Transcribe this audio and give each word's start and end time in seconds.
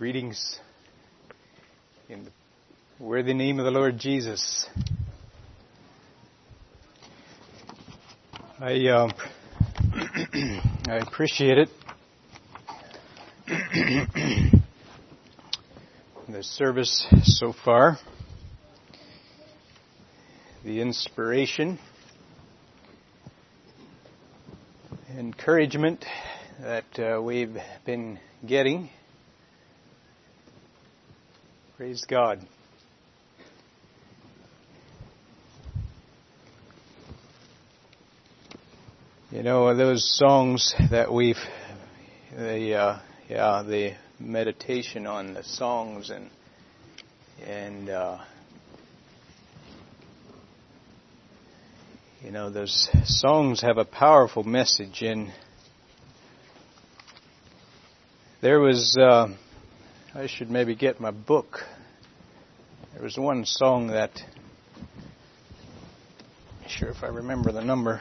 Greetings 0.00 0.58
in 2.08 2.24
the 2.24 2.30
worthy 2.98 3.34
name 3.34 3.58
of 3.58 3.66
the 3.66 3.70
Lord 3.70 3.98
Jesus. 3.98 4.66
I 8.58 8.86
um, 8.86 9.12
I 10.88 11.02
appreciate 11.06 11.58
it. 11.58 11.68
the 16.28 16.42
service 16.44 17.06
so 17.24 17.52
far, 17.62 17.98
the 20.64 20.80
inspiration, 20.80 21.78
encouragement 25.14 26.06
that 26.58 26.98
uh, 26.98 27.20
we've 27.20 27.54
been 27.84 28.18
getting 28.46 28.88
Praise 31.80 32.04
God. 32.06 32.46
You 39.30 39.42
know 39.42 39.74
those 39.74 40.06
songs 40.18 40.74
that 40.90 41.10
we've 41.10 41.38
the 42.36 42.74
uh, 42.74 42.98
yeah 43.30 43.62
the 43.66 43.94
meditation 44.18 45.06
on 45.06 45.32
the 45.32 45.42
songs 45.42 46.10
and 46.10 46.28
and 47.46 47.88
uh, 47.88 48.18
you 52.22 52.30
know 52.30 52.50
those 52.50 52.90
songs 53.04 53.62
have 53.62 53.78
a 53.78 53.86
powerful 53.86 54.42
message 54.44 55.00
and 55.00 55.32
there 58.42 58.60
was. 58.60 58.98
Uh, 59.00 59.28
I 60.12 60.26
should 60.26 60.50
maybe 60.50 60.74
get 60.74 60.98
my 60.98 61.12
book. 61.12 61.60
There 62.92 63.02
was 63.04 63.16
one 63.16 63.44
song 63.44 63.86
that, 63.88 64.10
I'm 66.60 66.68
sure 66.68 66.88
if 66.88 67.04
I 67.04 67.06
remember 67.06 67.52
the 67.52 67.62
number. 67.62 68.00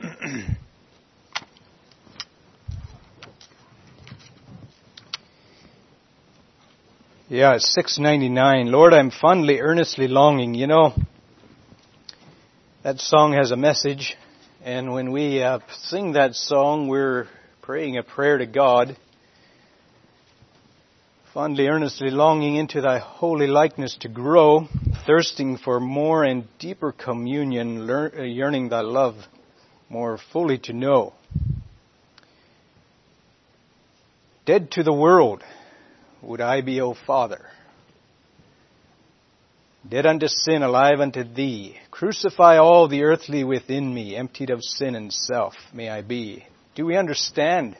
yeah, 7.28 7.56
it's 7.56 7.70
699. 7.74 8.72
Lord, 8.72 8.94
I'm 8.94 9.10
fondly, 9.10 9.60
earnestly 9.60 10.08
longing. 10.08 10.54
You 10.54 10.68
know, 10.68 10.94
that 12.82 12.98
song 12.98 13.34
has 13.34 13.50
a 13.50 13.56
message. 13.56 14.16
And 14.64 14.92
when 14.92 15.10
we 15.10 15.42
uh, 15.42 15.58
sing 15.72 16.12
that 16.12 16.36
song, 16.36 16.86
we're 16.86 17.26
praying 17.62 17.98
a 17.98 18.04
prayer 18.04 18.38
to 18.38 18.46
God, 18.46 18.96
fondly, 21.34 21.66
earnestly 21.66 22.12
longing 22.12 22.54
into 22.54 22.80
thy 22.80 23.00
holy 23.00 23.48
likeness 23.48 23.96
to 24.02 24.08
grow, 24.08 24.68
thirsting 25.04 25.58
for 25.58 25.80
more 25.80 26.22
and 26.22 26.46
deeper 26.60 26.92
communion, 26.92 27.88
learn, 27.88 28.12
uh, 28.16 28.22
yearning 28.22 28.68
thy 28.68 28.82
love 28.82 29.16
more 29.88 30.16
fully 30.32 30.58
to 30.58 30.72
know. 30.72 31.12
Dead 34.46 34.70
to 34.70 34.84
the 34.84 34.92
world 34.92 35.42
would 36.22 36.40
I 36.40 36.60
be, 36.60 36.80
O 36.80 36.94
Father 36.94 37.44
Dead 39.88 40.06
unto 40.06 40.28
sin, 40.28 40.62
alive 40.62 41.00
unto 41.00 41.24
thee. 41.24 41.76
Crucify 41.90 42.58
all 42.58 42.86
the 42.86 43.02
earthly 43.02 43.42
within 43.42 43.92
me, 43.92 44.14
emptied 44.14 44.50
of 44.50 44.62
sin 44.62 44.94
and 44.94 45.12
self 45.12 45.54
may 45.72 45.88
I 45.88 46.02
be. 46.02 46.46
Do 46.74 46.86
we 46.86 46.96
understand 46.96 47.76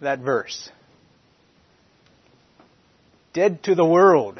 that 0.00 0.20
verse? 0.20 0.70
Dead 3.32 3.62
to 3.64 3.74
the 3.74 3.86
world. 3.86 4.38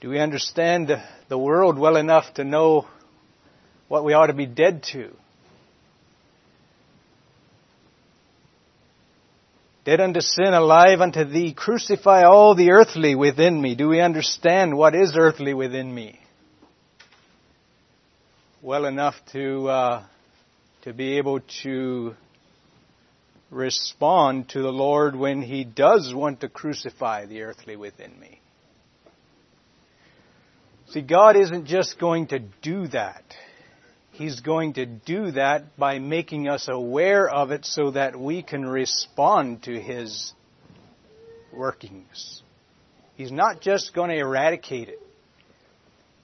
Do 0.00 0.10
we 0.10 0.18
understand 0.18 0.90
the 1.28 1.38
world 1.38 1.78
well 1.78 1.96
enough 1.96 2.34
to 2.34 2.44
know 2.44 2.86
what 3.88 4.04
we 4.04 4.12
ought 4.12 4.26
to 4.26 4.34
be 4.34 4.46
dead 4.46 4.82
to? 4.92 5.10
Dead 9.84 10.00
unto 10.00 10.22
sin, 10.22 10.54
alive 10.54 11.02
unto 11.02 11.24
thee, 11.24 11.52
crucify 11.52 12.22
all 12.22 12.54
the 12.54 12.70
earthly 12.70 13.14
within 13.14 13.60
me. 13.60 13.74
Do 13.74 13.88
we 13.88 14.00
understand 14.00 14.74
what 14.74 14.94
is 14.94 15.14
earthly 15.14 15.52
within 15.52 15.94
me? 15.94 16.18
Well 18.62 18.86
enough 18.86 19.14
to, 19.32 19.68
uh, 19.68 20.02
to 20.84 20.94
be 20.94 21.18
able 21.18 21.40
to 21.64 22.14
respond 23.50 24.48
to 24.50 24.62
the 24.62 24.72
Lord 24.72 25.14
when 25.16 25.42
He 25.42 25.64
does 25.64 26.14
want 26.14 26.40
to 26.40 26.48
crucify 26.48 27.26
the 27.26 27.42
earthly 27.42 27.76
within 27.76 28.18
me. 28.18 28.40
See, 30.88 31.02
God 31.02 31.36
isn't 31.36 31.66
just 31.66 31.98
going 31.98 32.28
to 32.28 32.38
do 32.62 32.86
that. 32.88 33.22
He's 34.14 34.38
going 34.38 34.74
to 34.74 34.86
do 34.86 35.32
that 35.32 35.76
by 35.76 35.98
making 35.98 36.48
us 36.48 36.68
aware 36.68 37.28
of 37.28 37.50
it 37.50 37.64
so 37.64 37.90
that 37.90 38.16
we 38.16 38.44
can 38.44 38.64
respond 38.64 39.64
to 39.64 39.80
His 39.80 40.32
workings. 41.52 42.40
He's 43.16 43.32
not 43.32 43.60
just 43.60 43.92
going 43.92 44.10
to 44.10 44.16
eradicate 44.16 44.88
it. 44.88 45.00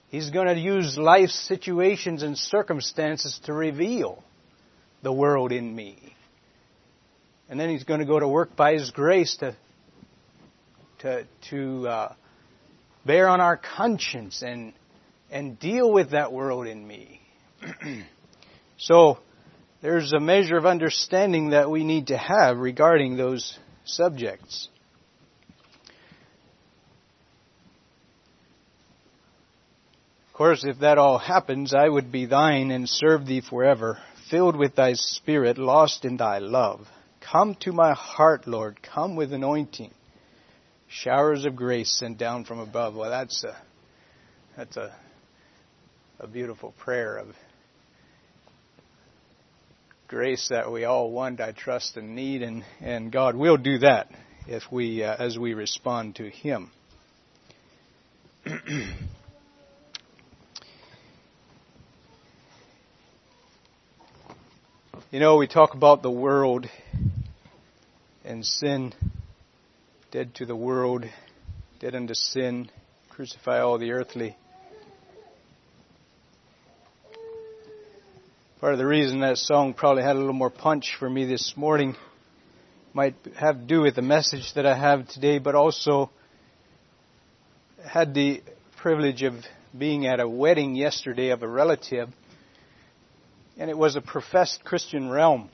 He's 0.07 0.29
going 0.29 0.47
to 0.47 0.57
use 0.57 0.97
life 0.97 1.31
situations 1.31 2.23
and 2.23 2.37
circumstances 2.37 3.41
to 3.43 3.51
reveal 3.51 4.23
the 5.03 5.11
world 5.11 5.51
in 5.51 5.75
me. 5.75 6.15
And 7.49 7.59
then 7.59 7.69
He's 7.69 7.83
going 7.83 7.99
to 7.99 8.05
go 8.05 8.19
to 8.19 8.27
work 8.27 8.55
by 8.55 8.71
His 8.71 8.89
grace 8.91 9.35
to, 9.41 9.53
to, 10.99 11.27
to 11.49 11.87
uh, 11.89 12.13
bear 13.05 13.27
on 13.27 13.41
our 13.41 13.57
conscience 13.57 14.41
and, 14.41 14.71
and 15.29 15.59
deal 15.59 15.91
with 15.91 16.11
that 16.11 16.31
world 16.31 16.67
in 16.67 16.87
me. 16.87 17.20
so, 18.77 19.19
there's 19.81 20.13
a 20.13 20.19
measure 20.19 20.57
of 20.57 20.65
understanding 20.65 21.51
that 21.51 21.69
we 21.69 21.83
need 21.83 22.07
to 22.07 22.17
have 22.17 22.57
regarding 22.57 23.17
those 23.17 23.57
subjects. 23.83 24.69
Of 30.27 30.33
course, 30.33 30.63
if 30.63 30.79
that 30.79 30.97
all 30.97 31.17
happens, 31.17 31.73
I 31.73 31.87
would 31.87 32.11
be 32.11 32.25
thine 32.25 32.71
and 32.71 32.87
serve 32.87 33.25
thee 33.25 33.41
forever, 33.41 33.99
filled 34.29 34.55
with 34.55 34.75
thy 34.75 34.93
spirit, 34.93 35.57
lost 35.57 36.05
in 36.05 36.17
thy 36.17 36.39
love. 36.39 36.87
Come 37.19 37.55
to 37.61 37.71
my 37.71 37.93
heart, 37.93 38.47
Lord. 38.47 38.79
Come 38.81 39.15
with 39.15 39.33
anointing. 39.33 39.91
Showers 40.87 41.45
of 41.45 41.55
grace 41.55 41.91
sent 41.91 42.17
down 42.17 42.45
from 42.45 42.59
above. 42.59 42.95
Well, 42.95 43.09
that's 43.09 43.43
a, 43.43 43.55
that's 44.57 44.77
a, 44.77 44.95
a 46.19 46.27
beautiful 46.27 46.73
prayer 46.79 47.17
of 47.17 47.27
grace 50.11 50.49
that 50.49 50.69
we 50.69 50.83
all 50.83 51.09
want, 51.09 51.39
I 51.39 51.53
trust 51.53 51.95
and 51.95 52.17
need, 52.17 52.41
and, 52.41 52.65
and 52.81 53.13
God 53.13 53.33
will 53.33 53.55
do 53.55 53.77
that 53.77 54.09
if 54.45 54.61
we, 54.69 55.05
uh, 55.05 55.15
as 55.17 55.39
we 55.39 55.53
respond 55.53 56.17
to 56.17 56.29
Him. 56.29 56.69
you 58.45 58.79
know, 65.13 65.37
we 65.37 65.47
talk 65.47 65.75
about 65.75 66.01
the 66.01 66.11
world 66.11 66.67
and 68.25 68.45
sin, 68.45 68.93
dead 70.11 70.35
to 70.35 70.45
the 70.45 70.57
world, 70.57 71.05
dead 71.79 71.95
unto 71.95 72.15
sin, 72.15 72.69
crucify 73.09 73.61
all 73.61 73.77
the 73.77 73.91
earthly. 73.91 74.35
Part 78.61 78.73
of 78.73 78.77
the 78.77 78.85
reason 78.85 79.21
that 79.21 79.39
song 79.39 79.73
probably 79.73 80.03
had 80.03 80.15
a 80.15 80.19
little 80.19 80.33
more 80.33 80.51
punch 80.51 80.95
for 80.99 81.09
me 81.09 81.25
this 81.25 81.57
morning 81.57 81.95
might 82.93 83.15
have 83.35 83.55
to 83.55 83.65
do 83.65 83.81
with 83.81 83.95
the 83.95 84.03
message 84.03 84.53
that 84.53 84.67
I 84.67 84.77
have 84.77 85.07
today, 85.07 85.39
but 85.39 85.55
also 85.55 86.11
had 87.83 88.13
the 88.13 88.43
privilege 88.77 89.23
of 89.23 89.33
being 89.75 90.05
at 90.05 90.19
a 90.19 90.29
wedding 90.29 90.75
yesterday 90.75 91.29
of 91.29 91.41
a 91.41 91.47
relative, 91.47 92.09
and 93.57 93.71
it 93.71 93.75
was 93.75 93.95
a 93.95 94.01
professed 94.01 94.63
Christian 94.63 95.09
realm. 95.09 95.49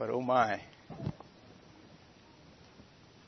But 0.00 0.10
oh 0.10 0.20
my. 0.20 0.60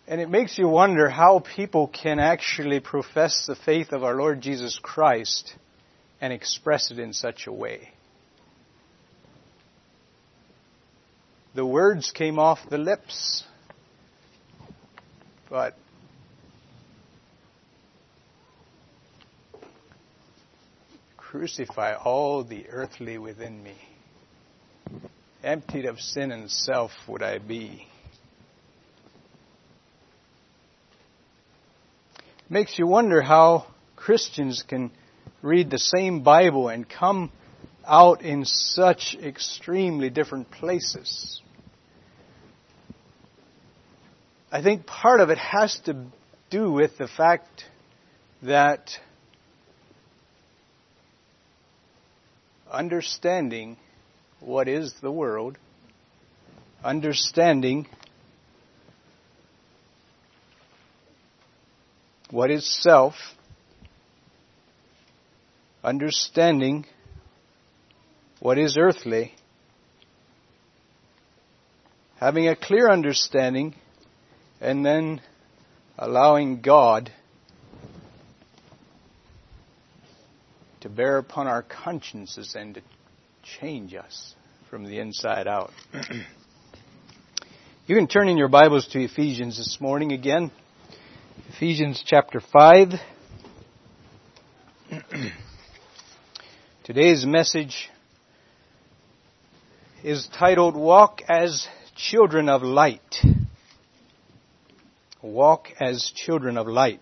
And 0.09 0.21
it 0.21 0.31
makes 0.31 0.57
you 0.57 0.69
wonder 0.69 1.09
how 1.09 1.41
people 1.41 1.89
can 1.89 2.21
actually 2.21 2.79
profess 2.79 3.47
the 3.47 3.57
faith 3.57 3.93
of 3.93 4.05
our 4.05 4.15
Lord 4.15 4.41
Jesus 4.41 4.79
Christ 4.81 5.53
and 6.21 6.33
express 6.33 6.93
it 6.93 6.99
in 6.99 7.13
such 7.13 7.47
a 7.47 7.53
way. 7.53 7.91
The 11.55 11.67
words 11.67 12.13
came 12.13 12.39
off 12.39 12.61
the 12.71 12.79
lips, 12.79 13.43
but 15.51 15.77
crucify 21.17 21.95
all 21.95 22.45
the 22.45 22.69
earthly 22.69 23.19
within 23.19 23.63
me. 23.63 23.77
Emptied 25.43 25.87
of 25.87 25.99
sin 25.99 26.31
and 26.31 26.51
self 26.51 26.93
would 27.09 27.23
I 27.23 27.39
be. 27.39 27.89
Makes 32.49 32.79
you 32.79 32.87
wonder 32.87 33.23
how 33.23 33.67
Christians 33.97 34.63
can 34.63 34.93
read 35.43 35.69
the 35.69 35.81
same 35.81 36.23
Bible 36.23 36.69
and 36.69 36.89
come 36.89 37.33
out 37.85 38.23
in 38.23 38.45
such 38.45 39.17
extremely 39.21 40.11
different 40.11 40.53
places. 40.53 41.41
I 44.53 44.63
think 44.63 44.87
part 44.87 45.19
of 45.19 45.31
it 45.31 45.39
has 45.39 45.77
to 45.87 46.07
do 46.49 46.71
with 46.71 46.97
the 46.99 47.09
fact 47.09 47.65
that 48.43 48.91
understanding 52.71 53.77
what 54.39 54.69
is 54.69 54.95
the 55.03 55.11
world, 55.11 55.59
understanding 56.85 57.89
what 62.31 62.51
is 62.51 62.67
self, 62.83 63.15
understanding 65.85 66.85
what 68.41 68.59
is 68.59 68.77
earthly, 68.77 69.35
having 72.19 72.49
a 72.49 72.57
clear 72.57 72.91
understanding, 72.91 73.75
and 74.61 74.85
then 74.85 75.21
allowing 75.99 76.61
God 76.61 77.13
to 80.81 80.89
bear 80.89 81.19
upon 81.19 81.47
our 81.47 81.63
consciences 81.63 82.55
and 82.55 82.75
to 82.75 82.83
change 83.61 83.95
us 83.95 84.35
from 84.69 84.85
the 84.85 84.99
inside 84.99 85.47
out. 85.47 85.73
you 87.87 87.95
can 87.97 88.07
turn 88.07 88.29
in 88.29 88.37
your 88.37 88.49
Bibles 88.49 88.89
to 88.89 89.01
Ephesians 89.03 89.57
this 89.57 89.79
morning 89.81 90.13
again. 90.13 90.51
Ephesians 91.57 92.05
chapter 92.05 92.39
5. 92.39 92.89
Today's 96.85 97.25
message 97.25 97.89
is 100.05 100.29
titled 100.39 100.77
Walk 100.77 101.23
as 101.27 101.67
Children 101.97 102.51
of 102.51 102.63
Light. 102.63 103.01
Walk 105.23 105.69
as 105.81 106.13
Children 106.15 106.59
of 106.59 106.67
Light. 106.67 107.01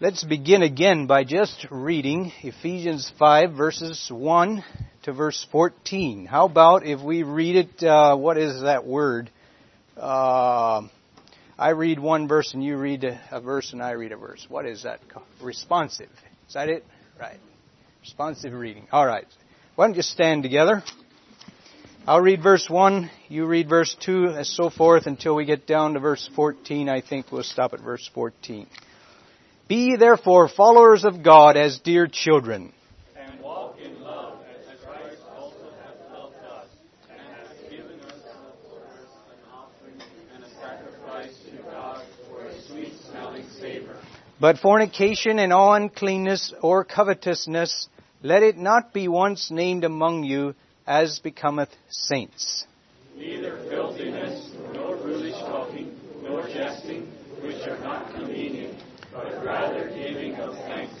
Let's 0.00 0.24
begin 0.24 0.62
again 0.62 1.06
by 1.06 1.22
just 1.22 1.68
reading 1.70 2.32
Ephesians 2.42 3.12
5 3.16 3.52
verses 3.52 4.08
1 4.12 4.64
to 5.04 5.12
verse 5.12 5.46
14. 5.52 6.26
How 6.26 6.46
about 6.46 6.84
if 6.84 7.00
we 7.00 7.22
read 7.22 7.54
it, 7.54 7.80
uh, 7.84 8.16
what 8.16 8.38
is 8.38 8.62
that 8.62 8.84
word? 8.84 9.30
Uh, 9.96 10.88
I 11.58 11.70
read 11.70 11.98
one 11.98 12.26
verse 12.28 12.54
and 12.54 12.64
you 12.64 12.76
read 12.76 13.04
a, 13.04 13.40
verse 13.40 13.72
and 13.72 13.82
I 13.82 13.92
read 13.92 14.12
a 14.12 14.16
verse. 14.16 14.44
What 14.48 14.66
is 14.66 14.82
that? 14.82 15.00
Responsive. 15.40 16.10
Is 16.48 16.54
that 16.54 16.68
it? 16.68 16.84
Right. 17.20 17.38
Responsive 18.00 18.52
reading. 18.52 18.86
All 18.92 19.06
right. 19.06 19.26
Why 19.76 19.86
don't 19.86 19.96
you 19.96 20.02
stand 20.02 20.42
together? 20.42 20.82
I'll 22.06 22.20
read 22.20 22.42
verse 22.42 22.68
1, 22.68 23.10
you 23.28 23.46
read 23.46 23.66
verse 23.66 23.96
2, 24.00 24.26
and 24.26 24.46
so 24.46 24.68
forth 24.68 25.06
until 25.06 25.34
we 25.34 25.46
get 25.46 25.66
down 25.66 25.94
to 25.94 26.00
verse 26.00 26.28
14. 26.36 26.90
I 26.90 27.00
think 27.00 27.32
we'll 27.32 27.42
stop 27.42 27.72
at 27.72 27.80
verse 27.80 28.10
14. 28.12 28.66
Be 29.68 29.96
therefore 29.96 30.48
followers 30.48 31.04
of 31.04 31.22
God 31.22 31.56
as 31.56 31.78
dear 31.78 32.06
children. 32.06 32.74
And 33.16 33.40
walk 33.40 33.78
in 33.82 34.02
love 34.02 34.38
as 34.50 34.78
Christ 34.84 35.22
also 35.34 35.72
hath 35.82 36.12
loved 36.12 36.36
us, 36.44 36.68
and 37.10 37.18
hath 37.18 37.70
given 37.70 37.98
us 38.00 38.20
for 38.68 38.84
us 38.84 39.08
an 39.32 39.38
offering 39.50 40.02
and 40.34 40.44
a 40.44 40.48
sacrifice 40.60 41.38
to 41.50 41.56
God 41.70 42.04
for 42.28 42.44
a 42.44 42.62
sweet 42.64 42.92
smelling 43.10 43.46
savor. 43.58 43.96
But 44.40 44.58
fornication 44.58 45.38
and 45.38 45.52
all 45.52 45.74
uncleanness 45.74 46.52
or 46.60 46.84
covetousness, 46.84 47.88
let 48.22 48.42
it 48.42 48.56
not 48.56 48.92
be 48.92 49.06
once 49.08 49.50
named 49.50 49.84
among 49.84 50.24
you 50.24 50.54
as 50.86 51.20
becometh 51.20 51.70
saints. 51.88 52.66
Neither 53.16 53.58
filthiness, 53.70 54.50
nor 54.72 54.96
foolish 54.98 55.38
talking, 55.38 55.98
nor 56.22 56.48
jesting, 56.48 57.06
which 57.42 57.66
are 57.68 57.78
not 57.78 58.12
convenient, 58.12 58.82
but 59.12 59.44
rather 59.44 59.88
giving 59.88 60.34
of 60.34 60.54
thanks. 60.56 60.94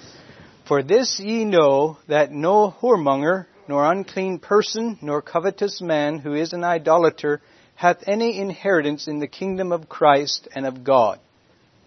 For 0.68 0.82
this 0.82 1.18
ye 1.18 1.44
know 1.44 1.98
that 2.08 2.30
no 2.30 2.70
whoremonger, 2.70 3.46
nor 3.68 3.90
unclean 3.90 4.38
person, 4.38 4.98
nor 5.02 5.22
covetous 5.22 5.80
man 5.82 6.18
who 6.18 6.34
is 6.34 6.52
an 6.52 6.62
idolater 6.62 7.40
hath 7.74 8.04
any 8.06 8.38
inheritance 8.38 9.08
in 9.08 9.18
the 9.18 9.26
kingdom 9.26 9.72
of 9.72 9.88
Christ 9.88 10.48
and 10.54 10.66
of 10.66 10.84
God. 10.84 11.18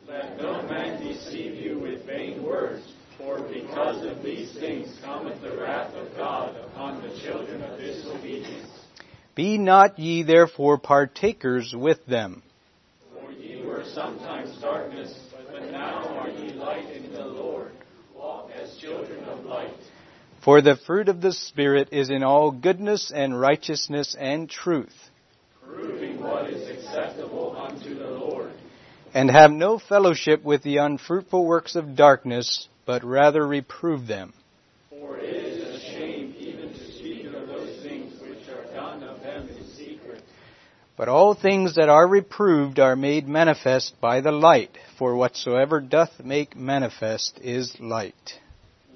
Let 0.07 0.37
no 0.37 0.61
man 0.63 1.01
deceive 1.01 1.55
you 1.55 1.79
with 1.79 2.05
vain 2.05 2.43
words, 2.43 2.85
for 3.17 3.39
because 3.77 4.05
of 4.05 4.23
these 4.23 4.51
things 4.53 4.99
cometh 5.03 5.39
the 5.41 5.55
wrath 5.55 5.93
of 5.93 6.15
God 6.15 6.55
upon 6.55 6.99
the 6.99 7.09
children 7.19 7.61
of 7.61 7.79
disobedience. 7.79 8.71
Be 9.35 9.59
not 9.59 9.99
ye 9.99 10.23
therefore 10.23 10.79
partakers 10.79 11.75
with 11.77 12.03
them. 12.07 12.41
For 13.13 13.31
ye 13.31 13.63
were 13.63 13.83
sometimes 13.93 14.59
darkness, 14.59 15.15
but 15.51 15.69
now 15.71 16.07
are 16.17 16.29
ye 16.29 16.53
light 16.53 16.89
in 16.89 17.13
the 17.13 17.25
Lord. 17.25 17.71
Walk 18.15 18.49
as 18.51 18.75
children 18.77 19.23
of 19.25 19.45
light. 19.45 19.77
For 20.43 20.59
the 20.61 20.77
fruit 20.87 21.07
of 21.07 21.21
the 21.21 21.33
Spirit 21.33 21.89
is 21.91 22.09
in 22.09 22.23
all 22.23 22.49
goodness 22.49 23.11
and 23.13 23.39
righteousness 23.39 24.15
and 24.19 24.49
truth. 24.49 24.95
proving 25.63 26.19
what 26.19 26.49
is 26.49 26.67
acceptable 26.67 27.55
unto 27.55 27.93
the 27.93 28.07
Lord. 28.07 28.53
And 29.13 29.29
have 29.29 29.51
no 29.51 29.77
fellowship 29.77 30.43
with 30.43 30.63
the 30.63 30.77
unfruitful 30.77 31.45
works 31.45 31.75
of 31.75 31.95
darkness, 31.95 32.67
but 32.87 33.03
rather 33.03 33.45
reprove 33.45 34.07
them. 34.07 34.33
For 34.89 35.17
it 35.17 35.35
is 35.35 35.75
a 35.75 35.79
shame 35.91 36.33
even 36.39 36.73
to 36.73 36.91
speak 36.93 37.25
of 37.25 37.47
those 37.47 37.83
things 37.83 38.19
which 38.21 38.47
are 38.49 38.63
done 38.73 39.03
of 39.03 39.21
them 39.21 39.49
in 39.49 39.67
secret. 39.75 40.23
But 40.95 41.09
all 41.09 41.35
things 41.35 41.75
that 41.75 41.89
are 41.89 42.07
reproved 42.07 42.79
are 42.79 42.95
made 42.95 43.27
manifest 43.27 43.99
by 43.99 44.21
the 44.21 44.31
light, 44.31 44.71
for 44.97 45.15
whatsoever 45.15 45.81
doth 45.81 46.23
make 46.23 46.55
manifest 46.55 47.39
is 47.43 47.77
light. 47.79 48.39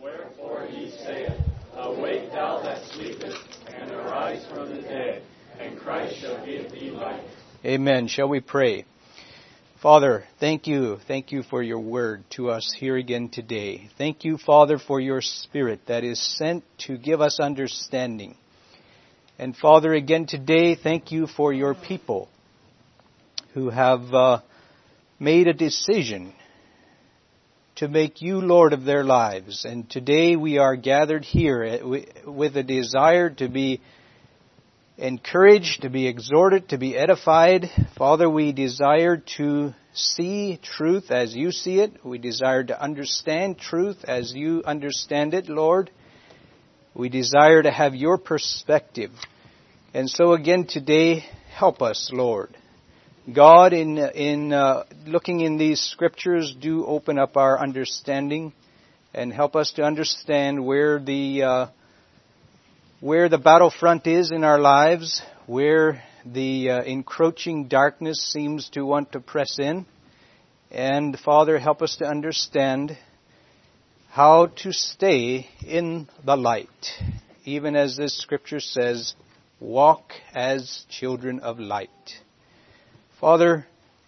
Wherefore 0.02 0.68
he 0.68 0.90
saith, 0.92 1.34
Awake 1.76 2.32
thou 2.32 2.62
that 2.64 2.84
sleepest, 2.94 3.60
and 3.68 3.92
arise 3.92 4.46
from 4.46 4.74
the 4.74 4.82
dead, 4.82 5.22
and 5.60 5.78
Christ 5.78 6.16
shall 6.16 6.44
give 6.46 6.72
thee 6.72 6.92
light. 6.92 7.24
Amen. 7.66 8.08
Shall 8.08 8.30
we 8.30 8.40
pray? 8.40 8.86
Father, 9.82 10.26
thank 10.40 10.68
you. 10.68 11.00
Thank 11.08 11.32
you 11.32 11.42
for 11.42 11.64
your 11.64 11.80
word 11.80 12.24
to 12.36 12.52
us 12.52 12.72
here 12.78 12.98
again 12.98 13.30
today. 13.30 13.90
Thank 13.98 14.24
you, 14.24 14.38
Father, 14.38 14.78
for 14.78 15.00
your 15.00 15.22
spirit 15.22 15.80
that 15.88 16.04
is 16.04 16.22
sent 16.38 16.64
to 16.86 17.00
give 17.00 17.20
us 17.20 17.40
understanding. 17.40 18.38
And 19.40 19.58
Father, 19.58 19.92
again 19.96 20.28
today, 20.28 20.76
thank 20.76 21.12
you 21.12 21.26
for 21.26 21.52
your 21.52 21.74
people 21.74 22.30
who 23.56 23.72
have 23.72 24.14
uh, 24.14 24.42
made 25.20 25.48
a 25.48 25.54
decision 25.54 26.36
to 27.78 27.88
make 27.88 28.22
you 28.22 28.40
Lord 28.40 28.74
of 28.74 28.84
their 28.84 29.04
lives. 29.04 29.66
And 29.66 29.90
today 29.90 30.36
we 30.36 30.60
are 30.60 30.76
gathered 30.76 31.26
here 31.26 31.80
with 32.28 32.56
a 32.56 32.62
desire 32.62 33.32
to 33.32 33.50
be 33.50 33.82
encouraged, 35.02 35.82
to 35.82 35.90
be 35.90 36.08
exhorted, 36.08 36.70
to 36.70 36.78
be 36.78 36.96
edified. 36.96 37.70
Father, 37.98 38.30
we 38.30 38.52
desire 38.52 39.18
to 39.38 39.74
see 39.94 40.60
truth 40.62 41.10
as 41.10 41.36
you 41.36 41.52
see 41.52 41.80
it. 41.80 42.06
We 42.06 42.20
desire 42.20 42.64
to 42.64 42.82
understand 42.82 43.58
truth 43.58 44.06
as 44.08 44.32
you 44.34 44.62
understand 44.64 45.34
it, 45.34 45.50
Lord. 45.50 45.90
We 46.94 47.10
desire 47.10 47.64
to 47.64 47.72
have 47.72 47.96
your 47.96 48.20
perspective. 48.20 49.12
And 49.94 50.10
so 50.10 50.34
again 50.34 50.68
today, 50.68 51.26
help 51.56 51.82
us, 51.82 52.12
Lord. 52.14 52.56
God, 53.34 53.74
in, 53.74 53.98
in 53.98 54.54
uh, 54.54 54.84
looking 55.06 55.42
in 55.42 55.58
these 55.58 55.80
scriptures, 55.80 56.56
do 56.60 56.86
open 56.86 57.18
up 57.18 57.38
our 57.38 57.60
understanding 57.60 58.54
and 59.14 59.34
help 59.34 59.56
us 59.56 59.72
to 59.74 59.84
understand 59.84 60.64
where 60.64 61.00
the 61.00 61.44
uh, 61.44 61.68
where 63.02 63.30
the 63.30 63.38
battlefront 63.40 64.06
is 64.06 64.30
in 64.32 64.44
our 64.44 64.60
lives, 64.60 65.24
where 65.48 66.04
the 66.24 66.70
uh, 66.70 66.84
encroaching 66.84 67.68
darkness 67.68 68.32
seems 68.32 68.70
to 68.70 68.84
want 68.84 69.12
to 69.12 69.20
press 69.20 69.58
in. 69.60 69.88
And 70.70 71.20
Father, 71.20 71.58
help 71.58 71.82
us 71.82 71.96
to 71.98 72.06
understand 72.06 72.96
how 74.12 74.46
to 74.58 74.72
stay 74.72 75.50
in 75.66 76.08
the 76.24 76.38
light. 76.38 76.70
Even 77.44 77.76
as 77.76 77.98
this 77.98 78.16
scripture 78.18 78.60
says, 78.60 79.16
walk 79.60 80.14
as 80.36 80.86
children 80.88 81.40
of 81.40 81.60
light. 81.60 81.90
Father, 83.20 83.66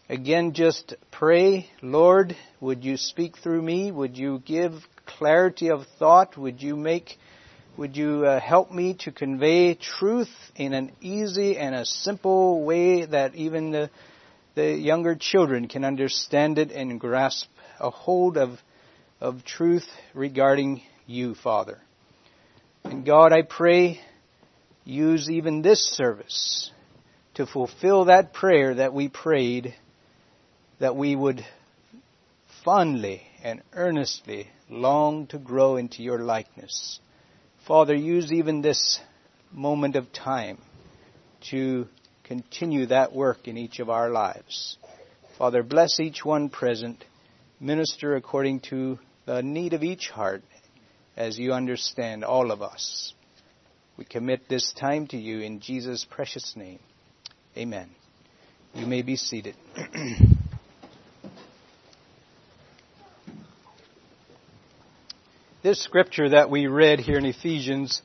again 0.07 0.53
just 0.53 0.93
pray, 1.11 1.67
Lord, 1.81 2.37
would 2.61 2.85
you 2.85 2.97
speak 2.97 3.37
through 3.39 3.63
me? 3.63 3.91
Would 3.91 4.17
you 4.17 4.41
give 4.45 4.73
clarity 5.05 5.69
of 5.69 5.85
thought. 5.99 6.37
Would 6.37 6.61
you 6.61 6.75
make, 6.75 7.17
would 7.75 7.97
you 7.97 8.25
uh, 8.25 8.39
help 8.39 8.71
me 8.71 8.93
to 8.99 9.11
convey 9.11 9.73
truth 9.73 10.29
in 10.55 10.73
an 10.73 10.91
easy 11.01 11.57
and 11.57 11.73
a 11.73 11.85
simple 11.85 12.63
way 12.63 13.05
that 13.05 13.33
even 13.33 13.71
the, 13.71 13.89
the 14.53 14.73
younger 14.73 15.15
children 15.15 15.67
can 15.67 15.83
understand 15.83 16.59
it 16.59 16.71
and 16.71 16.99
grasp 16.99 17.47
a 17.79 17.89
hold 17.89 18.37
of, 18.37 18.59
of 19.19 19.43
truth 19.43 19.87
regarding 20.13 20.83
you, 21.07 21.33
Father. 21.33 21.79
And 22.83 23.05
God, 23.05 23.33
I 23.33 23.41
pray, 23.41 24.01
use 24.85 25.29
even 25.29 25.63
this 25.63 25.83
service 25.83 26.71
to 27.35 27.47
fulfill 27.47 28.05
that 28.05 28.33
prayer 28.33 28.75
that 28.75 28.93
we 28.93 29.07
prayed, 29.07 29.73
that 30.79 30.95
we 30.95 31.15
would 31.15 31.43
fondly 32.63 33.23
and 33.41 33.63
earnestly 33.73 34.47
long 34.69 35.25
to 35.27 35.39
grow 35.39 35.77
into 35.77 36.03
your 36.03 36.19
likeness. 36.19 36.99
Father, 37.67 37.95
use 37.95 38.31
even 38.33 38.61
this 38.61 38.99
moment 39.53 39.95
of 39.95 40.11
time 40.11 40.57
to 41.49 41.87
continue 42.25 42.87
that 42.87 43.13
work 43.13 43.47
in 43.47 43.57
each 43.57 43.79
of 43.79 43.89
our 43.89 44.09
lives. 44.09 44.77
Father, 45.37 45.63
bless 45.63 45.99
each 46.01 46.25
one 46.25 46.49
present. 46.49 47.05
Minister 47.61 48.17
according 48.17 48.59
to 48.69 48.99
the 49.25 49.41
need 49.41 49.71
of 49.71 49.81
each 49.81 50.09
heart 50.09 50.43
as 51.15 51.39
you 51.39 51.53
understand 51.53 52.25
all 52.25 52.51
of 52.51 52.61
us. 52.61 53.13
We 53.95 54.03
commit 54.03 54.49
this 54.49 54.73
time 54.73 55.07
to 55.07 55.17
you 55.17 55.39
in 55.39 55.61
Jesus' 55.61 56.05
precious 56.09 56.55
name. 56.57 56.79
Amen. 57.55 57.89
You 58.73 58.87
may 58.87 59.03
be 59.03 59.15
seated. 59.15 59.55
this 65.63 65.81
scripture 65.81 66.27
that 66.27 66.49
we 66.49 66.67
read 66.67 66.99
here 66.99 67.17
in 67.17 67.23
Ephesians, 67.23 68.01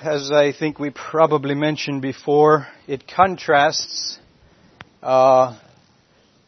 as 0.00 0.32
I 0.32 0.54
think 0.58 0.78
we 0.78 0.88
probably 0.88 1.54
mentioned 1.54 2.00
before, 2.00 2.66
it 2.86 3.06
contrasts 3.06 4.18
uh, 5.02 5.54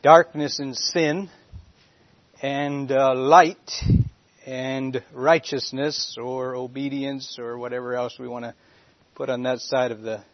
darkness 0.02 0.60
and 0.60 0.74
sin 0.74 1.28
and 2.40 2.90
uh, 2.90 3.14
light 3.14 3.70
and 4.46 5.02
righteousness 5.12 6.16
or 6.18 6.56
obedience 6.56 7.36
or 7.38 7.58
whatever 7.58 7.94
else 7.94 8.16
we 8.18 8.26
want 8.26 8.46
to 8.46 8.54
put 9.14 9.28
on 9.28 9.42
that 9.42 9.60
side 9.60 9.90
of 9.90 10.00
the 10.00 10.24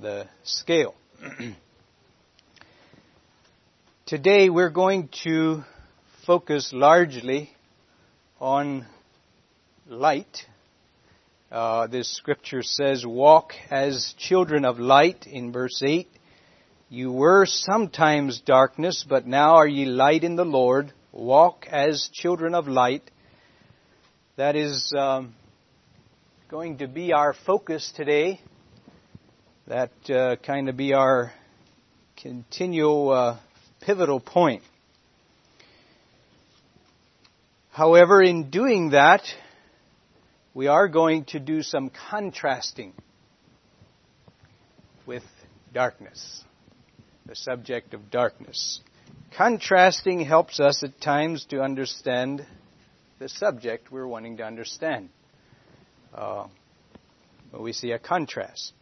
the 0.00 0.28
scale. 0.44 0.94
Today 4.06 4.50
we're 4.50 4.70
going 4.70 5.08
to 5.24 5.64
focus 6.24 6.70
largely 6.72 7.50
on 8.40 8.86
light. 9.86 10.46
Uh, 11.50 11.86
this 11.86 12.14
scripture 12.16 12.62
says, 12.62 13.06
Walk 13.06 13.52
as 13.70 14.14
children 14.18 14.64
of 14.64 14.78
light 14.78 15.26
in 15.26 15.52
verse 15.52 15.82
8. 15.84 16.08
You 16.88 17.12
were 17.12 17.46
sometimes 17.46 18.40
darkness, 18.40 19.04
but 19.08 19.26
now 19.26 19.56
are 19.56 19.66
ye 19.66 19.86
light 19.86 20.22
in 20.22 20.36
the 20.36 20.44
Lord. 20.44 20.92
Walk 21.12 21.66
as 21.70 22.10
children 22.12 22.54
of 22.54 22.68
light. 22.68 23.10
That 24.36 24.54
is 24.54 24.92
um, 24.96 25.34
going 26.48 26.78
to 26.78 26.88
be 26.88 27.12
our 27.12 27.34
focus 27.46 27.92
today 27.96 28.40
that 29.66 29.90
uh, 30.10 30.36
kind 30.36 30.68
of 30.68 30.76
be 30.76 30.92
our 30.92 31.32
continual 32.22 33.10
uh, 33.10 33.38
pivotal 33.80 34.20
point. 34.20 34.62
However, 37.76 38.22
in 38.22 38.48
doing 38.48 38.92
that, 38.92 39.20
we 40.54 40.66
are 40.66 40.88
going 40.88 41.26
to 41.26 41.38
do 41.38 41.60
some 41.60 41.90
contrasting 42.08 42.94
with 45.04 45.24
darkness, 45.74 46.42
the 47.26 47.36
subject 47.36 47.92
of 47.92 48.10
darkness. 48.10 48.80
Contrasting 49.36 50.20
helps 50.20 50.58
us 50.58 50.82
at 50.82 50.98
times 51.02 51.44
to 51.50 51.60
understand 51.60 52.46
the 53.18 53.28
subject 53.28 53.92
we're 53.92 54.06
wanting 54.06 54.38
to 54.38 54.42
understand. 54.42 55.10
Uh, 56.14 56.46
but 57.52 57.60
we 57.60 57.74
see 57.74 57.90
a 57.90 57.98
contrast. 57.98 58.72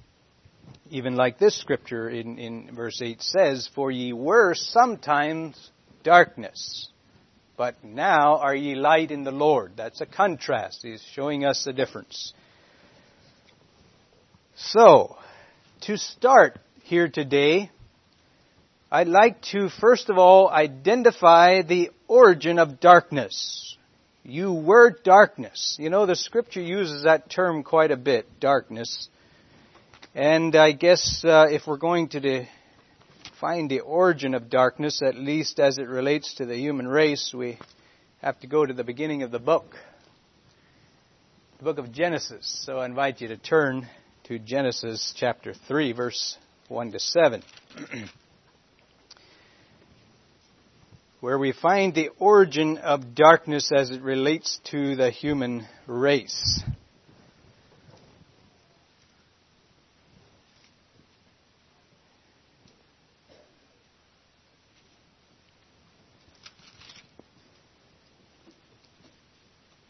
even 0.90 1.16
like 1.16 1.38
this 1.38 1.58
scripture 1.58 2.10
in, 2.10 2.38
in 2.38 2.74
verse 2.76 3.00
8 3.00 3.22
says, 3.22 3.70
For 3.74 3.90
ye 3.90 4.12
were 4.12 4.52
sometimes 4.54 5.70
darkness, 6.04 6.90
but 7.58 7.82
now 7.82 8.38
are 8.38 8.54
ye 8.54 8.76
light 8.76 9.10
in 9.10 9.24
the 9.24 9.32
Lord. 9.32 9.72
That's 9.76 10.00
a 10.00 10.06
contrast. 10.06 10.78
He's 10.82 11.04
showing 11.12 11.44
us 11.44 11.64
the 11.64 11.72
difference. 11.72 12.32
So, 14.56 15.16
to 15.82 15.98
start 15.98 16.60
here 16.84 17.08
today, 17.08 17.70
I'd 18.92 19.08
like 19.08 19.42
to 19.52 19.68
first 19.68 20.08
of 20.08 20.18
all 20.18 20.48
identify 20.48 21.62
the 21.62 21.90
origin 22.06 22.60
of 22.60 22.78
darkness. 22.78 23.76
You 24.22 24.52
were 24.52 24.96
darkness. 25.02 25.76
You 25.80 25.90
know, 25.90 26.06
the 26.06 26.16
scripture 26.16 26.62
uses 26.62 27.04
that 27.04 27.28
term 27.28 27.64
quite 27.64 27.90
a 27.90 27.96
bit, 27.96 28.38
darkness. 28.38 29.08
And 30.14 30.54
I 30.54 30.72
guess 30.72 31.22
uh, 31.24 31.46
if 31.50 31.66
we're 31.66 31.76
going 31.76 32.08
to 32.10 32.20
de- 32.20 32.48
find 33.40 33.70
the 33.70 33.80
origin 33.80 34.34
of 34.34 34.50
darkness, 34.50 35.00
at 35.02 35.14
least 35.14 35.60
as 35.60 35.78
it 35.78 35.86
relates 35.88 36.34
to 36.34 36.46
the 36.46 36.56
human 36.56 36.88
race, 36.88 37.32
we 37.32 37.58
have 38.20 38.38
to 38.40 38.46
go 38.46 38.66
to 38.66 38.74
the 38.74 38.84
beginning 38.84 39.22
of 39.22 39.30
the 39.30 39.38
book, 39.38 39.76
the 41.58 41.64
book 41.64 41.78
of 41.78 41.92
Genesis. 41.92 42.62
So 42.66 42.78
I 42.78 42.86
invite 42.86 43.20
you 43.20 43.28
to 43.28 43.36
turn 43.36 43.86
to 44.24 44.38
Genesis 44.38 45.14
chapter 45.16 45.54
3, 45.68 45.92
verse 45.92 46.36
1 46.68 46.92
to 46.92 46.98
7. 46.98 47.42
where 51.20 51.38
we 51.38 51.52
find 51.52 51.94
the 51.94 52.10
origin 52.18 52.78
of 52.78 53.14
darkness 53.14 53.70
as 53.74 53.90
it 53.90 54.02
relates 54.02 54.60
to 54.70 54.94
the 54.94 55.10
human 55.10 55.66
race. 55.86 56.62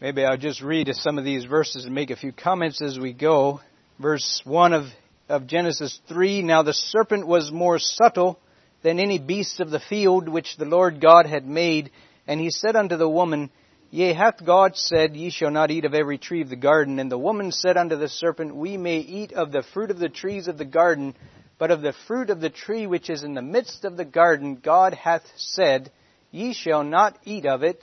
Maybe 0.00 0.25
I'll 0.25 0.37
just 0.37 0.62
read 0.62 0.88
some 0.95 1.19
of 1.19 1.25
these 1.25 1.45
verses 1.45 1.85
and 1.85 1.93
make 1.93 2.11
a 2.11 2.17
few 2.17 2.31
comments 2.31 2.81
as 2.81 3.00
we 3.00 3.12
go. 3.12 3.61
Verse 3.99 4.40
1 4.45 4.73
of, 4.73 4.85
of 5.28 5.49
Genesis 5.49 5.99
3 6.09 6.43
Now 6.43 6.62
the 6.62 6.73
serpent 6.73 7.26
was 7.26 7.50
more 7.50 7.81
subtle 7.81 8.38
than 8.85 9.00
any 9.00 9.19
beast 9.19 9.59
of 9.59 9.71
the 9.71 9.81
field 9.81 10.28
which 10.28 10.57
the 10.57 10.67
Lord 10.67 11.00
God 11.00 11.26
had 11.26 11.45
made. 11.45 11.90
And 12.28 12.40
he 12.40 12.50
said 12.50 12.76
unto 12.76 12.97
the 12.97 13.09
woman, 13.09 13.50
Yea, 13.90 14.12
hath 14.12 14.47
God 14.47 14.76
said, 14.76 15.17
Ye 15.17 15.31
shall 15.31 15.50
not 15.50 15.73
eat 15.73 15.85
of 15.85 15.95
every 15.95 16.17
tree 16.17 16.43
of 16.43 16.49
the 16.49 16.55
garden? 16.55 17.00
And 17.00 17.11
the 17.11 17.19
woman 17.19 17.50
said 17.50 17.76
unto 17.76 17.97
the 17.97 18.09
serpent, 18.09 18.55
We 18.55 18.76
may 18.76 18.99
eat 18.99 19.33
of 19.33 19.50
the 19.50 19.64
fruit 19.75 19.90
of 19.90 19.99
the 19.99 20.09
trees 20.09 20.47
of 20.47 20.59
the 20.59 20.64
garden, 20.64 21.17
but 21.59 21.73
of 21.73 21.83
the 21.83 21.95
fruit 22.07 22.31
of 22.31 22.40
the 22.40 22.50
tree 22.50 22.87
which 22.87 23.11
is 23.11 23.25
in 23.25 23.35
the 23.35 23.43
midst 23.43 23.85
of 23.85 23.97
the 23.97 24.05
garden, 24.05 24.61
God 24.62 24.95
hath 24.95 25.25
said, 25.35 25.90
Ye 26.31 26.52
shall 26.52 26.85
not 26.85 27.19
eat 27.25 27.47
of 27.47 27.64
it, 27.64 27.83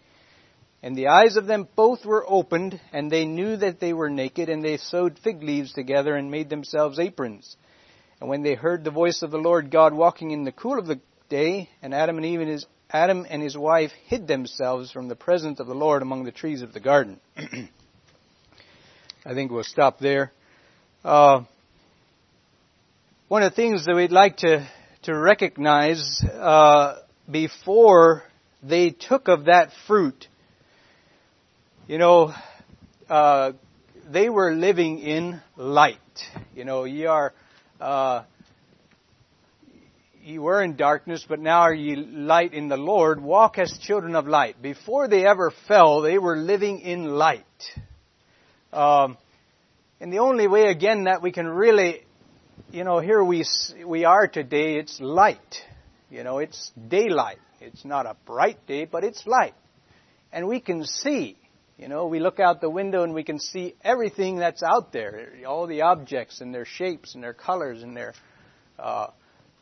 And 0.83 0.95
the 0.95 1.09
eyes 1.09 1.35
of 1.37 1.45
them 1.45 1.67
both 1.75 2.05
were 2.05 2.25
opened, 2.27 2.79
and 2.91 3.11
they 3.11 3.25
knew 3.25 3.55
that 3.57 3.79
they 3.79 3.93
were 3.93 4.09
naked, 4.09 4.49
and 4.49 4.63
they 4.63 4.77
sewed 4.77 5.19
fig 5.19 5.43
leaves 5.43 5.73
together 5.73 6.15
and 6.15 6.31
made 6.31 6.49
themselves 6.49 6.97
aprons. 6.97 7.55
And 8.19 8.29
when 8.29 8.41
they 8.41 8.55
heard 8.55 8.83
the 8.83 8.91
voice 8.91 9.21
of 9.21 9.31
the 9.31 9.37
Lord 9.37 9.69
God 9.69 9.93
walking 9.93 10.31
in 10.31 10.43
the 10.43 10.51
cool 10.51 10.79
of 10.79 10.87
the 10.87 10.99
day, 11.29 11.69
and 11.81 11.93
Adam 11.93 12.17
and 12.17 12.25
Eve 12.25 12.41
and 12.41 12.49
his 12.49 12.65
Adam 12.93 13.25
and 13.29 13.41
his 13.41 13.57
wife 13.57 13.91
hid 14.07 14.27
themselves 14.27 14.91
from 14.91 15.07
the 15.07 15.15
presence 15.15 15.61
of 15.61 15.67
the 15.67 15.73
Lord 15.73 16.01
among 16.01 16.25
the 16.25 16.31
trees 16.31 16.61
of 16.61 16.73
the 16.73 16.81
garden. 16.81 17.21
I 17.37 19.33
think 19.33 19.49
we'll 19.49 19.63
stop 19.63 19.99
there. 19.99 20.33
Uh, 21.03 21.43
one 23.29 23.43
of 23.43 23.51
the 23.51 23.55
things 23.55 23.85
that 23.85 23.95
we'd 23.95 24.11
like 24.11 24.37
to 24.37 24.67
to 25.03 25.17
recognize 25.17 26.21
uh, 26.23 26.99
before 27.29 28.23
they 28.61 28.89
took 28.89 29.29
of 29.29 29.45
that 29.45 29.69
fruit 29.87 30.27
you 31.91 31.97
know, 31.97 32.33
uh, 33.09 33.51
they 34.09 34.29
were 34.29 34.53
living 34.53 34.99
in 34.99 35.41
light. 35.57 35.97
You 36.55 36.63
know, 36.63 36.85
ye 36.85 37.05
are, 37.05 37.33
uh, 37.81 38.23
were 40.37 40.63
in 40.63 40.77
darkness, 40.77 41.25
but 41.27 41.41
now 41.41 41.59
are 41.63 41.73
ye 41.73 41.97
light 41.97 42.53
in 42.53 42.69
the 42.69 42.77
Lord. 42.77 43.21
Walk 43.21 43.57
as 43.57 43.77
children 43.77 44.15
of 44.15 44.25
light. 44.25 44.61
Before 44.61 45.09
they 45.09 45.27
ever 45.27 45.51
fell, 45.67 45.99
they 45.99 46.17
were 46.17 46.37
living 46.37 46.79
in 46.79 47.07
light. 47.07 47.43
Um, 48.71 49.17
and 49.99 50.13
the 50.13 50.19
only 50.19 50.47
way, 50.47 50.67
again, 50.67 51.03
that 51.03 51.21
we 51.21 51.33
can 51.33 51.45
really, 51.45 52.05
you 52.71 52.85
know, 52.85 52.99
here 52.99 53.21
we 53.21 53.43
we 53.85 54.05
are 54.05 54.29
today. 54.29 54.77
It's 54.77 55.01
light. 55.01 55.57
You 56.09 56.23
know, 56.23 56.37
it's 56.37 56.71
daylight. 56.87 57.39
It's 57.59 57.83
not 57.83 58.05
a 58.05 58.15
bright 58.25 58.65
day, 58.65 58.85
but 58.85 59.03
it's 59.03 59.27
light, 59.27 59.55
and 60.31 60.47
we 60.47 60.61
can 60.61 60.85
see. 60.85 61.35
You 61.81 61.87
know, 61.87 62.05
we 62.05 62.19
look 62.19 62.39
out 62.39 62.61
the 62.61 62.69
window 62.69 63.01
and 63.01 63.15
we 63.15 63.23
can 63.23 63.39
see 63.39 63.73
everything 63.83 64.35
that's 64.35 64.61
out 64.61 64.93
there, 64.93 65.29
all 65.47 65.65
the 65.65 65.81
objects 65.81 66.39
and 66.39 66.53
their 66.53 66.63
shapes 66.63 67.15
and 67.15 67.23
their 67.23 67.33
colors 67.33 67.81
and 67.81 67.97
their. 67.97 68.13
Uh, 68.77 69.07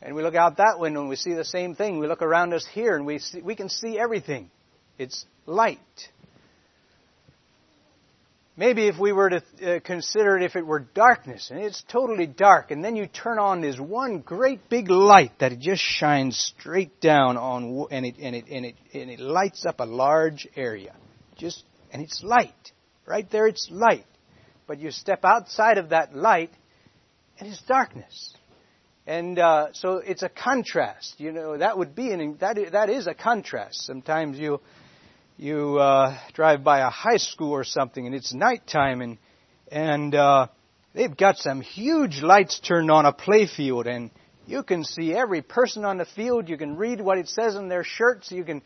and 0.02 0.14
we 0.14 0.22
look 0.22 0.34
out 0.34 0.58
that 0.58 0.78
window 0.78 1.00
and 1.00 1.08
we 1.08 1.16
see 1.16 1.32
the 1.32 1.46
same 1.46 1.74
thing. 1.74 1.98
We 1.98 2.08
look 2.08 2.20
around 2.20 2.52
us 2.52 2.66
here 2.74 2.94
and 2.94 3.06
we 3.06 3.20
see, 3.20 3.40
we 3.40 3.56
can 3.56 3.70
see 3.70 3.98
everything. 3.98 4.50
It's 4.98 5.24
light. 5.46 5.78
Maybe 8.54 8.86
if 8.86 8.98
we 8.98 9.12
were 9.12 9.30
to 9.30 9.42
uh, 9.62 9.80
consider 9.80 10.36
it 10.36 10.42
if 10.42 10.56
it 10.56 10.66
were 10.66 10.80
darkness 10.80 11.50
and 11.50 11.58
it's 11.58 11.82
totally 11.88 12.26
dark 12.26 12.70
and 12.70 12.84
then 12.84 12.96
you 12.96 13.06
turn 13.06 13.38
on 13.38 13.62
this 13.62 13.80
one 13.80 14.18
great 14.18 14.68
big 14.68 14.90
light 14.90 15.32
that 15.38 15.52
it 15.52 15.60
just 15.60 15.82
shines 15.82 16.36
straight 16.36 17.00
down 17.00 17.38
on 17.38 17.86
and 17.90 18.04
it 18.04 18.16
and 18.20 18.36
it 18.36 18.44
and 18.50 18.66
it 18.66 18.74
and 18.92 19.10
it 19.10 19.20
lights 19.20 19.64
up 19.64 19.80
a 19.80 19.86
large 19.86 20.46
area. 20.54 20.94
Just 21.38 21.64
and 21.92 22.02
it's 22.02 22.22
light. 22.22 22.72
Right 23.06 23.28
there, 23.30 23.46
it's 23.46 23.68
light. 23.70 24.06
But 24.66 24.78
you 24.78 24.90
step 24.90 25.24
outside 25.24 25.78
of 25.78 25.88
that 25.88 26.14
light, 26.14 26.52
and 27.38 27.48
it's 27.48 27.60
darkness. 27.62 28.34
And 29.06 29.38
uh, 29.38 29.68
so 29.72 29.96
it's 29.96 30.22
a 30.22 30.28
contrast. 30.28 31.16
You 31.18 31.32
know, 31.32 31.58
that 31.58 31.76
would 31.76 31.94
be 31.94 32.12
an 32.12 32.36
that 32.40 32.56
that 32.72 32.90
is 32.90 33.06
a 33.06 33.14
contrast. 33.14 33.84
Sometimes 33.84 34.38
you 34.38 34.60
you 35.36 35.78
uh, 35.78 36.16
drive 36.34 36.62
by 36.62 36.80
a 36.80 36.90
high 36.90 37.16
school 37.16 37.50
or 37.50 37.64
something, 37.64 38.06
and 38.06 38.14
it's 38.14 38.32
nighttime, 38.32 39.00
and 39.00 39.18
and 39.72 40.14
uh, 40.14 40.46
they've 40.94 41.16
got 41.16 41.38
some 41.38 41.60
huge 41.60 42.20
lights 42.20 42.60
turned 42.60 42.90
on 42.90 43.06
a 43.06 43.12
playfield, 43.12 43.86
and 43.86 44.10
you 44.46 44.62
can 44.62 44.84
see 44.84 45.14
every 45.14 45.42
person 45.42 45.84
on 45.84 45.98
the 45.98 46.04
field. 46.04 46.48
You 46.48 46.58
can 46.58 46.76
read 46.76 47.00
what 47.00 47.18
it 47.18 47.28
says 47.28 47.56
on 47.56 47.68
their 47.68 47.84
shirts. 47.84 48.30
You 48.30 48.44
can 48.44 48.62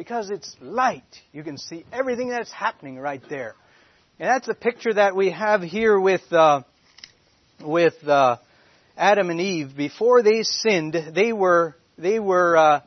because 0.00 0.30
it's 0.30 0.56
light. 0.62 1.04
You 1.30 1.44
can 1.44 1.58
see 1.58 1.84
everything 1.92 2.30
that's 2.30 2.50
happening 2.50 2.98
right 2.98 3.20
there. 3.28 3.54
And 4.18 4.30
that's 4.30 4.46
the 4.46 4.54
picture 4.54 4.94
that 4.94 5.14
we 5.14 5.30
have 5.30 5.60
here 5.60 6.00
with, 6.00 6.22
uh, 6.32 6.62
with 7.62 7.92
uh, 8.08 8.38
Adam 8.96 9.28
and 9.28 9.38
Eve. 9.38 9.76
Before 9.76 10.22
they 10.22 10.42
sinned, 10.42 10.96
they 11.14 11.34
were, 11.34 11.76
they 11.98 12.18
were, 12.18 12.56
uh, 12.56 12.80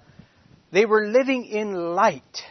they 0.71 0.87
were 0.87 1.05
living 1.05 1.45
in 1.45 1.75
light, 1.75 2.41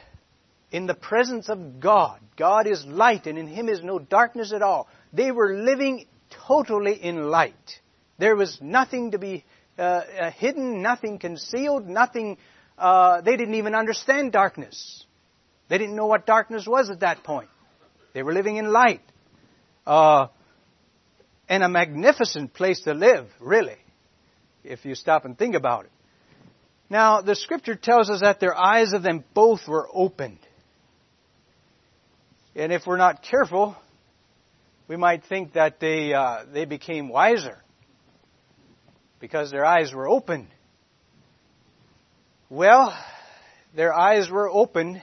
in 0.71 0.87
the 0.87 0.95
presence 0.95 1.49
of 1.49 1.81
God. 1.81 2.21
God 2.37 2.69
is 2.69 2.87
light, 2.87 3.27
and 3.27 3.37
in 3.37 3.49
Him 3.49 3.69
is 3.69 3.83
no 3.83 3.99
darkness 3.99 4.53
at 4.53 4.63
all. 4.63 4.87
They 5.13 5.33
were 5.33 5.57
living 5.57 6.07
totally 6.47 6.95
in 6.95 7.31
light. 7.31 7.81
There 8.19 8.37
was 8.37 8.61
nothing 8.63 9.11
to 9.11 9.19
be 9.19 9.45
uh, 9.77 9.83
uh 9.83 10.31
hidden, 10.31 10.83
nothing 10.83 11.19
concealed, 11.19 11.89
nothing 11.89 12.39
uh, 12.83 13.21
they 13.21 13.37
didn't 13.37 13.55
even 13.55 13.75
understand 13.75 14.33
darkness. 14.33 15.05
They 15.69 15.79
didn't 15.79 15.95
know 15.95 16.07
what 16.07 16.27
darkness 16.27 16.67
was 16.67 16.91
at 16.91 17.01
that 17.01 17.23
point. 17.23 17.49
They 18.13 18.23
were 18.23 18.33
living 18.33 18.57
in 18.57 18.73
light. 18.73 19.01
Uh, 19.87 20.27
and 21.49 21.63
a 21.63 21.69
magnificent 21.69 22.55
place 22.55 22.81
to 22.81 22.95
live, 22.95 23.29
really, 23.41 23.77
if 24.65 24.85
you 24.85 24.95
stop 24.95 25.25
and 25.25 25.39
think 25.39 25.55
about 25.55 25.85
it. 25.85 25.93
Now, 26.91 27.21
the 27.21 27.37
scripture 27.37 27.75
tells 27.75 28.11
us 28.11 28.21
that 28.21 28.41
their 28.41 28.57
eyes 28.57 28.93
of 28.93 29.03
them 29.03 29.25
both 29.33 29.61
were 29.69 29.89
opened. 29.93 30.39
And 32.57 32.73
if 32.73 32.83
we're 32.87 32.97
not 32.97 33.23
careful, 33.23 33.77
we 34.89 34.97
might 34.97 35.25
think 35.25 35.55
that 35.55 35.79
they, 35.81 36.13
uh, 36.13 36.45
they 36.53 36.65
became 36.65 37.09
wiser 37.09 37.63
because 39.21 39.51
their 39.51 39.65
eyes 39.65 39.93
were 39.95 40.09
opened. 40.09 40.49
Well, 42.55 42.95
their 43.75 43.95
eyes 43.95 44.29
were 44.29 44.47
opened 44.47 45.01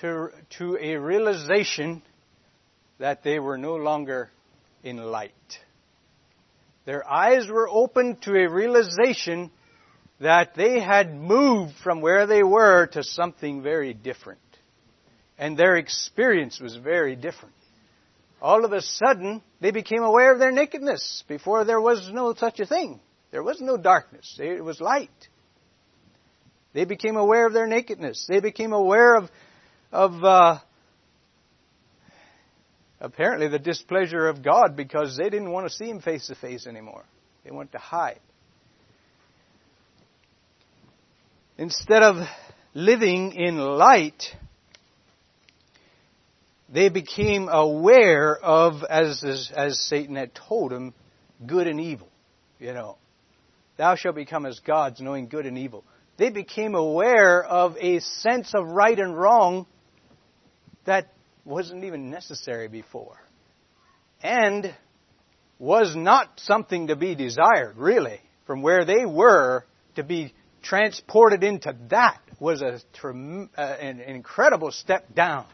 to, 0.00 0.28
to 0.56 0.78
a 0.80 0.96
realization 0.96 2.00
that 2.98 3.22
they 3.22 3.38
were 3.38 3.58
no 3.58 3.76
longer 3.76 4.30
in 4.82 4.96
light. 4.96 5.34
Their 6.86 7.06
eyes 7.06 7.46
were 7.46 7.68
opened 7.68 8.22
to 8.22 8.30
a 8.36 8.50
realization 8.50 9.50
that 10.18 10.54
they 10.54 10.80
had 10.80 11.14
moved 11.14 11.74
from 11.84 12.00
where 12.00 12.26
they 12.26 12.42
were 12.42 12.86
to 12.86 13.02
something 13.02 13.62
very 13.62 13.92
different. 13.92 14.40
And 15.36 15.58
their 15.58 15.76
experience 15.76 16.58
was 16.58 16.74
very 16.74 17.16
different. 17.16 17.54
All 18.40 18.64
of 18.64 18.72
a 18.72 18.80
sudden, 18.80 19.42
they 19.60 19.72
became 19.72 20.02
aware 20.02 20.32
of 20.32 20.38
their 20.38 20.52
nakedness. 20.52 21.22
Before 21.28 21.66
there 21.66 21.82
was 21.82 22.10
no 22.10 22.32
such 22.32 22.60
a 22.60 22.66
thing. 22.66 22.98
There 23.30 23.42
was 23.42 23.60
no 23.60 23.76
darkness. 23.76 24.38
It 24.40 24.64
was 24.64 24.80
light. 24.80 25.10
They 26.72 26.84
became 26.84 27.16
aware 27.16 27.46
of 27.46 27.52
their 27.52 27.66
nakedness. 27.66 28.26
They 28.28 28.40
became 28.40 28.72
aware 28.72 29.16
of, 29.16 29.30
of 29.90 30.24
uh, 30.24 30.58
apparently 33.00 33.48
the 33.48 33.58
displeasure 33.58 34.28
of 34.28 34.42
God 34.42 34.76
because 34.76 35.16
they 35.16 35.30
didn't 35.30 35.50
want 35.50 35.66
to 35.66 35.74
see 35.74 35.88
Him 35.88 36.00
face 36.00 36.28
to 36.28 36.34
face 36.36 36.66
anymore. 36.66 37.04
They 37.44 37.50
wanted 37.50 37.72
to 37.72 37.78
hide. 37.78 38.20
Instead 41.58 42.02
of 42.02 42.26
living 42.72 43.32
in 43.32 43.58
light, 43.58 44.22
they 46.72 46.88
became 46.88 47.48
aware 47.48 48.36
of, 48.36 48.84
as, 48.88 49.24
as, 49.24 49.50
as 49.54 49.78
Satan 49.80 50.14
had 50.14 50.34
told 50.34 50.70
them, 50.70 50.94
good 51.44 51.66
and 51.66 51.80
evil. 51.80 52.08
You 52.60 52.74
know, 52.74 52.96
thou 53.76 53.96
shalt 53.96 54.14
become 54.14 54.46
as 54.46 54.60
gods, 54.60 55.00
knowing 55.00 55.28
good 55.28 55.46
and 55.46 55.58
evil 55.58 55.84
they 56.20 56.28
became 56.28 56.74
aware 56.74 57.42
of 57.42 57.78
a 57.80 57.98
sense 58.00 58.52
of 58.54 58.66
right 58.66 58.98
and 58.98 59.18
wrong 59.18 59.64
that 60.84 61.14
wasn't 61.46 61.82
even 61.84 62.10
necessary 62.10 62.68
before. 62.68 63.16
And 64.22 64.74
was 65.58 65.96
not 65.96 66.28
something 66.36 66.88
to 66.88 66.96
be 66.96 67.14
desired, 67.14 67.78
really. 67.78 68.20
From 68.46 68.60
where 68.60 68.84
they 68.84 69.06
were 69.06 69.64
to 69.96 70.02
be 70.02 70.34
transported 70.62 71.42
into 71.42 71.74
that 71.88 72.20
was 72.38 72.60
a, 72.60 72.80
uh, 73.02 73.60
an 73.62 74.00
incredible 74.00 74.72
step 74.72 75.14
down. 75.14 75.46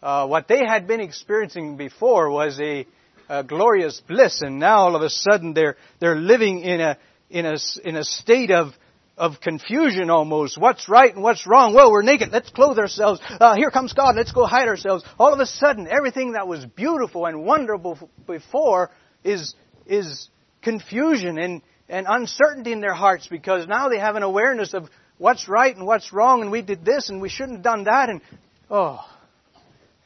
Uh, 0.00 0.28
what 0.28 0.46
they 0.46 0.60
had 0.64 0.86
been 0.86 1.00
experiencing 1.00 1.76
before 1.76 2.30
was 2.30 2.60
a, 2.60 2.86
a, 3.28 3.42
glorious 3.42 4.00
bliss, 4.06 4.40
and 4.40 4.60
now 4.60 4.82
all 4.82 4.94
of 4.94 5.02
a 5.02 5.10
sudden 5.10 5.52
they're 5.52 5.76
they're 5.98 6.14
living 6.14 6.60
in 6.60 6.80
a 6.80 6.96
in 7.28 7.44
a 7.44 7.56
in 7.84 7.96
a 7.96 8.04
state 8.04 8.52
of 8.52 8.72
of 9.20 9.38
confusion 9.38 10.08
almost. 10.08 10.56
What's 10.56 10.88
right 10.88 11.14
and 11.14 11.22
what's 11.22 11.46
wrong? 11.46 11.74
Well, 11.74 11.92
we're 11.92 12.00
naked. 12.00 12.30
Let's 12.32 12.48
clothe 12.48 12.78
ourselves. 12.78 13.20
Uh, 13.22 13.54
here 13.54 13.70
comes 13.70 13.92
God. 13.92 14.16
Let's 14.16 14.32
go 14.32 14.46
hide 14.46 14.66
ourselves. 14.66 15.04
All 15.18 15.34
of 15.34 15.40
a 15.40 15.46
sudden, 15.46 15.86
everything 15.86 16.32
that 16.32 16.48
was 16.48 16.64
beautiful 16.64 17.26
and 17.26 17.44
wonderful 17.44 18.10
before 18.26 18.90
is, 19.22 19.54
is 19.84 20.30
confusion 20.62 21.38
and, 21.38 21.60
and 21.86 22.06
uncertainty 22.08 22.72
in 22.72 22.80
their 22.80 22.94
hearts 22.94 23.28
because 23.28 23.68
now 23.68 23.90
they 23.90 23.98
have 23.98 24.16
an 24.16 24.22
awareness 24.22 24.72
of 24.72 24.88
what's 25.18 25.48
right 25.48 25.76
and 25.76 25.84
what's 25.84 26.14
wrong 26.14 26.40
and 26.40 26.50
we 26.50 26.62
did 26.62 26.82
this 26.82 27.10
and 27.10 27.20
we 27.20 27.28
shouldn't 27.28 27.58
have 27.58 27.62
done 27.62 27.84
that 27.84 28.08
and, 28.08 28.22
oh, 28.70 29.06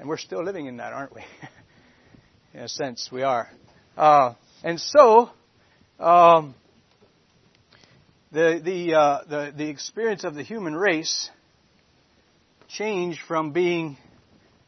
and 0.01 0.09
we're 0.09 0.19
still 0.19 0.43
living 0.43 0.67
in 0.67 0.79
that, 0.79 0.93
aren't 0.93 1.15
we? 1.15 1.23
in 2.55 2.63
a 2.63 2.69
sense, 2.69 3.11
we 3.13 3.23
are. 3.23 3.49
Uh, 3.97 4.35
and 4.65 4.81
so, 4.81 5.31
um, 6.01 6.57
the, 8.35 8.61
the, 8.65 8.95
uh, 8.95 9.21
the, 9.29 9.53
the 9.57 9.69
experience 9.69 10.25
of 10.25 10.35
the 10.35 10.43
human 10.43 10.75
race 10.75 11.31
changed 12.69 13.21
from 13.29 13.53
being 13.53 13.97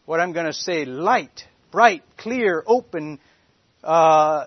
what 0.04 0.20
I'm 0.20 0.32
going 0.32 0.46
to 0.46 0.52
say 0.52 0.84
light, 0.84 1.42
bright, 1.72 2.04
clear, 2.16 2.62
open, 2.64 3.18
uh, 3.82 4.44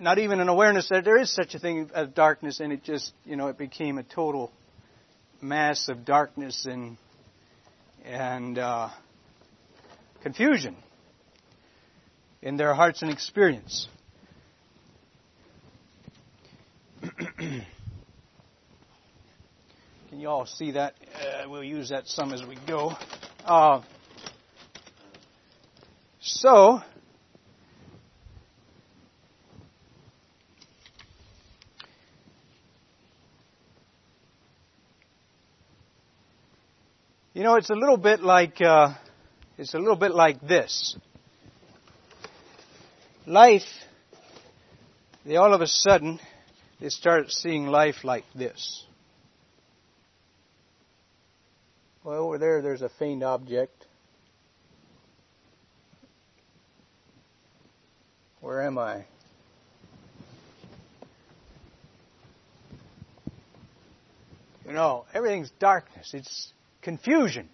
not 0.00 0.18
even 0.18 0.40
an 0.40 0.48
awareness 0.48 0.88
that 0.88 1.04
there 1.04 1.18
is 1.18 1.30
such 1.30 1.54
a 1.54 1.58
thing 1.58 1.90
as 1.94 2.08
darkness, 2.08 2.60
and 2.60 2.72
it 2.72 2.82
just, 2.82 3.12
you 3.26 3.36
know, 3.36 3.48
it 3.48 3.58
became 3.58 3.98
a 3.98 4.02
total 4.02 4.50
mass 5.42 5.88
of 5.88 6.06
darkness 6.06 6.64
and 6.64 6.96
and 8.04 8.58
uh, 8.58 8.88
confusion 10.22 10.74
in 12.40 12.56
their 12.56 12.72
hearts 12.72 13.02
and 13.02 13.10
experience. 13.10 13.88
you 20.20 20.28
all 20.28 20.46
see 20.46 20.72
that? 20.72 20.94
Uh, 21.14 21.48
we'll 21.48 21.64
use 21.64 21.88
that 21.90 22.06
some 22.08 22.32
as 22.32 22.44
we 22.44 22.56
go. 22.66 22.96
Uh, 23.44 23.82
So, 26.24 26.80
you 37.34 37.42
know, 37.42 37.56
it's 37.56 37.70
a 37.70 37.74
little 37.74 37.96
bit 37.96 38.22
like 38.22 38.60
uh, 38.60 38.94
it's 39.58 39.74
a 39.74 39.78
little 39.80 39.96
bit 39.96 40.12
like 40.14 40.40
this. 40.40 40.96
Life, 43.26 43.62
they 45.26 45.34
all 45.34 45.52
of 45.52 45.60
a 45.60 45.66
sudden 45.66 46.20
they 46.80 46.88
start 46.88 47.32
seeing 47.32 47.66
life 47.66 48.04
like 48.04 48.24
this. 48.32 48.84
Well, 52.04 52.24
over 52.24 52.38
there, 52.38 52.62
there's 52.62 52.82
a 52.82 52.88
faint 52.88 53.22
object. 53.22 53.86
Where 58.40 58.62
am 58.62 58.76
I? 58.76 59.04
You 64.66 64.72
know, 64.72 65.04
everything's 65.14 65.50
darkness. 65.60 66.10
It's 66.12 66.52
confusion. 66.80 67.48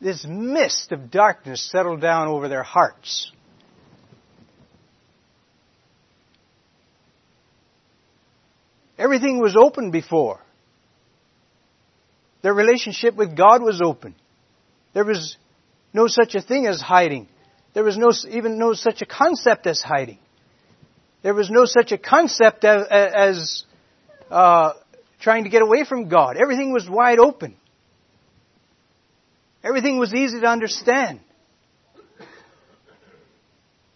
This 0.00 0.24
mist 0.26 0.92
of 0.92 1.10
darkness 1.10 1.68
settled 1.70 2.00
down 2.00 2.28
over 2.28 2.48
their 2.48 2.62
hearts. 2.62 3.30
Everything 8.98 9.38
was 9.38 9.54
open 9.54 9.90
before. 9.90 10.40
Their 12.42 12.54
relationship 12.54 13.16
with 13.16 13.36
God 13.36 13.62
was 13.62 13.80
open. 13.82 14.14
There 14.92 15.04
was 15.04 15.36
no 15.92 16.06
such 16.06 16.34
a 16.34 16.40
thing 16.40 16.66
as 16.66 16.80
hiding. 16.80 17.28
There 17.74 17.84
was 17.84 17.96
no, 17.96 18.10
even 18.30 18.58
no 18.58 18.72
such 18.72 19.02
a 19.02 19.06
concept 19.06 19.66
as 19.66 19.80
hiding. 19.80 20.18
There 21.22 21.34
was 21.34 21.50
no 21.50 21.64
such 21.64 21.92
a 21.92 21.98
concept 21.98 22.64
as, 22.64 22.86
as 22.90 23.64
uh, 24.30 24.72
trying 25.20 25.44
to 25.44 25.50
get 25.50 25.62
away 25.62 25.84
from 25.84 26.08
God. 26.08 26.36
Everything 26.40 26.72
was 26.72 26.88
wide 26.88 27.18
open. 27.18 27.56
Everything 29.64 29.98
was 29.98 30.14
easy 30.14 30.40
to 30.40 30.46
understand. 30.46 31.20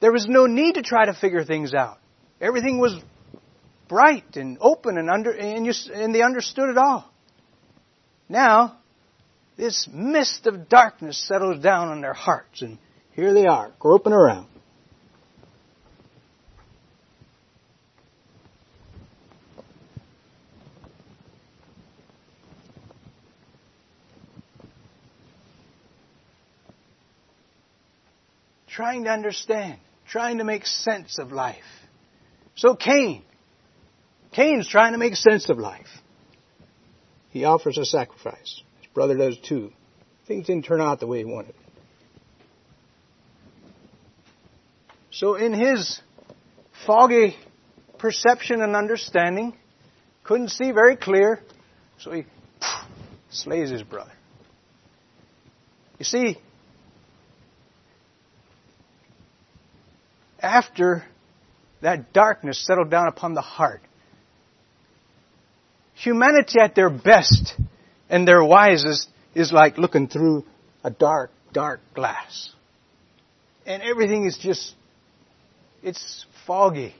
There 0.00 0.12
was 0.12 0.26
no 0.26 0.46
need 0.46 0.74
to 0.74 0.82
try 0.82 1.06
to 1.06 1.14
figure 1.14 1.44
things 1.44 1.74
out. 1.74 1.98
Everything 2.40 2.78
was 2.78 2.98
bright 3.88 4.36
and 4.36 4.56
open 4.60 4.96
and 4.96 5.10
under 5.10 5.30
and, 5.30 5.66
you, 5.66 5.72
and 5.92 6.14
they 6.14 6.22
understood 6.22 6.70
it 6.70 6.78
all. 6.78 7.09
Now, 8.30 8.76
this 9.56 9.88
mist 9.92 10.46
of 10.46 10.68
darkness 10.68 11.18
settles 11.18 11.60
down 11.60 11.88
on 11.88 12.00
their 12.00 12.14
hearts, 12.14 12.62
and 12.62 12.78
here 13.14 13.34
they 13.34 13.46
are, 13.46 13.72
groping 13.80 14.12
around. 14.12 14.46
Trying 28.68 29.04
to 29.04 29.10
understand, 29.10 29.80
trying 30.08 30.38
to 30.38 30.44
make 30.44 30.64
sense 30.66 31.18
of 31.18 31.32
life. 31.32 31.56
So 32.54 32.76
Cain, 32.76 33.24
Cain's 34.30 34.68
trying 34.68 34.92
to 34.92 34.98
make 34.98 35.16
sense 35.16 35.50
of 35.50 35.58
life. 35.58 35.88
He 37.30 37.44
offers 37.44 37.78
a 37.78 37.84
sacrifice. 37.84 38.62
His 38.80 38.90
brother 38.92 39.16
does 39.16 39.38
too. 39.38 39.72
Things 40.26 40.46
didn't 40.46 40.64
turn 40.64 40.80
out 40.80 41.00
the 41.00 41.06
way 41.06 41.18
he 41.18 41.24
wanted. 41.24 41.54
So 45.10 45.34
in 45.34 45.52
his 45.52 46.00
foggy 46.86 47.36
perception 47.98 48.62
and 48.62 48.74
understanding, 48.74 49.56
couldn't 50.24 50.48
see 50.48 50.70
very 50.70 50.96
clear, 50.96 51.40
so 51.98 52.12
he 52.12 52.24
slays 53.30 53.70
his 53.70 53.82
brother. 53.82 54.12
You 55.98 56.04
see, 56.04 56.38
after 60.40 61.04
that 61.82 62.12
darkness 62.12 62.64
settled 62.64 62.90
down 62.90 63.08
upon 63.08 63.34
the 63.34 63.40
heart, 63.40 63.82
humanity 66.02 66.58
at 66.60 66.74
their 66.74 66.90
best 66.90 67.54
and 68.08 68.26
their 68.26 68.42
wisest 68.42 69.08
is 69.34 69.52
like 69.52 69.78
looking 69.78 70.08
through 70.08 70.44
a 70.82 70.90
dark, 70.90 71.30
dark 71.52 71.80
glass. 71.94 72.50
And 73.66 73.82
everything 73.82 74.24
is 74.24 74.38
just, 74.38 74.74
it's 75.82 76.24
foggy. 76.46 76.94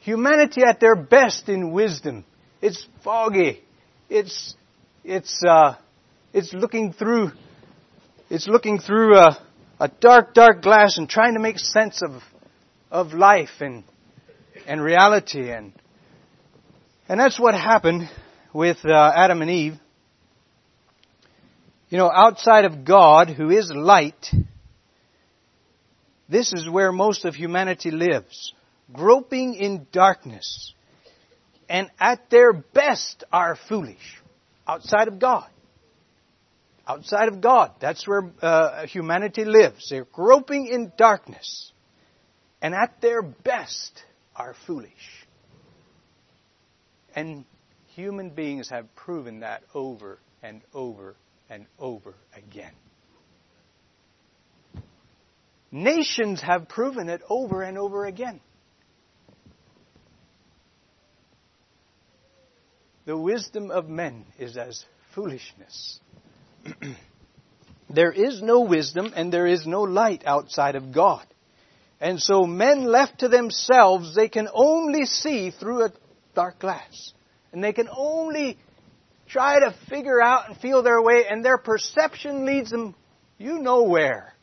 Humanity 0.00 0.62
at 0.66 0.80
their 0.80 0.96
best 0.96 1.48
in 1.48 1.72
wisdom, 1.72 2.24
it's 2.62 2.86
foggy. 3.04 3.62
It's, 4.08 4.54
it's, 5.04 5.42
uh, 5.46 5.74
it's 6.32 6.54
looking 6.54 6.94
through, 6.94 7.32
it's 8.30 8.48
looking 8.48 8.78
through 8.78 9.16
a, 9.16 9.38
a 9.78 9.88
dark, 10.00 10.32
dark 10.32 10.62
glass 10.62 10.96
and 10.96 11.08
trying 11.08 11.34
to 11.34 11.40
make 11.40 11.58
sense 11.58 12.02
of, 12.02 12.22
of 12.90 13.12
life 13.12 13.60
and, 13.60 13.84
and 14.66 14.80
reality 14.80 15.50
and, 15.50 15.74
and 17.08 17.18
that's 17.18 17.40
what 17.40 17.54
happened 17.54 18.08
with 18.52 18.84
uh, 18.84 19.12
Adam 19.14 19.40
and 19.40 19.50
Eve. 19.50 19.74
You 21.88 21.96
know, 21.96 22.10
outside 22.12 22.66
of 22.66 22.84
God, 22.84 23.30
who 23.30 23.48
is 23.48 23.72
light, 23.74 24.26
this 26.28 26.52
is 26.52 26.68
where 26.68 26.92
most 26.92 27.24
of 27.24 27.34
humanity 27.34 27.90
lives, 27.90 28.52
groping 28.92 29.54
in 29.54 29.86
darkness, 29.90 30.74
and 31.66 31.90
at 31.98 32.28
their 32.28 32.52
best 32.52 33.24
are 33.32 33.56
foolish, 33.68 34.20
outside 34.66 35.08
of 35.08 35.18
God. 35.18 35.48
Outside 36.86 37.28
of 37.28 37.40
God, 37.40 37.72
that's 37.80 38.06
where 38.06 38.30
uh, 38.40 38.86
humanity 38.86 39.44
lives. 39.44 39.88
They're 39.88 40.06
groping 40.10 40.66
in 40.66 40.92
darkness, 40.98 41.72
and 42.60 42.74
at 42.74 43.00
their 43.00 43.22
best 43.22 44.02
are 44.36 44.54
foolish. 44.66 45.17
And 47.18 47.44
human 47.96 48.30
beings 48.30 48.68
have 48.70 48.94
proven 48.94 49.40
that 49.40 49.64
over 49.74 50.20
and 50.40 50.60
over 50.72 51.16
and 51.50 51.66
over 51.76 52.14
again. 52.36 52.70
Nations 55.72 56.40
have 56.40 56.68
proven 56.68 57.08
it 57.08 57.20
over 57.28 57.62
and 57.62 57.76
over 57.76 58.04
again. 58.04 58.38
The 63.04 63.16
wisdom 63.18 63.72
of 63.72 63.88
men 63.88 64.24
is 64.38 64.56
as 64.56 64.84
foolishness. 65.12 65.98
there 67.90 68.12
is 68.12 68.40
no 68.42 68.60
wisdom 68.60 69.12
and 69.16 69.32
there 69.32 69.48
is 69.48 69.66
no 69.66 69.82
light 69.82 70.22
outside 70.24 70.76
of 70.76 70.94
God. 70.94 71.26
And 72.00 72.22
so 72.22 72.44
men 72.44 72.84
left 72.84 73.18
to 73.20 73.28
themselves, 73.28 74.14
they 74.14 74.28
can 74.28 74.48
only 74.54 75.04
see 75.04 75.50
through 75.50 75.86
a 75.86 75.92
dark 76.38 76.60
glass. 76.60 77.12
And 77.52 77.64
they 77.64 77.72
can 77.72 77.88
only 77.90 78.58
try 79.26 79.58
to 79.58 79.74
figure 79.90 80.22
out 80.22 80.48
and 80.48 80.56
feel 80.56 80.84
their 80.84 81.02
way, 81.02 81.24
and 81.28 81.44
their 81.44 81.58
perception 81.58 82.46
leads 82.46 82.70
them 82.70 82.94
you 83.38 83.58
know 83.58 83.82
where. 83.82 84.34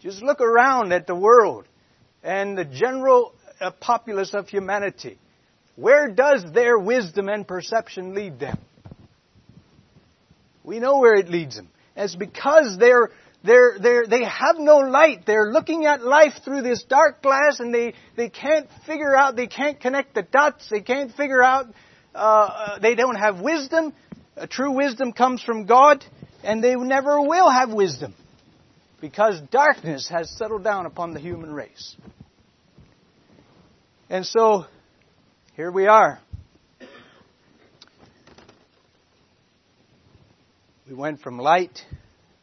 Just 0.00 0.22
look 0.22 0.40
around 0.40 0.90
at 0.94 1.06
the 1.06 1.14
world 1.14 1.66
and 2.22 2.56
the 2.56 2.64
general 2.64 3.34
uh, 3.60 3.72
populace 3.72 4.32
of 4.32 4.48
humanity. 4.48 5.18
Where 5.76 6.08
does 6.08 6.50
their 6.50 6.78
wisdom 6.78 7.28
and 7.28 7.46
perception 7.46 8.14
lead 8.14 8.40
them? 8.40 8.58
We 10.64 10.80
know 10.80 10.98
where 10.98 11.16
it 11.16 11.28
leads 11.28 11.56
them. 11.56 11.68
it's 11.94 12.16
because 12.16 12.78
they're 12.78 13.10
they're, 13.44 13.76
they're, 13.80 14.06
they 14.06 14.24
have 14.24 14.56
no 14.58 14.78
light. 14.78 15.26
They're 15.26 15.50
looking 15.50 15.86
at 15.86 16.02
life 16.02 16.34
through 16.44 16.62
this 16.62 16.84
dark 16.84 17.22
glass 17.22 17.58
and 17.58 17.74
they, 17.74 17.94
they 18.16 18.28
can't 18.28 18.68
figure 18.86 19.16
out, 19.16 19.34
they 19.34 19.48
can't 19.48 19.80
connect 19.80 20.14
the 20.14 20.22
dots, 20.22 20.68
they 20.70 20.80
can't 20.80 21.12
figure 21.14 21.42
out, 21.42 21.66
uh, 22.14 22.18
uh, 22.18 22.78
they 22.78 22.94
don't 22.94 23.16
have 23.16 23.40
wisdom. 23.40 23.92
A 24.36 24.46
true 24.46 24.70
wisdom 24.72 25.12
comes 25.12 25.42
from 25.42 25.66
God 25.66 26.04
and 26.44 26.62
they 26.62 26.76
never 26.76 27.20
will 27.20 27.50
have 27.50 27.72
wisdom 27.72 28.14
because 29.00 29.40
darkness 29.50 30.08
has 30.08 30.30
settled 30.30 30.62
down 30.62 30.86
upon 30.86 31.12
the 31.12 31.20
human 31.20 31.52
race. 31.52 31.96
And 34.08 34.24
so, 34.24 34.66
here 35.56 35.72
we 35.72 35.86
are. 35.86 36.20
We 40.88 40.94
went 40.94 41.20
from 41.20 41.38
light 41.38 41.80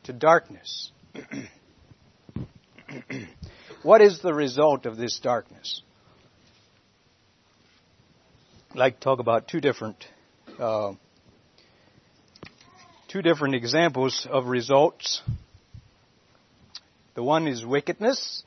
to 0.10 0.14
darkness. 0.14 0.92
what 3.84 4.02
is 4.02 4.22
the 4.22 4.34
result 4.34 4.88
of 4.88 4.98
this 4.98 5.20
darkness? 5.20 5.84
I'd 8.72 8.78
like 8.78 8.96
to 8.96 9.00
talk 9.02 9.20
about 9.20 9.48
two 9.48 9.62
different 9.62 10.04
uh, 10.58 10.94
two 13.08 13.22
different 13.22 13.54
examples 13.54 14.26
of 14.28 14.48
results. 14.48 15.22
The 17.14 17.22
one 17.22 17.48
is 17.48 17.64
wickedness, 17.64 18.42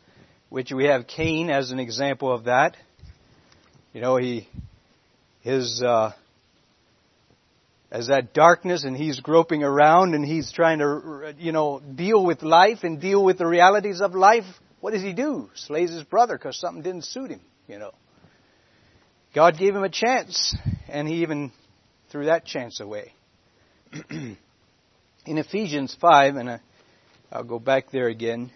which 0.49 0.73
we 0.73 0.87
have 0.87 1.07
Cain 1.07 1.49
as 1.49 1.71
an 1.71 1.79
example 1.79 2.33
of 2.33 2.45
that. 2.45 2.77
You 3.93 4.01
know, 4.01 4.17
he, 4.17 4.49
his, 5.43 5.81
uh, 5.81 6.11
as 7.93 8.07
that 8.07 8.33
darkness 8.33 8.85
and 8.85 8.97
he's 8.97 9.21
groping 9.21 9.63
around 9.63 10.15
and 10.15 10.25
he's 10.25 10.51
trying 10.51 10.79
to, 10.79 11.35
you 11.39 11.53
know, 11.53 11.79
deal 11.79 12.25
with 12.25 12.43
life 12.43 12.85
and 12.85 13.03
deal 13.03 13.23
with 13.23 13.37
the 13.37 13.47
realities 13.47 14.01
of 14.01 14.15
life. 14.15 14.47
What 14.81 14.93
does 14.93 15.03
he 15.03 15.13
do? 15.13 15.51
Slays 15.55 15.93
his 15.93 16.03
brother 16.03 16.39
because 16.39 16.59
something 16.59 16.83
didn't 16.83 17.05
suit 17.05 17.31
him, 17.31 17.43
you 17.69 17.79
know. 17.79 17.93
God 19.35 19.59
gave 19.59 19.77
him 19.77 19.85
a 19.85 19.91
chance 19.91 20.57
and 20.89 21.07
he 21.07 21.17
even 21.17 21.53
threw 22.11 22.25
that 22.25 22.47
chance 22.47 22.81
away. 22.81 23.13
In 24.11 24.39
Ephesians 25.27 25.95
5, 26.01 26.37
and 26.37 26.61
I'll 27.31 27.45
go 27.45 27.59
back 27.59 27.91
there 27.91 28.09
again. 28.09 28.51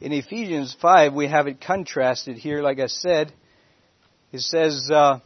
In 0.00 0.12
Ephesians 0.12 0.76
5, 0.82 1.14
we 1.14 1.28
have 1.28 1.46
it 1.46 1.60
contrasted 1.60 2.36
here, 2.36 2.60
like 2.60 2.80
I 2.80 2.88
said. 2.88 3.32
It 4.32 4.40
says, 4.40 4.90
uh, 4.92 5.20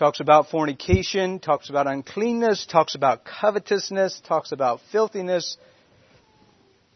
talks 0.00 0.18
about 0.18 0.48
fornication, 0.48 1.40
talks 1.40 1.68
about 1.68 1.86
uncleanness, 1.86 2.64
talks 2.64 2.94
about 2.94 3.20
covetousness, 3.22 4.22
talks 4.26 4.50
about 4.50 4.80
filthiness, 4.90 5.58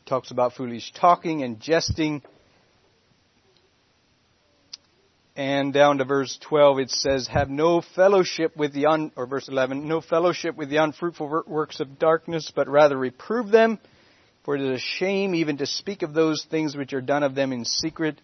talks 0.07 0.31
about 0.31 0.55
foolish 0.55 0.91
talking 0.95 1.43
and 1.43 1.61
jesting. 1.61 2.23
And 5.37 5.75
down 5.75 5.99
to 5.99 6.07
verse 6.07 6.39
12 6.49 6.79
it 6.79 6.91
says, 6.91 7.29
have 7.29 7.51
no 7.51 7.83
fellowship 7.83 8.57
with 8.57 8.73
the 8.73 8.87
un, 8.87 9.13
or 9.17 9.27
verse 9.27 9.49
11, 9.49 9.87
no 9.87 10.01
fellowship 10.01 10.57
with 10.57 10.71
the 10.71 10.79
unfruitful 10.79 11.43
works 11.47 11.81
of 11.81 11.99
darkness, 11.99 12.51
but 12.57 12.71
rather 12.71 12.97
reprove 12.97 13.51
them, 13.51 13.79
for 14.47 14.57
it 14.57 14.63
is 14.63 14.81
a 14.81 14.83
shame 14.83 15.35
even 15.35 15.59
to 15.59 15.67
speak 15.67 16.01
of 16.01 16.15
those 16.15 16.47
things 16.51 16.75
which 16.75 16.95
are 16.95 17.03
done 17.03 17.23
of 17.23 17.35
them 17.35 17.53
in 17.53 17.67
secret. 17.67 18.19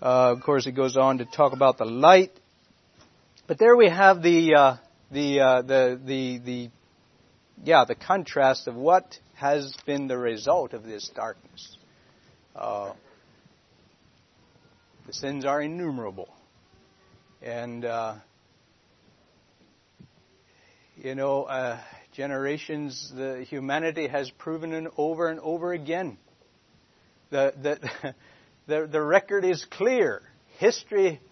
Uh, 0.00 0.32
of 0.32 0.40
course, 0.40 0.66
it 0.66 0.72
goes 0.72 0.96
on 0.96 1.18
to 1.18 1.26
talk 1.26 1.52
about 1.52 1.76
the 1.76 1.84
light 1.84 2.32
but 3.48 3.58
there 3.58 3.74
we 3.74 3.88
have 3.88 4.22
the, 4.22 4.54
uh, 4.54 4.76
the, 5.10 5.40
uh, 5.40 5.62
the, 5.62 5.98
the, 6.04 6.38
the, 6.38 6.70
yeah, 7.64 7.86
the 7.86 7.94
contrast 7.94 8.68
of 8.68 8.74
what 8.74 9.18
has 9.36 9.74
been 9.86 10.06
the 10.06 10.18
result 10.18 10.74
of 10.74 10.84
this 10.84 11.10
darkness. 11.16 11.78
Uh, 12.54 12.92
the 15.06 15.14
sins 15.14 15.46
are 15.46 15.62
innumerable. 15.62 16.28
And, 17.40 17.86
uh, 17.86 18.16
you 20.96 21.14
know, 21.14 21.44
uh, 21.44 21.80
generations, 22.12 23.10
the 23.16 23.46
humanity 23.48 24.08
has 24.08 24.30
proven 24.30 24.74
it 24.74 24.92
over 24.98 25.28
and 25.28 25.40
over 25.40 25.72
again. 25.72 26.18
The, 27.30 27.54
the, 27.62 28.14
the, 28.66 28.86
the 28.86 29.00
record 29.00 29.46
is 29.46 29.64
clear. 29.64 30.20
History 30.58 31.22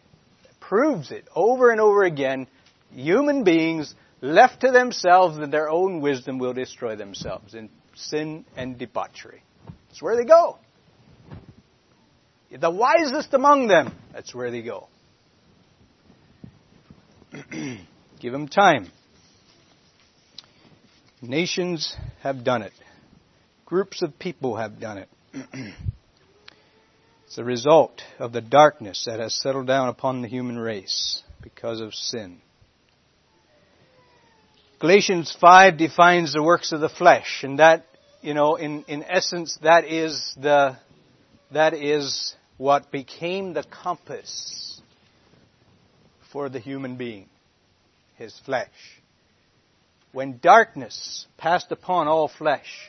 proves 0.69 1.11
it 1.13 1.29
over 1.35 1.71
and 1.71 1.81
over 1.81 2.03
again. 2.05 2.47
Human 2.93 3.45
beings 3.45 3.95
left 4.21 4.63
to 4.63 4.71
themselves 4.71 5.39
and 5.39 5.53
their 5.53 5.71
own 5.71 6.01
wisdom 6.01 6.39
will 6.39 6.53
destroy 6.53 6.97
themselves 6.97 7.55
in 7.55 7.71
sin 7.95 8.45
and 8.57 8.79
debauchery. 8.79 9.43
That's 9.89 10.03
where 10.03 10.17
they 10.17 10.25
go. 10.25 10.59
The 12.51 12.71
wisest 12.71 13.35
among 13.35 13.69
them, 13.69 13.95
that's 14.13 14.35
where 14.35 14.51
they 14.51 14.63
go. 14.63 14.89
Give 18.21 18.33
them 18.33 18.49
time. 18.49 18.91
Nations 21.21 21.95
have 22.23 22.45
done 22.45 22.63
it. 22.63 22.73
Groups 23.67 24.03
of 24.03 24.19
people 24.19 24.57
have 24.57 24.81
done 24.81 24.99
it. 24.99 25.09
It's 27.27 27.39
a 27.39 27.45
result 27.45 28.03
of 28.21 28.33
the 28.33 28.41
darkness 28.41 29.05
that 29.07 29.19
has 29.19 29.35
settled 29.35 29.67
down 29.67 29.89
upon 29.89 30.23
the 30.23 30.29
human 30.29 30.57
race 30.57 31.23
because 31.43 31.81
of 31.81 31.93
sin. 31.93 32.41
Galatians 34.79 35.37
5 35.41 35.77
defines 35.77 36.33
the 36.33 36.43
works 36.43 36.71
of 36.71 36.81
the 36.81 36.89
flesh, 36.89 37.43
and 37.43 37.59
that, 37.59 37.85
you 38.23 38.33
know, 38.33 38.55
in, 38.55 38.85
in 38.87 39.03
essence, 39.03 39.59
that 39.63 39.87
is 39.87 40.37
the, 40.41 40.77
that 41.51 41.75
is 41.75 42.37
what 42.59 42.93
became 42.93 43.55
the 43.55 43.65
compass 43.65 44.81
for 46.31 46.49
the 46.49 46.61
human 46.61 46.97
being, 46.97 47.29
his 48.15 48.39
flesh. 48.45 48.71
When 50.13 50.39
darkness 50.41 51.27
passed 51.39 51.73
upon 51.73 52.07
all 52.07 52.29
flesh, 52.29 52.89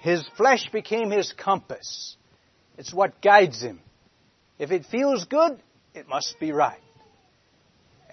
his 0.00 0.28
flesh 0.36 0.68
became 0.70 1.10
his 1.10 1.32
compass. 1.32 2.16
It's 2.78 2.92
what 2.92 3.20
guides 3.22 3.60
him. 3.62 3.80
If 4.58 4.70
it 4.70 4.86
feels 4.86 5.24
good, 5.24 5.60
it 5.94 6.08
must 6.08 6.36
be 6.40 6.52
right. 6.52 6.80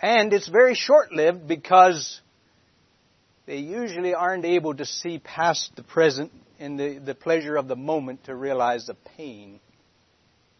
And 0.01 0.33
it's 0.33 0.47
very 0.47 0.75
short 0.75 1.11
lived 1.11 1.47
because 1.47 2.21
they 3.45 3.57
usually 3.57 4.13
aren't 4.13 4.45
able 4.45 4.73
to 4.75 4.85
see 4.85 5.19
past 5.19 5.75
the 5.75 5.83
present 5.83 6.31
and 6.59 6.79
the, 6.79 6.97
the 6.97 7.15
pleasure 7.15 7.55
of 7.55 7.67
the 7.67 7.75
moment 7.75 8.25
to 8.25 8.35
realize 8.35 8.85
the 8.85 8.95
pain 9.17 9.59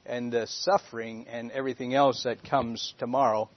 and 0.06 0.32
the 0.32 0.48
suffering 0.48 1.26
and 1.30 1.52
everything 1.52 1.94
else 1.94 2.24
that 2.24 2.44
comes 2.44 2.94
tomorrow. 3.00 3.50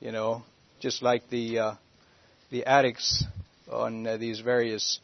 You 0.00 0.12
know, 0.12 0.42
just 0.80 1.02
like 1.02 1.28
the 1.28 1.58
uh, 1.58 1.74
the 2.50 2.64
addicts 2.64 3.24
on 3.70 4.06
uh, 4.06 4.16
these 4.16 4.40
various 4.40 5.00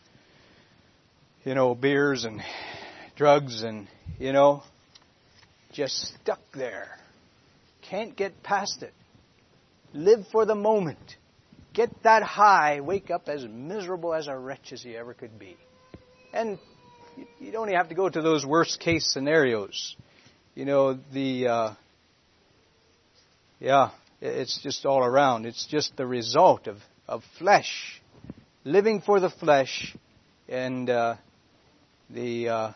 you 1.45 1.55
know 1.55 1.75
beers 1.75 2.25
and 2.25 2.43
drugs 3.17 3.63
and, 3.63 3.89
you 4.19 4.33
know, 4.33 4.63
just 5.73 6.15
stuck 6.21 6.41
there. 6.55 6.89
Can't 7.89 8.17
get 8.17 8.43
past 8.43 8.83
it. 8.83 8.93
Live 9.93 10.27
for 10.31 10.45
the 10.45 10.55
moment. 10.55 11.17
Get 11.73 12.03
that 12.03 12.23
high. 12.23 12.81
Wake 12.81 13.11
up 13.11 13.29
as 13.29 13.45
miserable 13.45 14.15
as 14.15 14.27
a 14.27 14.37
wretch 14.37 14.73
as 14.73 14.85
you 14.85 14.97
ever 14.97 15.15
could 15.15 15.39
be. 15.39 15.57
And 16.33 16.59
you 17.41 17.53
don't 17.53 17.69
even 17.69 17.79
have 17.79 17.89
to 17.89 17.95
go 17.95 18.09
to 18.09 18.21
those 18.21 18.45
worst 18.45 18.81
case 18.81 19.11
scenarios. 19.13 19.97
You 20.55 20.65
know, 20.65 20.99
the, 21.13 21.47
uh, 21.47 21.75
yeah, 23.61 23.91
it's 24.21 24.61
just 24.63 24.85
all 24.85 25.05
around. 25.05 25.47
It's 25.47 25.67
just 25.67 25.97
the 25.97 26.07
result 26.07 26.67
of, 26.67 26.79
of 27.07 27.23
flesh. 27.39 28.03
Living 28.65 29.01
for 29.01 29.21
the 29.21 29.31
flesh 29.31 29.97
and, 30.49 30.91
uh, 30.91 31.15
the, 32.11 32.49
uh, 32.49 32.73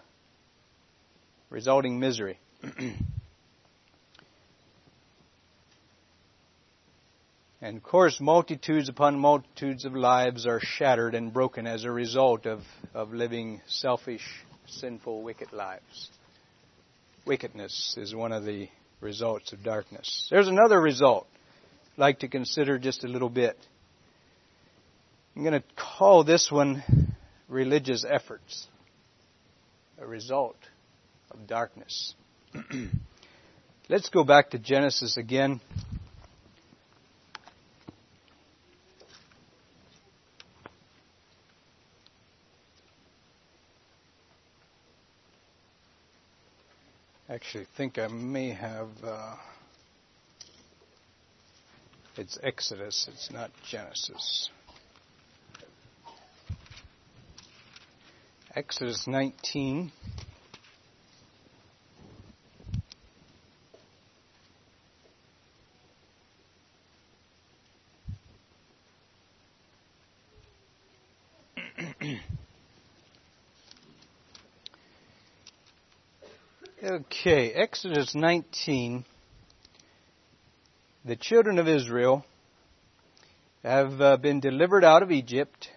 resulting 1.52 2.00
misery. 2.00 2.38
and 7.60 7.76
of 7.76 7.82
course, 7.82 8.18
multitudes 8.20 8.88
upon 8.88 9.18
multitudes 9.18 9.84
of 9.84 9.94
lives 9.94 10.46
are 10.46 10.60
shattered 10.60 11.14
and 11.14 11.32
broken 11.32 11.66
as 11.66 11.84
a 11.84 11.90
result 11.90 12.46
of, 12.46 12.62
of 12.94 13.12
living 13.12 13.60
selfish, 13.66 14.26
sinful, 14.66 15.22
wicked 15.22 15.52
lives. 15.52 16.10
Wickedness 17.26 17.96
is 17.98 18.14
one 18.14 18.32
of 18.32 18.44
the 18.44 18.68
results 19.02 19.52
of 19.52 19.62
darkness. 19.62 20.28
There's 20.30 20.48
another 20.48 20.80
result 20.80 21.26
I'd 21.92 22.00
like 22.00 22.20
to 22.20 22.28
consider 22.28 22.78
just 22.78 23.04
a 23.04 23.08
little 23.08 23.28
bit. 23.28 23.58
I'm 25.36 25.42
going 25.42 25.60
to 25.60 25.64
call 25.76 26.24
this 26.24 26.50
one 26.50 26.82
religious 27.46 28.06
efforts. 28.08 28.66
A 30.00 30.06
result 30.06 30.56
of 31.34 31.46
darkness. 31.46 32.14
Let's 33.88 34.08
go 34.08 34.24
back 34.24 34.50
to 34.50 34.58
Genesis 34.58 35.16
again. 35.16 35.60
Actually, 47.28 47.66
think 47.76 47.98
I 47.98 48.08
may 48.08 48.50
have. 48.50 48.88
Uh, 49.02 49.36
it's 52.16 52.38
Exodus, 52.42 53.08
it's 53.10 53.30
not 53.30 53.50
Genesis. 53.66 54.50
Exodus 58.54 59.06
19. 59.06 59.90
Okay, 77.24 77.52
Exodus 77.52 78.16
19. 78.16 79.04
The 81.04 81.14
children 81.14 81.60
of 81.60 81.68
Israel 81.68 82.26
have 83.62 84.00
uh, 84.00 84.16
been 84.16 84.40
delivered 84.40 84.82
out 84.82 85.04
of 85.04 85.12
Egypt, 85.12 85.68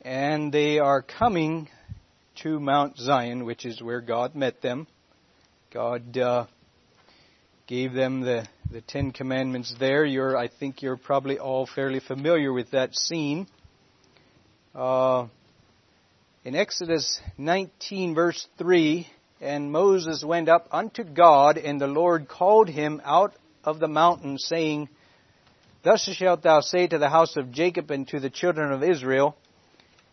and 0.00 0.50
they 0.50 0.78
are 0.78 1.02
coming 1.02 1.68
to 2.36 2.58
Mount 2.58 2.96
Zion, 2.96 3.44
which 3.44 3.66
is 3.66 3.82
where 3.82 4.00
God 4.00 4.34
met 4.34 4.62
them. 4.62 4.86
God 5.74 6.16
uh, 6.16 6.46
gave 7.66 7.92
them 7.92 8.22
the, 8.22 8.48
the 8.70 8.80
Ten 8.80 9.10
Commandments 9.10 9.74
there. 9.78 10.06
You're, 10.06 10.38
I 10.38 10.48
think 10.48 10.80
you're 10.80 10.96
probably 10.96 11.38
all 11.38 11.66
fairly 11.66 12.00
familiar 12.00 12.50
with 12.50 12.70
that 12.70 12.94
scene. 12.94 13.46
Uh, 14.74 15.26
in 16.46 16.54
Exodus 16.54 17.20
19, 17.36 18.14
verse 18.14 18.48
3, 18.56 19.06
and 19.40 19.70
Moses 19.70 20.24
went 20.24 20.48
up 20.48 20.68
unto 20.70 21.04
God, 21.04 21.58
and 21.58 21.80
the 21.80 21.86
Lord 21.86 22.28
called 22.28 22.68
him 22.68 23.02
out 23.04 23.34
of 23.64 23.78
the 23.78 23.88
mountain, 23.88 24.38
saying, 24.38 24.88
Thus 25.82 26.02
shalt 26.02 26.42
thou 26.42 26.60
say 26.60 26.86
to 26.86 26.98
the 26.98 27.08
house 27.08 27.36
of 27.36 27.52
Jacob 27.52 27.90
and 27.90 28.08
to 28.08 28.20
the 28.20 28.30
children 28.30 28.72
of 28.72 28.82
Israel, 28.82 29.36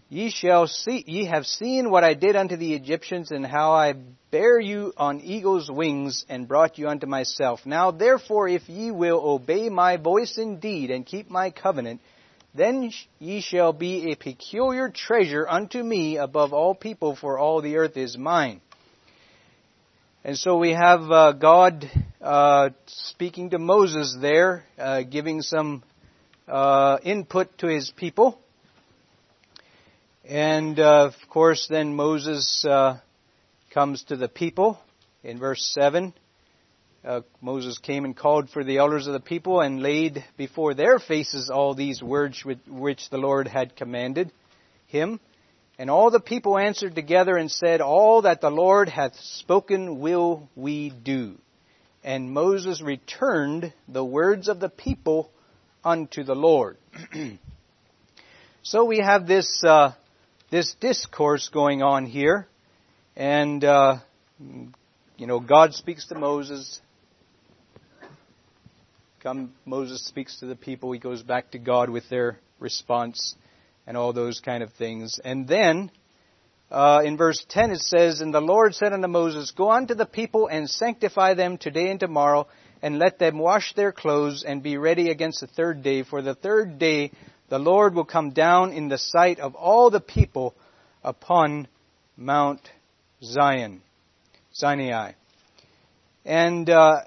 Ye 0.09 0.29
shall 0.29 0.67
see, 0.67 1.03
ye 1.07 1.25
have 1.25 1.47
seen 1.47 1.89
what 1.89 2.03
I 2.03 2.13
did 2.13 2.35
unto 2.35 2.55
the 2.55 2.75
Egyptians, 2.75 3.31
and 3.31 3.43
how 3.43 3.71
I 3.71 3.95
bare 4.29 4.59
you 4.59 4.93
on 4.95 5.21
eagle's 5.21 5.71
wings, 5.71 6.25
and 6.29 6.47
brought 6.47 6.77
you 6.77 6.87
unto 6.87 7.07
myself. 7.07 7.65
Now 7.65 7.89
therefore, 7.89 8.47
if 8.47 8.69
ye 8.69 8.91
will 8.91 9.19
obey 9.23 9.69
my 9.69 9.97
voice 9.97 10.37
indeed, 10.37 10.91
and 10.91 11.03
keep 11.03 11.31
my 11.31 11.49
covenant, 11.49 12.01
then 12.53 12.91
ye 13.17 13.41
shall 13.41 13.73
be 13.73 14.11
a 14.11 14.15
peculiar 14.15 14.89
treasure 14.89 15.47
unto 15.49 15.81
me 15.81 16.17
above 16.17 16.53
all 16.53 16.75
people, 16.75 17.15
for 17.15 17.39
all 17.39 17.61
the 17.61 17.77
earth 17.77 17.97
is 17.97 18.15
mine. 18.15 18.61
And 20.25 20.37
so 20.37 20.57
we 20.57 20.71
have 20.71 21.11
uh, 21.11 21.33
God 21.33 21.91
uh, 22.21 22.69
speaking 22.85 23.49
to 23.49 23.59
Moses 23.59 24.15
there, 24.21 24.63
uh, 24.79 25.01
giving 25.01 25.41
some 25.41 25.83
uh, 26.47 26.97
input 27.03 27.57
to 27.57 27.67
his 27.67 27.91
people. 27.97 28.39
And 30.23 30.79
uh, 30.79 31.07
of 31.07 31.29
course, 31.29 31.67
then 31.69 31.93
Moses 31.97 32.63
uh, 32.63 32.99
comes 33.73 34.03
to 34.03 34.15
the 34.15 34.29
people 34.29 34.79
in 35.25 35.39
verse 35.39 35.69
7. 35.73 36.13
Uh, 37.03 37.19
Moses 37.41 37.77
came 37.79 38.05
and 38.05 38.15
called 38.15 38.49
for 38.49 38.63
the 38.63 38.77
elders 38.77 39.07
of 39.07 39.11
the 39.11 39.19
people 39.19 39.59
and 39.59 39.81
laid 39.81 40.23
before 40.37 40.73
their 40.73 40.99
faces 40.99 41.49
all 41.49 41.75
these 41.75 42.01
words 42.01 42.45
which 42.65 43.09
the 43.09 43.17
Lord 43.17 43.49
had 43.49 43.75
commanded 43.75 44.31
him. 44.87 45.19
And 45.83 45.91
all 45.91 46.11
the 46.11 46.21
people 46.21 46.57
answered 46.57 46.95
together 46.95 47.35
and 47.35 47.51
said, 47.51 47.81
All 47.81 48.21
that 48.21 48.39
the 48.39 48.49
Lord 48.49 48.87
hath 48.87 49.17
spoken 49.17 49.99
will 49.99 50.47
we 50.55 50.91
do. 50.91 51.37
And 52.05 52.31
Moses 52.31 52.81
returned 52.81 53.73
the 53.89 54.05
words 54.05 54.47
of 54.47 54.61
the 54.61 54.69
people 54.69 55.29
unto 55.83 56.23
the 56.23 56.35
Lord. 56.35 56.77
so 58.63 58.85
we 58.85 58.99
have 58.99 59.27
this 59.27 59.61
uh, 59.67 59.91
this 60.49 60.73
discourse 60.79 61.49
going 61.49 61.83
on 61.83 62.05
here. 62.05 62.47
And, 63.17 63.61
uh, 63.65 63.97
you 64.39 65.27
know, 65.27 65.41
God 65.41 65.73
speaks 65.73 66.07
to 66.07 66.15
Moses. 66.15 66.79
Come, 69.21 69.51
Moses 69.65 70.07
speaks 70.07 70.39
to 70.39 70.45
the 70.45 70.55
people. 70.55 70.93
He 70.93 70.99
goes 70.99 71.23
back 71.23 71.51
to 71.51 71.59
God 71.59 71.89
with 71.89 72.07
their 72.07 72.39
response 72.61 73.35
and 73.85 73.97
all 73.97 74.13
those 74.13 74.39
kind 74.39 74.63
of 74.63 74.71
things. 74.73 75.19
And 75.23 75.47
then, 75.47 75.91
uh, 76.71 77.01
in 77.05 77.17
verse 77.17 77.45
10 77.49 77.71
it 77.71 77.79
says, 77.79 78.21
And 78.21 78.33
the 78.33 78.41
Lord 78.41 78.75
said 78.75 78.93
unto 78.93 79.07
Moses, 79.07 79.51
Go 79.51 79.71
unto 79.71 79.93
the 79.93 80.05
people 80.05 80.47
and 80.47 80.69
sanctify 80.69 81.33
them 81.33 81.57
today 81.57 81.89
and 81.89 81.99
tomorrow, 81.99 82.47
and 82.81 82.99
let 82.99 83.19
them 83.19 83.37
wash 83.37 83.73
their 83.73 83.91
clothes 83.91 84.43
and 84.43 84.63
be 84.63 84.77
ready 84.77 85.09
against 85.09 85.41
the 85.41 85.47
third 85.47 85.83
day. 85.83 86.03
For 86.03 86.21
the 86.21 86.35
third 86.35 86.79
day 86.79 87.11
the 87.49 87.59
Lord 87.59 87.93
will 87.93 88.05
come 88.05 88.31
down 88.31 88.73
in 88.73 88.87
the 88.87 88.97
sight 88.97 89.39
of 89.39 89.55
all 89.55 89.89
the 89.89 90.01
people 90.01 90.55
upon 91.03 91.67
Mount 92.17 92.61
Zion, 93.21 93.81
Sinai. 94.51 95.13
And 96.25 96.69
uh, 96.69 97.01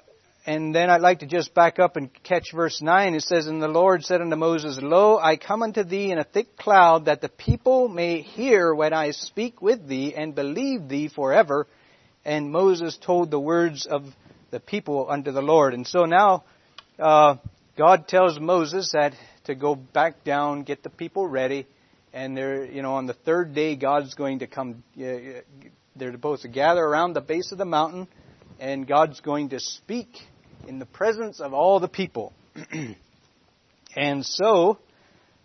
and 0.47 0.75
then 0.75 0.89
I'd 0.89 1.01
like 1.01 1.19
to 1.19 1.27
just 1.27 1.53
back 1.53 1.79
up 1.79 1.97
and 1.97 2.09
catch 2.23 2.53
verse 2.55 2.81
nine. 2.81 3.15
It 3.15 3.23
says, 3.23 3.47
"And 3.49 3.61
the 3.61 3.69
Lord 3.69 4.05
said 4.05 4.21
unto 4.21 4.37
Moses, 4.37 4.79
Lo, 4.81 5.19
I 5.19 5.37
come 5.37 5.63
unto 5.63 5.83
thee 5.83 6.13
in 6.13 6.19
a 6.19 6.25
thick 6.25 6.57
cloud, 6.57 7.07
that 7.07 7.21
the 7.21 7.29
people 7.29 7.89
may 7.89 8.23
hear 8.23 8.73
when 8.75 8.93
I 8.93 9.11
speak 9.11 9.61
with 9.61 9.87
thee, 9.87 10.15
and 10.15 10.35
believe 10.35 10.89
thee 10.89 11.09
forever." 11.09 11.67
And 12.25 12.51
Moses 12.51 12.97
told 12.97 13.31
the 13.31 13.41
words 13.41 13.87
of 13.87 14.05
the 14.51 14.61
people 14.61 15.09
unto 15.11 15.33
the 15.33 15.43
Lord. 15.43 15.75
And 15.75 15.87
so 15.87 16.05
now 16.05 16.45
uh, 16.99 17.37
God 17.77 18.09
tells 18.09 18.41
Moses 18.41 18.93
that 18.93 19.15
to 19.45 19.55
go 19.55 19.75
back 19.75 20.25
down, 20.25 20.63
get 20.63 20.83
the 20.83 20.91
people 20.91 21.27
ready, 21.27 21.67
and 22.13 22.37
they're, 22.37 22.65
you 22.65 22.83
know, 22.83 22.95
on 22.95 23.07
the 23.07 23.15
third 23.15 23.55
day, 23.55 23.77
God's 23.77 24.15
going 24.15 24.39
to 24.41 24.47
come. 24.47 24.83
They're 24.97 26.13
supposed 26.13 26.43
to 26.43 26.49
gather 26.49 26.83
around 26.83 27.13
the 27.13 27.21
base 27.21 27.53
of 27.53 27.59
the 27.59 27.65
mountain, 27.65 28.09
and 28.59 28.87
God's 28.87 29.21
going 29.21 29.51
to 29.51 29.61
speak 29.61 30.09
in 30.67 30.79
the 30.79 30.87
presence 30.87 31.41
of 31.41 31.53
all 31.53 31.81
the 31.81 31.89
people. 31.89 32.33
and 33.97 34.25
so 34.25 34.79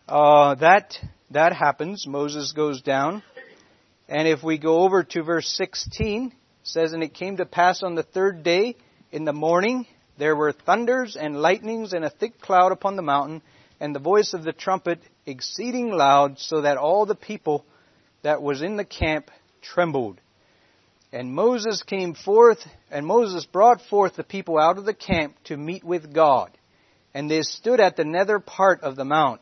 uh, 0.07 0.55
that 0.55 0.97
that 1.31 1.53
happens. 1.53 2.05
Moses 2.07 2.51
goes 2.51 2.81
down, 2.81 3.23
and 4.09 4.27
if 4.27 4.43
we 4.43 4.57
go 4.57 4.79
over 4.79 5.03
to 5.03 5.23
verse 5.23 5.47
16, 5.47 6.33
says, 6.63 6.93
"And 6.93 7.03
it 7.03 7.13
came 7.13 7.37
to 7.37 7.45
pass 7.45 7.83
on 7.83 7.95
the 7.95 8.03
third 8.03 8.43
day 8.43 8.75
in 9.11 9.25
the 9.25 9.33
morning." 9.33 9.87
There 10.17 10.35
were 10.35 10.51
thunders 10.51 11.15
and 11.15 11.41
lightnings 11.41 11.93
and 11.93 12.05
a 12.05 12.09
thick 12.09 12.41
cloud 12.41 12.71
upon 12.71 12.95
the 12.95 13.01
mountain, 13.01 13.41
and 13.79 13.95
the 13.95 13.99
voice 13.99 14.33
of 14.33 14.43
the 14.43 14.53
trumpet 14.53 14.99
exceeding 15.25 15.91
loud, 15.91 16.39
so 16.39 16.61
that 16.61 16.77
all 16.77 17.05
the 17.05 17.15
people 17.15 17.65
that 18.21 18.41
was 18.41 18.61
in 18.61 18.77
the 18.77 18.85
camp 18.85 19.31
trembled. 19.61 20.19
And 21.13 21.33
Moses 21.33 21.83
came 21.83 22.13
forth, 22.13 22.65
and 22.89 23.05
Moses 23.05 23.45
brought 23.45 23.81
forth 23.81 24.15
the 24.15 24.23
people 24.23 24.57
out 24.57 24.77
of 24.77 24.85
the 24.85 24.93
camp 24.93 25.35
to 25.45 25.57
meet 25.57 25.83
with 25.83 26.13
God. 26.13 26.51
And 27.13 27.29
they 27.29 27.41
stood 27.41 27.81
at 27.81 27.97
the 27.97 28.05
nether 28.05 28.39
part 28.39 28.81
of 28.81 28.95
the 28.95 29.03
mount. 29.03 29.41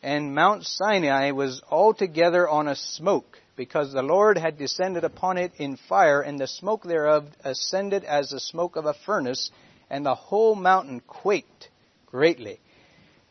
And 0.00 0.32
Mount 0.32 0.64
Sinai 0.64 1.32
was 1.32 1.60
altogether 1.68 2.48
on 2.48 2.68
a 2.68 2.76
smoke, 2.76 3.38
because 3.56 3.92
the 3.92 4.02
Lord 4.02 4.38
had 4.38 4.58
descended 4.58 5.02
upon 5.02 5.38
it 5.38 5.52
in 5.58 5.76
fire, 5.76 6.20
and 6.20 6.38
the 6.38 6.46
smoke 6.46 6.84
thereof 6.84 7.26
ascended 7.42 8.04
as 8.04 8.30
the 8.30 8.38
smoke 8.38 8.76
of 8.76 8.86
a 8.86 8.94
furnace, 8.94 9.50
and 9.90 10.06
the 10.06 10.14
whole 10.14 10.54
mountain 10.54 11.00
quaked 11.00 11.68
greatly. 12.06 12.60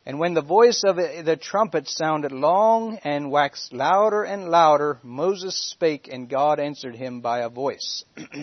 And 0.08 0.20
when 0.20 0.34
the 0.34 0.42
voice 0.42 0.86
of 0.86 0.96
the 0.96 1.36
trumpet 1.36 1.90
sounded 1.90 2.32
long 2.32 2.98
and 3.04 3.30
waxed 3.30 3.74
louder 3.74 4.24
and 4.24 4.48
louder, 4.48 5.00
Moses 5.04 5.70
spake, 5.70 6.08
and 6.10 6.30
God 6.30 6.62
answered 6.62 6.96
him 6.96 7.20
by 7.20 7.40
a 7.40 7.50
voice. 7.50 8.06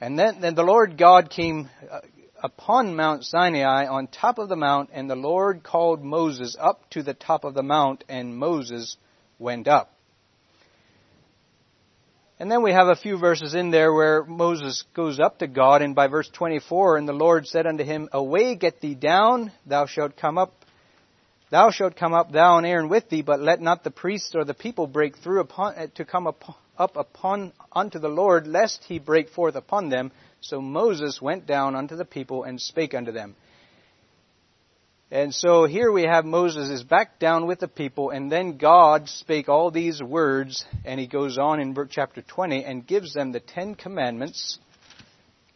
and 0.00 0.18
then, 0.18 0.40
then 0.40 0.54
the 0.54 0.62
Lord 0.62 0.96
God 0.96 1.28
came 1.28 1.68
uh, 1.90 2.00
upon 2.42 2.96
Mount 2.96 3.24
Sinai 3.24 3.86
on 3.88 4.06
top 4.06 4.38
of 4.38 4.48
the 4.48 4.56
mount, 4.56 4.88
and 4.90 5.10
the 5.10 5.16
Lord 5.16 5.62
called 5.62 6.02
Moses 6.02 6.56
up 6.58 6.88
to 6.92 7.02
the 7.02 7.12
top 7.12 7.44
of 7.44 7.52
the 7.52 7.62
mount, 7.62 8.04
and 8.08 8.38
Moses 8.38 8.96
went 9.38 9.68
up. 9.68 9.92
And 12.40 12.48
then 12.48 12.62
we 12.62 12.70
have 12.70 12.86
a 12.86 12.94
few 12.94 13.18
verses 13.18 13.54
in 13.54 13.70
there 13.70 13.92
where 13.92 14.24
Moses 14.24 14.84
goes 14.94 15.18
up 15.18 15.40
to 15.40 15.48
God, 15.48 15.82
and 15.82 15.96
by 15.96 16.06
verse 16.06 16.28
24, 16.32 16.96
and 16.96 17.08
the 17.08 17.12
Lord 17.12 17.48
said 17.48 17.66
unto 17.66 17.82
him, 17.82 18.08
Away, 18.12 18.54
get 18.54 18.80
thee 18.80 18.94
down, 18.94 19.50
thou 19.66 19.86
shalt 19.86 20.16
come 20.16 20.38
up, 20.38 20.52
thou 21.50 21.70
shalt 21.70 21.96
come 21.96 22.14
up, 22.14 22.30
thou 22.30 22.58
and 22.58 22.66
Aaron 22.66 22.88
with 22.88 23.08
thee, 23.08 23.22
but 23.22 23.40
let 23.40 23.60
not 23.60 23.82
the 23.82 23.90
priests 23.90 24.36
or 24.36 24.44
the 24.44 24.54
people 24.54 24.86
break 24.86 25.18
through 25.18 25.40
upon, 25.40 25.74
uh, 25.74 25.86
to 25.96 26.04
come 26.04 26.28
up, 26.28 26.44
up 26.78 26.96
upon 26.96 27.52
unto 27.72 27.98
the 27.98 28.08
Lord, 28.08 28.46
lest 28.46 28.84
he 28.84 29.00
break 29.00 29.30
forth 29.30 29.56
upon 29.56 29.88
them. 29.88 30.12
So 30.40 30.60
Moses 30.60 31.20
went 31.20 31.44
down 31.44 31.74
unto 31.74 31.96
the 31.96 32.04
people 32.04 32.44
and 32.44 32.60
spake 32.60 32.94
unto 32.94 33.10
them. 33.10 33.34
And 35.10 35.34
so 35.34 35.64
here 35.64 35.90
we 35.90 36.02
have 36.02 36.26
Moses 36.26 36.68
is 36.68 36.82
back 36.82 37.18
down 37.18 37.46
with 37.46 37.60
the 37.60 37.68
people, 37.68 38.10
and 38.10 38.30
then 38.30 38.58
God 38.58 39.08
spake 39.08 39.48
all 39.48 39.70
these 39.70 40.02
words, 40.02 40.66
and 40.84 41.00
he 41.00 41.06
goes 41.06 41.38
on 41.38 41.60
in 41.60 41.74
chapter 41.88 42.20
20 42.20 42.62
and 42.62 42.86
gives 42.86 43.14
them 43.14 43.32
the 43.32 43.40
Ten 43.40 43.74
Commandments. 43.74 44.58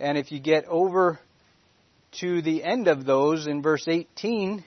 And 0.01 0.17
if 0.17 0.33
you 0.33 0.41
get 0.41 0.65
over 0.69 1.21
to 2.21 2.41
the 2.41 2.65
end 2.65 2.89
of 2.89 3.05
those 3.05 3.47
in 3.47 3.61
verse 3.61 3.87
18, 3.87 4.65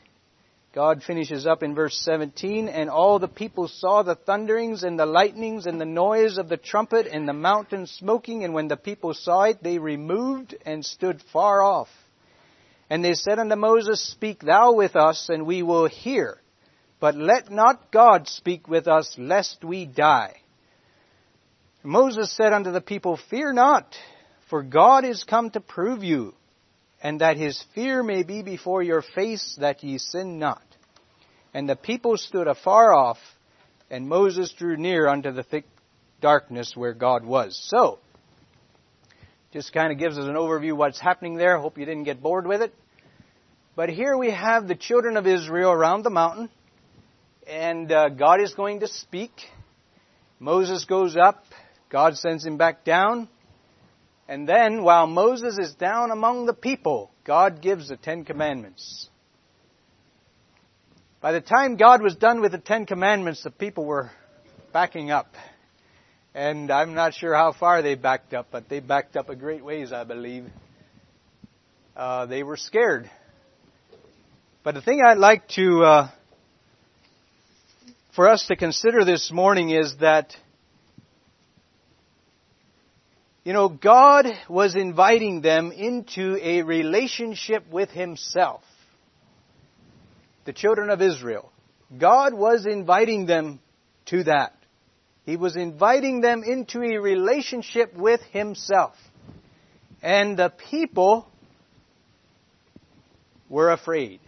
God 0.71 1.01
finishes 1.01 1.47
up 1.47 1.63
in 1.63 1.73
verse 1.73 1.97
17, 2.05 2.67
and 2.67 2.87
all 2.87 3.17
the 3.17 3.27
people 3.27 3.67
saw 3.67 4.03
the 4.03 4.13
thunderings 4.13 4.83
and 4.83 4.99
the 4.99 5.07
lightnings 5.07 5.65
and 5.65 5.81
the 5.81 5.85
noise 5.85 6.37
of 6.37 6.47
the 6.47 6.57
trumpet 6.57 7.07
and 7.07 7.27
the 7.27 7.33
mountain 7.33 7.87
smoking, 7.87 8.43
and 8.43 8.53
when 8.53 8.67
the 8.67 8.77
people 8.77 9.15
saw 9.15 9.45
it, 9.45 9.63
they 9.63 9.79
removed 9.79 10.55
and 10.63 10.85
stood 10.85 11.23
far 11.33 11.63
off. 11.63 11.89
And 12.89 13.03
they 13.03 13.13
said 13.13 13.39
unto 13.39 13.55
Moses, 13.55 14.01
Speak 14.11 14.39
thou 14.39 14.73
with 14.73 14.95
us, 14.95 15.29
and 15.29 15.45
we 15.45 15.63
will 15.63 15.87
hear. 15.87 16.37
But 16.99 17.15
let 17.15 17.51
not 17.51 17.91
God 17.91 18.27
speak 18.27 18.67
with 18.67 18.87
us, 18.87 19.15
lest 19.17 19.63
we 19.63 19.85
die. 19.85 20.35
Moses 21.83 22.31
said 22.35 22.53
unto 22.53 22.71
the 22.71 22.81
people, 22.81 23.19
Fear 23.29 23.53
not, 23.53 23.95
for 24.49 24.63
God 24.63 25.05
is 25.05 25.23
come 25.23 25.49
to 25.51 25.59
prove 25.59 26.03
you, 26.03 26.33
and 27.01 27.21
that 27.21 27.37
his 27.37 27.63
fear 27.75 28.01
may 28.01 28.23
be 28.23 28.41
before 28.41 28.81
your 28.81 29.01
face, 29.01 29.55
that 29.59 29.83
ye 29.83 29.97
sin 29.97 30.39
not. 30.39 30.63
And 31.53 31.69
the 31.69 31.75
people 31.75 32.17
stood 32.17 32.47
afar 32.47 32.93
off, 32.93 33.17
and 33.89 34.09
Moses 34.09 34.51
drew 34.51 34.77
near 34.77 35.07
unto 35.07 35.31
the 35.31 35.43
thick 35.43 35.65
darkness 36.21 36.73
where 36.75 36.93
God 36.93 37.23
was. 37.23 37.59
So, 37.69 37.99
just 39.55 39.71
kind 39.71 39.89
of 39.89 39.97
gives 39.97 40.17
us 40.17 40.25
an 40.25 40.33
overview 40.33 40.73
of 40.73 40.79
what's 40.79 40.99
happening 40.99 41.35
there. 41.35 41.57
Hope 41.57 41.77
you 41.77 41.85
didn't 41.85 42.03
get 42.03 42.21
bored 42.21 42.45
with 42.45 42.61
it. 42.61 42.75
But 43.73 43.87
here 43.87 44.17
we 44.17 44.31
have 44.31 44.67
the 44.67 44.75
children 44.75 45.15
of 45.15 45.25
Israel 45.25 45.71
around 45.71 46.03
the 46.03 46.09
mountain, 46.09 46.49
and 47.47 47.89
uh, 47.89 48.09
God 48.09 48.41
is 48.41 48.53
going 48.53 48.81
to 48.81 48.89
speak. 48.89 49.31
Moses 50.41 50.83
goes 50.83 51.15
up, 51.15 51.45
God 51.89 52.17
sends 52.17 52.45
him 52.45 52.57
back 52.57 52.83
down, 52.83 53.29
and 54.27 54.45
then 54.45 54.83
while 54.83 55.07
Moses 55.07 55.57
is 55.57 55.73
down 55.73 56.11
among 56.11 56.47
the 56.47 56.53
people, 56.53 57.09
God 57.23 57.61
gives 57.61 57.87
the 57.87 57.95
Ten 57.95 58.25
Commandments. 58.25 59.07
By 61.21 61.31
the 61.31 61.39
time 61.39 61.77
God 61.77 62.01
was 62.01 62.17
done 62.17 62.41
with 62.41 62.51
the 62.51 62.57
Ten 62.57 62.85
Commandments, 62.85 63.41
the 63.41 63.51
people 63.51 63.85
were 63.85 64.11
backing 64.73 65.11
up. 65.11 65.33
And 66.35 66.69
I'm 66.69 66.95
not 66.95 67.13
sure 67.13 67.33
how 67.33 67.53
far 67.53 67.81
they 67.81 67.95
backed 67.95 68.33
up, 68.33 68.47
but 68.51 68.67
they 68.67 68.81
backed 68.81 69.15
up 69.15 69.29
a 69.29 69.37
great 69.37 69.63
ways, 69.63 69.93
I 69.93 70.03
believe. 70.03 70.47
Uh, 71.95 72.25
they 72.25 72.43
were 72.43 72.57
scared. 72.57 73.09
But 74.61 74.75
the 74.75 74.81
thing 74.81 75.01
I'd 75.01 75.17
like 75.17 75.47
to, 75.55 75.83
uh, 75.83 76.09
for 78.13 78.27
us 78.27 78.47
to 78.47 78.57
consider 78.57 79.05
this 79.05 79.31
morning 79.31 79.69
is 79.69 79.95
that, 80.01 80.35
you 83.45 83.53
know, 83.53 83.69
God 83.69 84.25
was 84.49 84.75
inviting 84.75 85.39
them 85.39 85.71
into 85.71 86.37
a 86.41 86.63
relationship 86.63 87.63
with 87.71 87.91
Himself. 87.91 88.61
The 90.43 90.51
children 90.51 90.89
of 90.89 91.01
Israel. 91.01 91.49
God 91.97 92.33
was 92.33 92.65
inviting 92.65 93.25
them 93.25 93.61
to 94.07 94.25
that. 94.25 94.51
He 95.25 95.37
was 95.37 95.55
inviting 95.55 96.21
them 96.21 96.43
into 96.43 96.81
a 96.83 96.97
relationship 96.97 97.95
with 97.95 98.21
Himself. 98.31 98.95
And 100.01 100.37
the 100.37 100.53
people 100.69 101.27
were 103.49 103.71
afraid. 103.71 104.19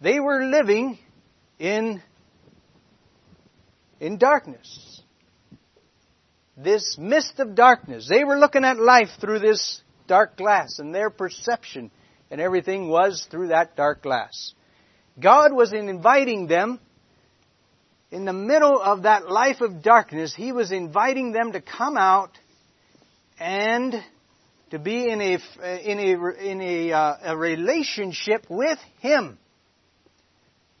They 0.00 0.18
were 0.18 0.44
living 0.44 0.98
in, 1.58 2.02
in 4.00 4.18
darkness. 4.18 5.02
This 6.56 6.96
mist 6.98 7.38
of 7.38 7.54
darkness. 7.54 8.08
They 8.08 8.24
were 8.24 8.38
looking 8.38 8.64
at 8.64 8.78
life 8.78 9.10
through 9.20 9.38
this 9.38 9.82
dark 10.08 10.36
glass, 10.36 10.78
and 10.78 10.94
their 10.94 11.10
perception 11.10 11.90
and 12.30 12.40
everything 12.40 12.88
was 12.88 13.26
through 13.30 13.48
that 13.48 13.76
dark 13.76 14.02
glass. 14.02 14.54
God 15.18 15.52
was 15.52 15.72
inviting 15.72 16.46
them 16.46 16.80
in 18.10 18.24
the 18.24 18.32
middle 18.32 18.80
of 18.80 19.02
that 19.02 19.30
life 19.30 19.60
of 19.60 19.82
darkness, 19.82 20.34
He 20.34 20.52
was 20.52 20.72
inviting 20.72 21.32
them 21.32 21.52
to 21.52 21.60
come 21.60 21.96
out 21.96 22.30
and 23.38 23.94
to 24.70 24.78
be 24.78 25.08
in 25.08 25.20
a, 25.20 25.38
in 25.82 25.98
a, 25.98 26.30
in 26.38 26.60
a, 26.60 26.92
uh, 26.92 27.16
a 27.24 27.36
relationship 27.36 28.46
with 28.48 28.78
Him. 29.00 29.38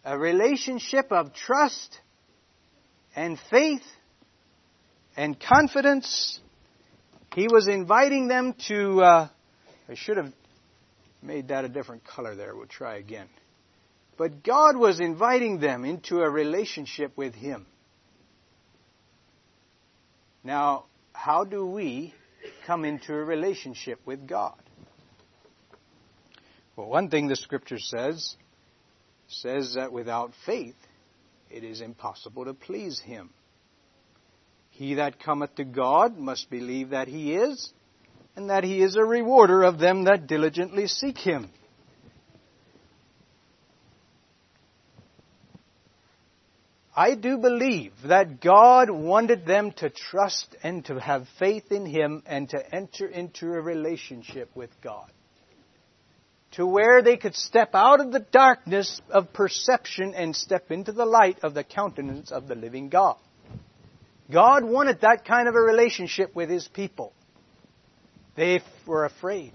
A 0.04 0.18
relationship 0.18 1.12
of 1.12 1.34
trust 1.34 2.00
and 3.14 3.38
faith 3.50 3.82
and 5.16 5.38
confidence. 5.38 6.40
He 7.34 7.46
was 7.48 7.68
inviting 7.68 8.26
them 8.26 8.54
to, 8.68 9.02
uh, 9.02 9.28
I 9.88 9.94
should 9.94 10.16
have 10.16 10.32
made 11.22 11.48
that 11.48 11.64
a 11.64 11.68
different 11.68 12.04
color 12.04 12.34
there. 12.34 12.56
We'll 12.56 12.66
try 12.66 12.96
again. 12.96 13.28
But 14.20 14.42
God 14.42 14.76
was 14.76 15.00
inviting 15.00 15.60
them 15.60 15.86
into 15.86 16.20
a 16.20 16.28
relationship 16.28 17.16
with 17.16 17.34
Him. 17.34 17.64
Now, 20.44 20.84
how 21.14 21.44
do 21.44 21.64
we 21.64 22.12
come 22.66 22.84
into 22.84 23.14
a 23.14 23.24
relationship 23.24 23.98
with 24.04 24.28
God? 24.28 24.60
Well, 26.76 26.88
one 26.88 27.08
thing 27.08 27.28
the 27.28 27.34
scripture 27.34 27.78
says 27.78 28.36
says 29.26 29.76
that 29.76 29.90
without 29.90 30.34
faith 30.44 30.76
it 31.50 31.64
is 31.64 31.80
impossible 31.80 32.44
to 32.44 32.52
please 32.52 33.00
him. 33.00 33.30
He 34.68 34.96
that 34.96 35.18
cometh 35.18 35.54
to 35.54 35.64
God 35.64 36.18
must 36.18 36.50
believe 36.50 36.90
that 36.90 37.08
he 37.08 37.32
is, 37.32 37.72
and 38.36 38.50
that 38.50 38.64
he 38.64 38.82
is 38.82 38.96
a 38.96 39.02
rewarder 39.02 39.62
of 39.62 39.78
them 39.78 40.04
that 40.04 40.26
diligently 40.26 40.88
seek 40.88 41.16
him. 41.16 41.48
I 47.00 47.14
do 47.14 47.38
believe 47.38 47.94
that 48.04 48.42
God 48.42 48.90
wanted 48.90 49.46
them 49.46 49.72
to 49.78 49.88
trust 49.88 50.54
and 50.62 50.84
to 50.84 51.00
have 51.00 51.26
faith 51.38 51.72
in 51.72 51.86
Him 51.86 52.22
and 52.26 52.46
to 52.50 52.74
enter 52.74 53.06
into 53.06 53.46
a 53.46 53.60
relationship 53.62 54.54
with 54.54 54.68
God. 54.82 55.10
To 56.56 56.66
where 56.66 57.00
they 57.00 57.16
could 57.16 57.34
step 57.34 57.70
out 57.72 58.00
of 58.00 58.12
the 58.12 58.20
darkness 58.20 59.00
of 59.08 59.32
perception 59.32 60.12
and 60.14 60.36
step 60.36 60.70
into 60.70 60.92
the 60.92 61.06
light 61.06 61.38
of 61.42 61.54
the 61.54 61.64
countenance 61.64 62.30
of 62.30 62.48
the 62.48 62.54
living 62.54 62.90
God. 62.90 63.16
God 64.30 64.62
wanted 64.62 65.00
that 65.00 65.24
kind 65.24 65.48
of 65.48 65.54
a 65.54 65.60
relationship 65.60 66.36
with 66.36 66.50
His 66.50 66.68
people. 66.68 67.14
They 68.36 68.60
were 68.84 69.06
afraid. 69.06 69.54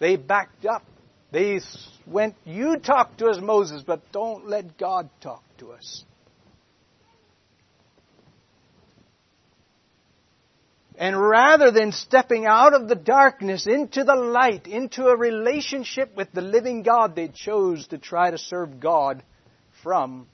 They 0.00 0.16
backed 0.16 0.66
up. 0.66 0.84
They 1.32 1.60
went, 2.06 2.34
You 2.44 2.76
talk 2.76 3.16
to 3.16 3.28
us, 3.28 3.38
Moses, 3.40 3.82
but 3.86 4.12
don't 4.12 4.50
let 4.50 4.76
God 4.76 5.08
talk 5.22 5.42
to 5.60 5.72
us. 5.72 6.04
And 10.96 11.20
rather 11.20 11.72
than 11.72 11.90
stepping 11.90 12.46
out 12.46 12.72
of 12.72 12.88
the 12.88 12.94
darkness 12.94 13.66
into 13.66 14.04
the 14.04 14.14
light, 14.14 14.68
into 14.68 15.06
a 15.06 15.16
relationship 15.16 16.16
with 16.16 16.30
the 16.32 16.40
living 16.40 16.82
God, 16.82 17.16
they 17.16 17.28
chose 17.28 17.88
to 17.88 17.98
try 17.98 18.30
to 18.30 18.38
serve 18.38 18.78
God 18.78 19.22
from 19.82 20.28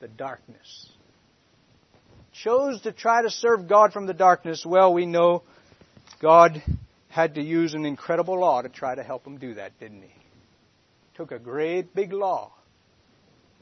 the 0.00 0.08
darkness. 0.08 0.90
Chose 2.32 2.82
to 2.82 2.92
try 2.92 3.22
to 3.22 3.30
serve 3.30 3.66
God 3.66 3.94
from 3.94 4.06
the 4.06 4.12
darkness. 4.12 4.64
Well, 4.66 4.92
we 4.92 5.06
know 5.06 5.42
God 6.20 6.62
had 7.08 7.36
to 7.36 7.42
use 7.42 7.72
an 7.72 7.86
incredible 7.86 8.38
law 8.38 8.60
to 8.60 8.68
try 8.68 8.94
to 8.94 9.02
help 9.02 9.24
them 9.24 9.38
do 9.38 9.54
that, 9.54 9.78
didn't 9.80 10.02
he? 10.02 10.12
Took 11.14 11.32
a 11.32 11.38
great 11.38 11.94
big 11.94 12.12
law 12.12 12.52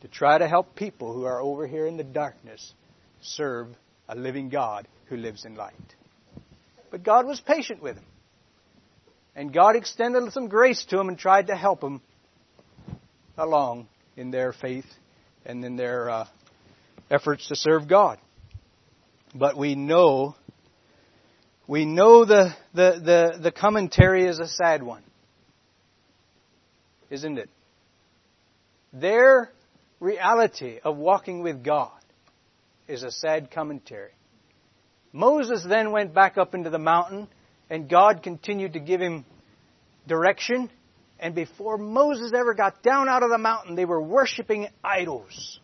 to 0.01 0.09
try 0.09 0.39
to 0.39 0.49
help 0.49 0.75
people 0.75 1.15
who 1.15 1.25
are 1.25 1.41
over 1.41 1.69
here 1.69 1.87
in 1.87 1.97
the 1.97 2.03
darkness 2.03 2.73
serve 3.23 3.69
a 4.09 4.15
living 4.15 4.49
God 4.49 4.87
who 5.07 5.17
lives 5.17 5.45
in 5.45 5.55
light. 5.55 5.75
But 6.91 7.03
God 7.03 7.27
was 7.27 7.41
patient 7.41 7.83
with 7.83 7.97
him. 7.97 8.05
And 9.37 9.53
God 9.53 9.75
extended 9.75 10.33
some 10.33 10.49
grace 10.49 10.85
to 10.91 10.99
him 11.01 11.09
and 11.09 11.19
tried 11.19 11.49
to 11.49 11.57
help 11.57 11.83
him 11.83 12.01
along 13.37 13.89
in 14.17 14.31
their 14.31 14.53
faith 14.53 14.87
and 15.45 15.65
in 15.65 15.77
their 15.77 16.09
uh, 16.09 16.27
efforts 17.11 17.49
to 17.49 17.57
serve 17.57 17.89
God. 17.89 18.19
But 19.35 19.57
we 19.57 19.75
know, 19.75 20.37
we 21.67 21.85
know 21.85 22.25
the, 22.25 22.55
the, 22.73 23.01
the, 23.05 23.39
the 23.43 23.53
commentary 23.53 24.27
is 24.27 24.39
a 24.39 24.47
sad 24.47 24.83
one. 24.83 25.03
Isn't 27.11 27.39
it? 27.39 27.51
Their 28.93 29.51
reality 29.99 30.79
of 30.85 30.97
walking 30.97 31.43
with 31.43 31.65
God 31.65 31.91
is 32.89 33.03
a 33.03 33.11
sad 33.11 33.51
commentary. 33.51 34.13
Moses 35.13 35.65
then 35.67 35.93
went 35.93 36.13
back 36.13 36.37
up 36.37 36.55
into 36.55 36.71
the 36.71 36.79
mountain, 36.79 37.29
and 37.71 37.89
God 37.89 38.23
continued 38.23 38.73
to 38.73 38.81
give 38.81 39.01
him 39.01 39.25
direction. 40.07 40.71
And 41.19 41.35
before 41.35 41.79
Moses 41.79 42.33
ever 42.35 42.55
got 42.55 42.83
down 42.83 43.09
out 43.09 43.23
of 43.23 43.31
the 43.31 43.39
mountain, 43.39 43.77
they 43.77 43.85
were 43.85 44.03
worshiping 44.03 44.69
idols. 44.83 45.61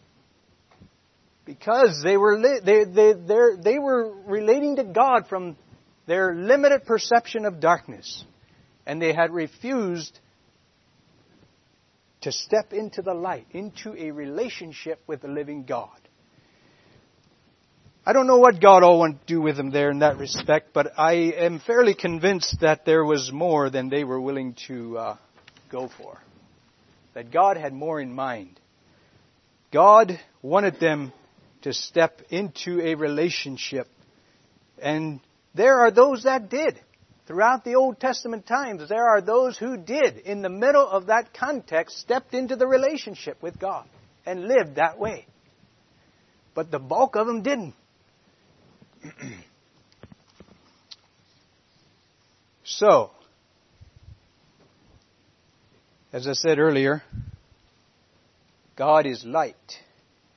Because 1.44 2.00
they 2.02 2.16
were, 2.16 2.40
they, 2.62 2.84
they, 2.84 3.12
they 3.58 3.78
were 3.78 4.14
relating 4.24 4.76
to 4.76 4.84
God 4.84 5.26
from 5.28 5.56
their 6.06 6.34
limited 6.34 6.84
perception 6.84 7.44
of 7.44 7.60
darkness. 7.60 8.24
And 8.86 9.02
they 9.02 9.12
had 9.12 9.32
refused 9.32 10.18
to 12.22 12.30
step 12.30 12.72
into 12.72 13.02
the 13.02 13.14
light, 13.14 13.46
into 13.50 13.94
a 13.96 14.10
relationship 14.10 15.00
with 15.06 15.22
the 15.22 15.28
living 15.28 15.64
God. 15.64 15.98
I 18.06 18.14
don't 18.14 18.26
know 18.26 18.38
what 18.38 18.62
God 18.62 18.82
all 18.82 18.98
wanted 18.98 19.20
to 19.20 19.26
do 19.26 19.42
with 19.42 19.58
them 19.58 19.70
there 19.70 19.90
in 19.90 19.98
that 19.98 20.16
respect, 20.16 20.72
but 20.72 20.98
I 20.98 21.12
am 21.12 21.60
fairly 21.60 21.94
convinced 21.94 22.60
that 22.60 22.86
there 22.86 23.04
was 23.04 23.30
more 23.30 23.68
than 23.68 23.90
they 23.90 24.04
were 24.04 24.20
willing 24.20 24.54
to 24.68 24.96
uh, 24.96 25.16
go 25.70 25.88
for. 25.88 26.18
That 27.12 27.30
God 27.30 27.58
had 27.58 27.74
more 27.74 28.00
in 28.00 28.14
mind. 28.14 28.58
God 29.70 30.18
wanted 30.40 30.80
them 30.80 31.12
to 31.62 31.74
step 31.74 32.22
into 32.30 32.80
a 32.80 32.94
relationship. 32.94 33.86
And 34.80 35.20
there 35.54 35.80
are 35.80 35.90
those 35.90 36.22
that 36.22 36.48
did 36.48 36.80
throughout 37.26 37.64
the 37.64 37.74
Old 37.74 38.00
Testament 38.00 38.46
times, 38.46 38.88
there 38.88 39.08
are 39.08 39.20
those 39.20 39.58
who 39.58 39.76
did, 39.76 40.16
in 40.16 40.40
the 40.40 40.48
middle 40.48 40.88
of 40.88 41.06
that 41.06 41.34
context, 41.34 41.98
stepped 41.98 42.32
into 42.32 42.56
the 42.56 42.66
relationship 42.66 43.42
with 43.42 43.58
God 43.58 43.86
and 44.24 44.48
lived 44.48 44.76
that 44.76 44.98
way. 44.98 45.26
But 46.54 46.70
the 46.70 46.78
bulk 46.78 47.14
of 47.14 47.26
them 47.26 47.42
didn't. 47.42 47.74
so, 52.64 53.10
as 56.12 56.26
I 56.26 56.32
said 56.32 56.58
earlier, 56.58 57.02
God 58.76 59.06
is 59.06 59.24
light, 59.24 59.54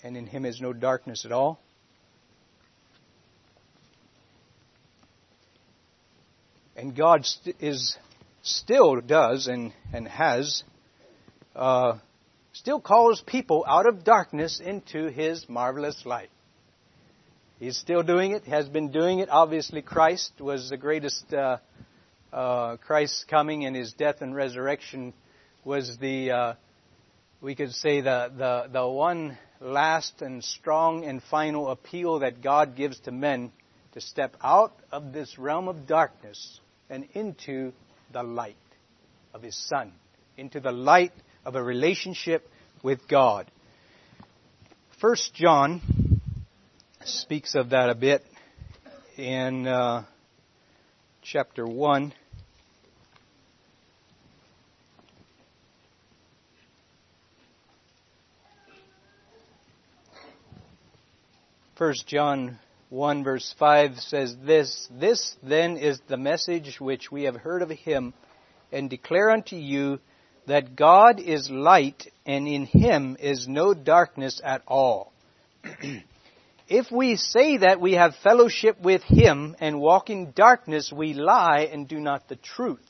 and 0.04 0.16
in 0.18 0.28
him 0.28 0.46
is 0.46 0.62
no 0.62 0.74
darkness 0.74 1.26
at 1.26 1.32
all. 1.32 1.60
And 6.76 6.96
God 6.96 7.26
st- 7.26 7.56
is 7.60 7.98
still 8.42 9.00
does 9.00 9.48
and, 9.48 9.74
and 9.94 10.08
has 10.08 10.64
uh, 11.56 11.98
still 12.52 12.80
calls 12.80 13.22
people 13.26 13.64
out 13.68 13.88
of 13.88 14.04
darkness 14.04 14.60
into 14.60 15.08
His 15.08 15.48
marvelous 15.48 16.06
light. 16.06 16.30
He's 17.64 17.78
still 17.78 18.04
doing 18.04 18.32
it, 18.32 18.44
has 18.44 18.68
been 18.68 18.92
doing 18.92 19.20
it. 19.20 19.30
Obviously, 19.30 19.82
Christ 19.82 20.34
was 20.42 20.70
the 20.70 20.76
greatest. 20.76 21.34
Uh, 21.34 21.60
uh, 22.34 22.76
Christ's 22.76 23.24
coming 23.24 23.64
and 23.64 23.74
His 23.74 23.94
death 23.94 24.18
and 24.20 24.36
resurrection 24.36 25.14
was 25.64 25.98
the, 25.98 26.32
uh, 26.32 26.54
we 27.40 27.56
could 27.56 27.72
say, 27.72 28.02
the, 28.02 28.30
the, 28.38 28.70
the 28.70 28.86
one 28.86 29.38
last 29.62 30.22
and 30.22 30.44
strong 30.44 31.06
and 31.06 31.24
final 31.32 31.70
appeal 31.70 32.20
that 32.20 32.42
God 32.42 32.76
gives 32.76 33.00
to 33.06 33.14
men 33.14 33.50
to 33.94 34.02
step 34.02 34.36
out 34.44 34.74
of 34.92 35.14
this 35.14 35.40
realm 35.40 35.70
of 35.70 35.88
darkness 35.88 36.60
and 36.90 37.08
into 37.14 37.72
the 38.12 38.24
light 38.24 38.58
of 39.34 39.42
His 39.42 39.56
Son, 39.70 39.94
into 40.36 40.60
the 40.60 40.74
light 40.74 41.14
of 41.46 41.56
a 41.56 41.64
relationship 41.64 42.46
with 42.84 43.08
God. 43.08 43.50
First 45.00 45.34
John 45.34 46.03
speaks 47.06 47.56
of 47.56 47.72
that 47.72 47.90
a 47.90 47.96
bit 47.96 48.24
in 49.18 49.68
uh, 49.68 50.06
chapter 51.22 51.66
1. 51.66 52.14
First 61.76 62.08
John 62.08 62.60
1 62.90 63.24
verse 63.24 63.54
5 63.60 63.98
says 63.98 64.36
this, 64.46 64.88
This 64.92 65.36
then 65.44 65.78
is 65.78 66.00
the 66.08 66.18
message 66.18 66.80
which 66.80 67.12
we 67.12 67.24
have 67.24 67.36
heard 67.36 67.62
of 67.62 67.70
him 67.70 68.14
and 68.72 68.90
declare 68.90 69.32
unto 69.32 69.56
you 69.56 70.00
that 70.48 70.76
God 70.76 71.20
is 71.20 71.50
light 71.50 72.08
and 72.26 72.48
in 72.48 72.66
him 72.66 73.18
is 73.20 73.48
no 73.48 73.74
darkness 73.74 74.40
at 74.44 74.62
all. 74.68 75.12
if 76.74 76.92
we 76.92 77.18
say 77.18 77.58
that 77.58 77.80
we 77.80 77.94
have 77.94 78.16
fellowship 78.24 78.82
with 78.82 79.04
him 79.04 79.56
and 79.60 79.80
walk 79.80 80.10
in 80.10 80.32
darkness, 80.32 80.92
we 80.92 81.14
lie 81.14 81.70
and 81.72 81.88
do 81.88 82.00
not 82.00 82.28
the 82.28 82.36
truth. 82.36 82.82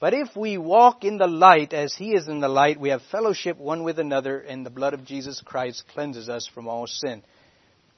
But 0.00 0.14
if 0.14 0.34
we 0.36 0.58
walk 0.58 1.04
in 1.04 1.16
the 1.16 1.28
light 1.28 1.72
as 1.72 1.94
he 1.94 2.10
is 2.10 2.26
in 2.26 2.40
the 2.40 2.48
light, 2.48 2.80
we 2.80 2.88
have 2.88 3.02
fellowship 3.12 3.56
one 3.56 3.84
with 3.84 4.00
another, 4.00 4.40
and 4.40 4.66
the 4.66 4.70
blood 4.70 4.94
of 4.94 5.04
Jesus 5.04 5.40
Christ 5.44 5.84
cleanses 5.94 6.28
us 6.28 6.50
from 6.52 6.66
all 6.66 6.88
sin. 6.88 7.22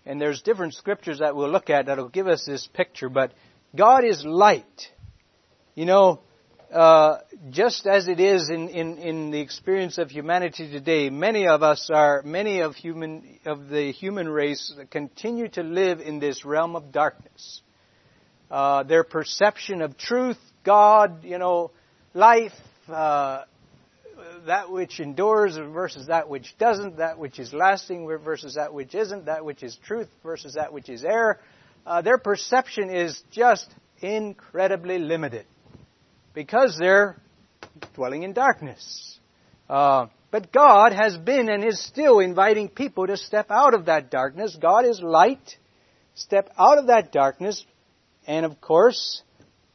And 0.04 0.20
there's 0.20 0.42
different 0.42 0.74
scriptures 0.74 1.20
that 1.20 1.34
we'll 1.34 1.50
look 1.50 1.70
at 1.70 1.86
that'll 1.86 2.10
give 2.10 2.28
us 2.28 2.44
this 2.44 2.68
picture, 2.74 3.08
but 3.08 3.32
God 3.74 4.04
is 4.04 4.22
light. 4.22 4.92
You 5.74 5.86
know, 5.86 6.20
uh, 6.76 7.20
just 7.48 7.86
as 7.86 8.06
it 8.06 8.20
is 8.20 8.50
in, 8.50 8.68
in, 8.68 8.98
in 8.98 9.30
the 9.30 9.40
experience 9.40 9.96
of 9.96 10.10
humanity 10.10 10.70
today, 10.70 11.08
many 11.08 11.48
of 11.48 11.62
us 11.62 11.88
are, 11.90 12.22
many 12.22 12.60
of 12.60 12.74
human, 12.74 13.38
of 13.46 13.68
the 13.68 13.92
human 13.92 14.28
race 14.28 14.74
continue 14.90 15.48
to 15.48 15.62
live 15.62 16.00
in 16.00 16.18
this 16.18 16.44
realm 16.44 16.76
of 16.76 16.92
darkness. 16.92 17.62
Uh, 18.50 18.82
their 18.82 19.04
perception 19.04 19.80
of 19.80 19.96
truth, 19.96 20.36
God, 20.64 21.24
you 21.24 21.38
know, 21.38 21.70
life, 22.12 22.52
uh, 22.88 23.44
that 24.44 24.70
which 24.70 25.00
endures 25.00 25.56
versus 25.56 26.08
that 26.08 26.28
which 26.28 26.56
doesn't, 26.58 26.98
that 26.98 27.18
which 27.18 27.38
is 27.38 27.54
lasting 27.54 28.06
versus 28.22 28.56
that 28.56 28.74
which 28.74 28.94
isn't, 28.94 29.24
that 29.24 29.46
which 29.46 29.62
is 29.62 29.78
truth 29.86 30.08
versus 30.22 30.54
that 30.56 30.74
which 30.74 30.90
is 30.90 31.04
error. 31.04 31.40
Uh, 31.86 32.02
their 32.02 32.18
perception 32.18 32.90
is 32.90 33.22
just 33.32 33.74
incredibly 34.02 34.98
limited 34.98 35.46
because 36.36 36.76
they're 36.78 37.16
dwelling 37.94 38.22
in 38.22 38.32
darkness. 38.32 39.18
Uh, 39.68 40.06
but 40.30 40.52
God 40.52 40.92
has 40.92 41.16
been 41.16 41.48
and 41.48 41.64
is 41.64 41.82
still 41.84 42.20
inviting 42.20 42.68
people 42.68 43.08
to 43.08 43.16
step 43.16 43.50
out 43.50 43.74
of 43.74 43.86
that 43.86 44.10
darkness. 44.10 44.56
God 44.60 44.84
is 44.84 45.00
light. 45.02 45.56
Step 46.14 46.50
out 46.56 46.78
of 46.78 46.86
that 46.88 47.10
darkness. 47.10 47.64
And 48.26 48.46
of 48.46 48.60
course, 48.60 49.22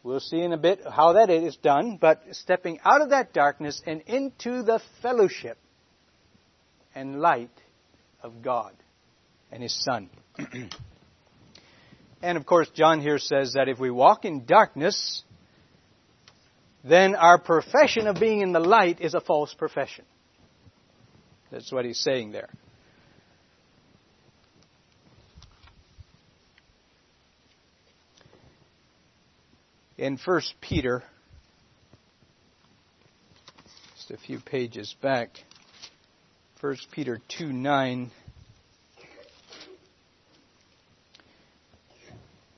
We'll 0.04 0.20
see 0.20 0.42
in 0.42 0.52
a 0.52 0.58
bit 0.58 0.82
how 0.90 1.14
that 1.14 1.30
is 1.30 1.56
done, 1.58 2.00
but 2.02 2.24
stepping 2.32 2.80
out 2.84 3.02
of 3.02 3.12
that 3.12 3.34
darkness 3.34 3.84
and 3.86 4.02
into 4.08 4.64
the 4.64 4.82
fellowship 5.04 5.60
and 6.96 7.22
light 7.22 7.52
of 8.24 8.42
God 8.42 8.74
and 9.52 9.62
His 9.62 9.80
Son. 9.86 10.10
and 12.24 12.36
of 12.36 12.48
course, 12.48 12.68
John 12.74 13.00
here 13.00 13.20
says 13.20 13.54
that 13.54 13.70
if 13.70 13.78
we 13.78 13.92
walk 13.92 14.26
in 14.26 14.46
darkness, 14.46 15.22
then 16.84 17.16
our 17.16 17.38
profession 17.38 18.08
of 18.08 18.20
being 18.20 18.42
in 18.42 18.54
the 18.54 18.60
light 18.60 19.02
is 19.02 19.14
a 19.14 19.22
false 19.22 19.54
profession. 19.54 20.06
That's 21.52 21.72
what 21.72 21.86
he's 21.86 22.00
saying 22.00 22.32
there. 22.32 22.50
in 30.02 30.18
1 30.18 30.42
Peter, 30.62 31.04
just 33.96 34.10
a 34.10 34.18
few 34.18 34.40
pages 34.40 34.96
back, 35.00 35.30
1 36.60 36.76
Peter 36.92 37.20
2 37.38 37.54
9. 37.54 38.12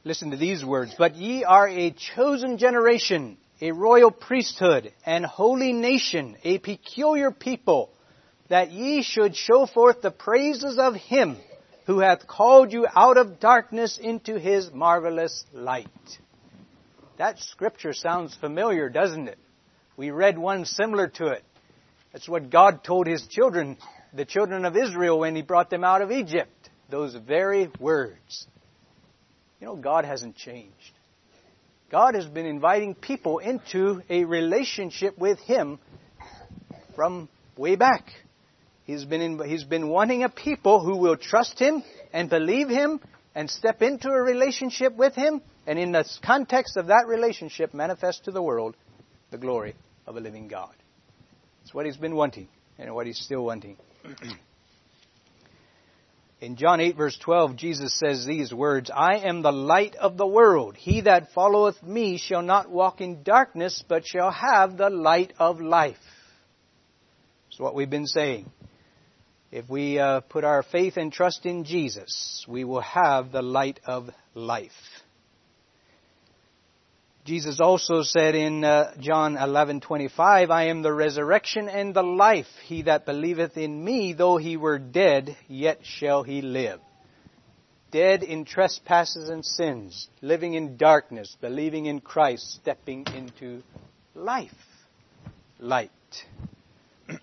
Listen 0.05 0.31
to 0.31 0.37
these 0.37 0.63
words. 0.63 0.95
But 0.97 1.15
ye 1.15 1.43
are 1.43 1.67
a 1.67 1.91
chosen 1.91 2.57
generation, 2.57 3.37
a 3.63 3.71
royal 3.71 4.11
priesthood, 4.11 4.91
and 5.05 5.25
holy 5.25 5.71
nation, 5.71 6.35
a 6.43 6.57
peculiar 6.57 7.31
people, 7.31 7.89
that 8.49 8.73
ye 8.73 9.01
should 9.01 9.37
show 9.37 9.65
forth 9.65 10.01
the 10.01 10.11
praises 10.11 10.77
of 10.77 10.95
him 10.95 11.37
who 11.85 11.99
hath 11.99 12.27
called 12.27 12.73
you 12.73 12.85
out 12.93 13.15
of 13.15 13.39
darkness 13.39 13.97
into 13.97 14.37
his 14.37 14.69
marvelous 14.73 15.45
light. 15.53 15.87
That 17.17 17.39
scripture 17.39 17.93
sounds 17.93 18.35
familiar, 18.35 18.89
doesn't 18.89 19.29
it? 19.29 19.39
We 19.95 20.11
read 20.11 20.37
one 20.37 20.65
similar 20.65 21.07
to 21.07 21.27
it. 21.27 21.45
That's 22.11 22.27
what 22.27 22.49
God 22.49 22.83
told 22.83 23.07
His 23.07 23.25
children, 23.27 23.77
the 24.13 24.25
children 24.25 24.65
of 24.65 24.75
Israel, 24.75 25.19
when 25.19 25.37
He 25.37 25.41
brought 25.41 25.69
them 25.69 25.85
out 25.85 26.01
of 26.01 26.11
Egypt. 26.11 26.69
Those 26.89 27.15
very 27.15 27.69
words. 27.79 28.45
You 29.61 29.67
know, 29.67 29.75
God 29.77 30.03
hasn't 30.03 30.35
changed. 30.35 30.91
God 31.93 32.15
has 32.15 32.25
been 32.25 32.47
inviting 32.47 32.95
people 32.95 33.37
into 33.37 34.01
a 34.09 34.25
relationship 34.25 35.15
with 35.15 35.37
Him 35.41 35.77
from 36.95 37.29
way 37.55 37.75
back. 37.75 38.07
He's 38.85 39.05
been, 39.05 39.21
in, 39.21 39.47
he's 39.47 39.63
been 39.63 39.89
wanting 39.89 40.23
a 40.23 40.29
people 40.29 40.83
who 40.83 40.97
will 40.97 41.17
trust 41.17 41.59
Him 41.59 41.83
and 42.11 42.31
believe 42.31 42.67
Him 42.67 42.99
and 43.35 43.47
step 43.47 43.83
into 43.83 44.09
a 44.09 44.19
relationship 44.19 44.95
with 44.95 45.13
Him 45.13 45.43
and 45.67 45.77
in 45.77 45.91
the 45.91 46.03
context 46.25 46.77
of 46.77 46.87
that 46.87 47.05
relationship, 47.05 47.75
manifest 47.75 48.25
to 48.25 48.31
the 48.31 48.41
world 48.41 48.75
the 49.29 49.37
glory 49.37 49.75
of 50.07 50.17
a 50.17 50.19
living 50.19 50.47
God. 50.47 50.73
It's 51.61 51.75
what 51.75 51.85
he's 51.85 51.97
been 51.97 52.15
wanting 52.15 52.47
and 52.79 52.95
what 52.95 53.05
he's 53.05 53.19
still 53.19 53.45
wanting. 53.45 53.77
in 56.43 56.57
John 56.57 56.81
8, 56.81 56.97
verse 56.97 57.17
12, 57.21 57.55
Jesus 57.55 57.97
says 57.97 58.25
these 58.25 58.53
words 58.53 58.91
I 58.93 59.19
am 59.19 59.41
the 59.41 59.51
light 59.51 59.95
of 59.95 60.17
the 60.17 60.27
world. 60.27 60.75
He 60.75 61.01
that 61.01 61.31
followeth 61.33 61.81
me 61.81 62.17
shall 62.17 62.41
not 62.41 62.69
walk 62.69 62.99
in 62.99 63.23
darkness, 63.23 63.81
but 63.87 64.05
shall 64.05 64.29
have 64.29 64.75
the 64.75 64.89
light 64.89 65.31
of 65.39 65.61
life. 65.61 65.95
That's 67.47 67.59
what 67.59 67.75
we've 67.75 67.89
been 67.89 68.07
saying. 68.07 68.51
If 69.51 69.69
we 69.69 69.99
uh, 69.99 70.19
put 70.19 70.43
our 70.43 70.63
faith 70.63 70.97
and 70.97 71.13
trust 71.13 71.45
in 71.45 71.63
Jesus, 71.63 72.45
we 72.47 72.65
will 72.65 72.81
have 72.81 73.31
the 73.31 73.41
light 73.41 73.79
of 73.85 74.09
life. 74.33 74.71
Jesus 77.25 77.61
also 77.61 78.03
said 78.03 78.35
in 78.35 78.65
uh, 78.65 78.93
John 78.99 79.35
11:25, 79.37 80.51
"I 80.51 80.63
am 80.63 80.81
the 80.81 80.93
resurrection 80.93 81.69
and 81.69 81.93
the 81.93 82.03
life. 82.03 82.49
He 82.65 82.81
that 82.83 83.05
believeth 83.05 83.57
in 83.57 83.83
me, 83.83 84.13
though 84.13 84.37
he 84.37 84.57
were 84.57 84.79
dead, 84.79 85.37
yet 85.47 85.79
shall 85.83 86.23
he 86.23 86.41
live." 86.41 86.79
dead 87.93 88.23
in 88.23 88.43
trespasses 88.43 89.29
and 89.29 89.45
sins, 89.45 90.09
living 90.19 90.55
in 90.55 90.77
darkness, 90.77 91.37
believing 91.39 91.85
in 91.85 92.01
Christ, 92.01 92.55
stepping 92.55 93.05
into 93.15 93.61
life, 94.15 94.51
light. 95.59 95.91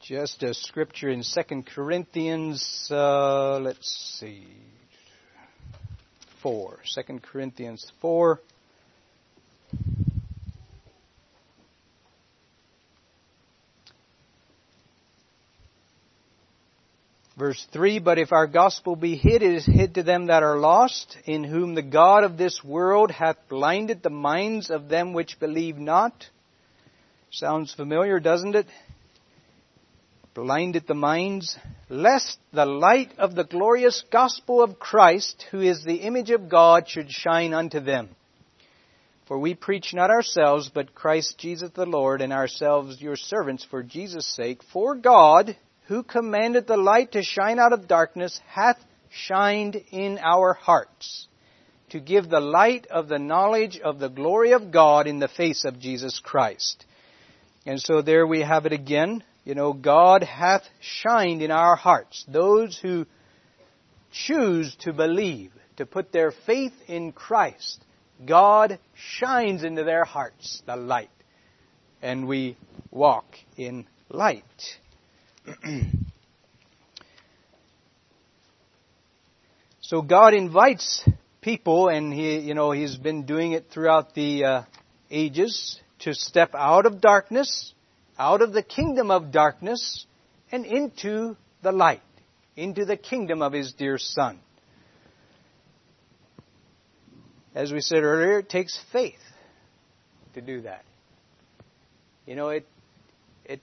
Just 0.00 0.44
a 0.44 0.54
scripture 0.54 1.08
in 1.08 1.24
2 1.24 1.64
Corinthians, 1.74 2.88
uh, 2.92 3.58
let's 3.58 4.18
see, 4.20 4.46
4. 6.46 6.78
2 6.94 7.18
Corinthians 7.22 7.90
4. 8.00 8.40
Verse 17.36 17.66
3 17.72 17.98
But 17.98 18.20
if 18.20 18.30
our 18.30 18.46
gospel 18.46 18.94
be 18.94 19.16
hid, 19.16 19.42
it 19.42 19.54
is 19.54 19.66
hid 19.66 19.94
to 19.94 20.04
them 20.04 20.26
that 20.26 20.44
are 20.44 20.56
lost, 20.56 21.18
in 21.24 21.42
whom 21.42 21.74
the 21.74 21.82
God 21.82 22.22
of 22.22 22.38
this 22.38 22.62
world 22.62 23.10
hath 23.10 23.48
blinded 23.48 24.04
the 24.04 24.10
minds 24.10 24.70
of 24.70 24.88
them 24.88 25.14
which 25.14 25.40
believe 25.40 25.78
not. 25.78 26.28
Sounds 27.32 27.74
familiar, 27.74 28.20
doesn't 28.20 28.54
it? 28.54 28.66
Blinded 30.32 30.86
the 30.86 30.94
minds, 30.94 31.58
lest 31.88 32.38
the 32.52 32.66
light 32.66 33.12
of 33.18 33.34
the 33.34 33.44
glorious 33.44 34.02
gospel 34.10 34.62
of 34.62 34.78
Christ, 34.78 35.44
who 35.50 35.60
is 35.60 35.84
the 35.84 35.96
image 35.96 36.30
of 36.30 36.48
God, 36.48 36.88
should 36.88 37.10
shine 37.10 37.54
unto 37.54 37.80
them. 37.80 38.08
For 39.26 39.38
we 39.38 39.54
preach 39.54 39.92
not 39.92 40.10
ourselves, 40.10 40.70
but 40.72 40.94
Christ 40.94 41.36
Jesus 41.38 41.70
the 41.74 41.86
Lord, 41.86 42.22
and 42.22 42.32
ourselves 42.32 43.00
your 43.00 43.16
servants 43.16 43.64
for 43.64 43.82
Jesus' 43.82 44.26
sake. 44.34 44.62
For 44.72 44.94
God, 44.94 45.56
who 45.86 46.02
commanded 46.02 46.66
the 46.66 46.76
light 46.76 47.12
to 47.12 47.22
shine 47.22 47.58
out 47.58 47.72
of 47.72 47.88
darkness, 47.88 48.40
hath 48.48 48.78
shined 49.10 49.76
in 49.90 50.18
our 50.18 50.54
hearts, 50.54 51.26
to 51.90 52.00
give 52.00 52.28
the 52.28 52.40
light 52.40 52.86
of 52.86 53.08
the 53.08 53.18
knowledge 53.18 53.78
of 53.78 53.98
the 53.98 54.08
glory 54.08 54.52
of 54.52 54.70
God 54.72 55.06
in 55.06 55.18
the 55.18 55.28
face 55.28 55.64
of 55.64 55.80
Jesus 55.80 56.20
Christ. 56.22 56.84
And 57.64 57.80
so 57.80 58.02
there 58.02 58.26
we 58.26 58.42
have 58.42 58.66
it 58.66 58.72
again. 58.72 59.24
You 59.46 59.54
know, 59.54 59.72
God 59.72 60.24
hath 60.24 60.64
shined 60.80 61.40
in 61.40 61.52
our 61.52 61.76
hearts. 61.76 62.24
Those 62.26 62.76
who 62.76 63.06
choose 64.10 64.74
to 64.80 64.92
believe, 64.92 65.52
to 65.76 65.86
put 65.86 66.10
their 66.10 66.32
faith 66.32 66.72
in 66.88 67.12
Christ, 67.12 67.80
God 68.26 68.80
shines 68.94 69.62
into 69.62 69.84
their 69.84 70.02
hearts 70.04 70.62
the 70.66 70.74
light. 70.74 71.10
And 72.02 72.26
we 72.26 72.56
walk 72.90 73.26
in 73.56 73.86
light. 74.08 74.42
so 79.80 80.02
God 80.02 80.34
invites 80.34 81.08
people, 81.40 81.88
and 81.88 82.12
he, 82.12 82.40
you 82.40 82.54
know, 82.54 82.72
He's 82.72 82.96
been 82.96 83.26
doing 83.26 83.52
it 83.52 83.66
throughout 83.70 84.12
the 84.14 84.44
uh, 84.44 84.62
ages 85.08 85.80
to 86.00 86.14
step 86.14 86.50
out 86.56 86.84
of 86.84 87.00
darkness, 87.00 87.72
out 88.18 88.42
of 88.42 88.52
the 88.52 88.62
kingdom 88.62 89.10
of 89.10 89.30
darkness, 89.30 90.06
and 90.50 90.64
into 90.64 91.36
the 91.62 91.72
light, 91.72 92.02
into 92.56 92.84
the 92.84 92.96
kingdom 92.96 93.42
of 93.42 93.52
His 93.52 93.72
dear 93.72 93.98
Son. 93.98 94.38
As 97.54 97.72
we 97.72 97.80
said 97.80 98.02
earlier, 98.02 98.40
it 98.40 98.50
takes 98.50 98.78
faith 98.92 99.14
to 100.34 100.40
do 100.40 100.60
that. 100.62 100.84
You 102.26 102.36
know, 102.36 102.50
it 102.50 102.66
it 103.44 103.60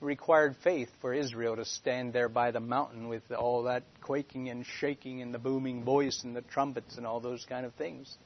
required 0.00 0.56
faith 0.62 0.88
for 1.00 1.12
Israel 1.12 1.56
to 1.56 1.64
stand 1.64 2.12
there 2.12 2.28
by 2.28 2.50
the 2.52 2.60
mountain 2.60 3.08
with 3.08 3.22
all 3.32 3.64
that 3.64 3.82
quaking 4.00 4.48
and 4.48 4.64
shaking 4.64 5.22
and 5.22 5.34
the 5.34 5.38
booming 5.38 5.82
voice 5.82 6.22
and 6.22 6.36
the 6.36 6.42
trumpets 6.42 6.96
and 6.96 7.06
all 7.06 7.18
those 7.18 7.44
kind 7.48 7.66
of 7.66 7.74
things. 7.74 8.16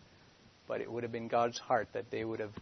But 0.69 0.81
it 0.81 0.93
would 0.93 1.03
have 1.03 1.13
been 1.13 1.29
God's 1.29 1.59
heart 1.59 1.89
that 1.95 2.11
they 2.11 2.25
would 2.25 2.41
have 2.41 2.53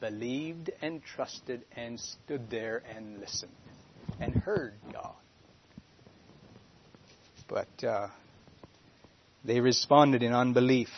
believed 0.00 0.70
and 0.82 1.02
trusted 1.02 1.64
and 1.76 1.98
stood 1.98 2.50
there 2.50 2.82
and 2.94 3.20
listened 3.20 3.52
and 4.20 4.34
heard 4.34 4.74
God. 4.92 5.14
But 7.48 7.84
uh, 7.86 8.08
they 9.44 9.60
responded 9.60 10.22
in 10.22 10.32
unbelief. 10.32 10.88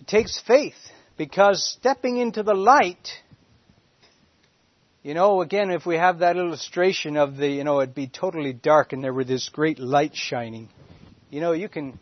It 0.00 0.06
takes 0.06 0.40
faith 0.46 0.74
because 1.16 1.64
stepping 1.64 2.18
into 2.18 2.42
the 2.42 2.54
light 2.54 3.22
you 5.06 5.14
know, 5.14 5.40
again, 5.40 5.70
if 5.70 5.86
we 5.86 5.94
have 5.94 6.18
that 6.18 6.36
illustration 6.36 7.16
of 7.16 7.36
the, 7.36 7.46
you 7.46 7.62
know, 7.62 7.80
it'd 7.80 7.94
be 7.94 8.08
totally 8.08 8.52
dark 8.52 8.92
and 8.92 9.04
there 9.04 9.12
were 9.12 9.22
this 9.22 9.48
great 9.48 9.78
light 9.78 10.16
shining. 10.16 10.68
You 11.30 11.40
know, 11.40 11.52
you 11.52 11.68
can, 11.68 12.00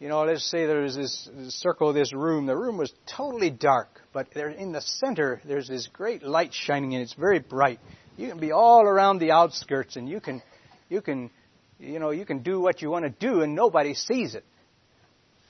you 0.00 0.08
know, 0.08 0.24
let's 0.24 0.50
say 0.50 0.64
there's 0.64 0.96
this 0.96 1.28
circle 1.50 1.92
this 1.92 2.14
room. 2.14 2.46
The 2.46 2.56
room 2.56 2.78
was 2.78 2.90
totally 3.06 3.50
dark, 3.50 3.88
but 4.14 4.28
there 4.32 4.48
in 4.48 4.72
the 4.72 4.80
center, 4.80 5.42
there's 5.44 5.68
this 5.68 5.88
great 5.92 6.22
light 6.22 6.54
shining 6.54 6.94
and 6.94 7.02
it's 7.02 7.12
very 7.12 7.38
bright. 7.38 7.80
You 8.16 8.30
can 8.30 8.38
be 8.38 8.50
all 8.50 8.82
around 8.82 9.18
the 9.18 9.32
outskirts 9.32 9.96
and 9.96 10.08
you 10.08 10.20
can, 10.20 10.42
you 10.88 11.02
can, 11.02 11.30
you 11.78 11.98
know, 11.98 12.10
you 12.10 12.24
can 12.24 12.38
do 12.42 12.60
what 12.60 12.80
you 12.80 12.88
want 12.90 13.04
to 13.04 13.10
do 13.10 13.42
and 13.42 13.54
nobody 13.54 13.92
sees 13.92 14.34
it. 14.34 14.44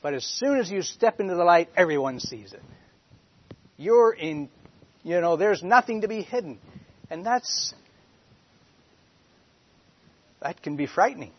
But 0.03 0.15
as 0.15 0.25
soon 0.25 0.59
as 0.59 0.69
you 0.69 0.83
step 0.83 1.21
into 1.21 1.37
the 1.37 1.45
light, 1.45 1.69
everyone 1.77 2.19
sees 2.19 2.53
it. 2.53 2.63
You're 3.77 4.13
in, 4.13 4.49
you 5.05 5.21
know, 5.21 5.37
there's 5.37 5.63
nothing 5.63 6.01
to 6.01 6.09
be 6.09 6.23
hidden. 6.23 6.59
And 7.09 7.25
that's, 7.25 7.73
that 10.43 10.61
can 10.61 10.75
be 10.75 10.87
frightening. 10.87 11.33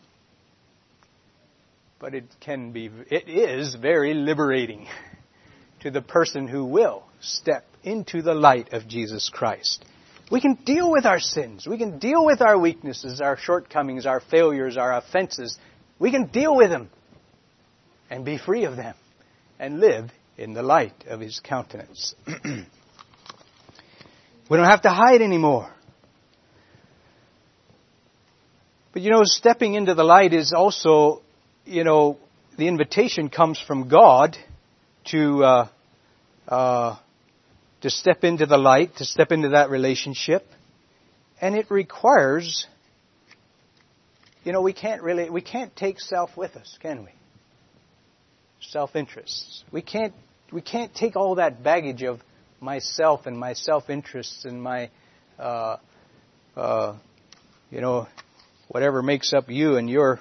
But 2.02 2.14
it 2.14 2.24
can 2.40 2.72
be, 2.72 2.90
it 3.10 3.28
is 3.28 3.76
very 3.76 4.12
liberating 4.12 4.88
to 5.82 5.90
the 5.92 6.02
person 6.02 6.48
who 6.48 6.64
will 6.64 7.04
step 7.20 7.64
into 7.84 8.22
the 8.22 8.34
light 8.34 8.72
of 8.72 8.88
Jesus 8.88 9.30
Christ. 9.32 9.84
We 10.28 10.40
can 10.40 10.54
deal 10.54 10.90
with 10.90 11.06
our 11.06 11.20
sins. 11.20 11.64
We 11.64 11.78
can 11.78 12.00
deal 12.00 12.24
with 12.26 12.40
our 12.40 12.58
weaknesses, 12.58 13.20
our 13.20 13.36
shortcomings, 13.36 14.04
our 14.04 14.18
failures, 14.18 14.76
our 14.76 14.96
offenses. 14.96 15.56
We 16.00 16.10
can 16.10 16.26
deal 16.26 16.56
with 16.56 16.70
them 16.70 16.90
and 18.10 18.24
be 18.24 18.36
free 18.36 18.64
of 18.64 18.74
them 18.76 18.96
and 19.60 19.78
live 19.78 20.10
in 20.36 20.54
the 20.54 20.62
light 20.64 21.04
of 21.06 21.20
His 21.20 21.40
countenance. 21.40 22.16
We 24.50 24.58
don't 24.58 24.66
have 24.66 24.82
to 24.82 24.90
hide 24.90 25.22
anymore. 25.22 25.72
But 28.92 29.00
you 29.00 29.10
know, 29.10 29.22
stepping 29.22 29.72
into 29.72 29.94
the 29.94 30.04
light 30.04 30.34
is 30.34 30.52
also, 30.52 31.22
you 31.64 31.84
know, 31.84 32.18
the 32.56 32.68
invitation 32.68 33.28
comes 33.28 33.60
from 33.60 33.88
God 33.88 34.36
to 35.06 35.44
uh, 35.44 35.68
uh, 36.48 36.96
to 37.82 37.90
step 37.90 38.24
into 38.24 38.46
the 38.46 38.56
light, 38.56 38.96
to 38.96 39.04
step 39.04 39.32
into 39.32 39.50
that 39.50 39.70
relationship, 39.70 40.46
and 41.40 41.56
it 41.56 41.70
requires, 41.70 42.66
you 44.44 44.52
know, 44.52 44.62
we 44.62 44.72
can't 44.72 45.02
really, 45.02 45.28
we 45.28 45.40
can't 45.40 45.74
take 45.74 46.00
self 46.00 46.36
with 46.36 46.56
us, 46.56 46.78
can 46.80 47.04
we? 47.04 47.10
Self-interests. 48.60 49.64
We 49.72 49.82
can't, 49.82 50.14
we 50.52 50.62
can't 50.62 50.94
take 50.94 51.16
all 51.16 51.34
that 51.36 51.64
baggage 51.64 52.04
of 52.04 52.20
myself 52.60 53.26
and 53.26 53.36
my 53.36 53.54
self-interests 53.54 54.44
and 54.44 54.62
my, 54.62 54.90
uh, 55.38 55.78
uh, 56.56 56.96
you 57.70 57.80
know, 57.80 58.06
whatever 58.68 59.02
makes 59.02 59.32
up 59.32 59.50
you 59.50 59.76
and 59.76 59.90
your 59.90 60.20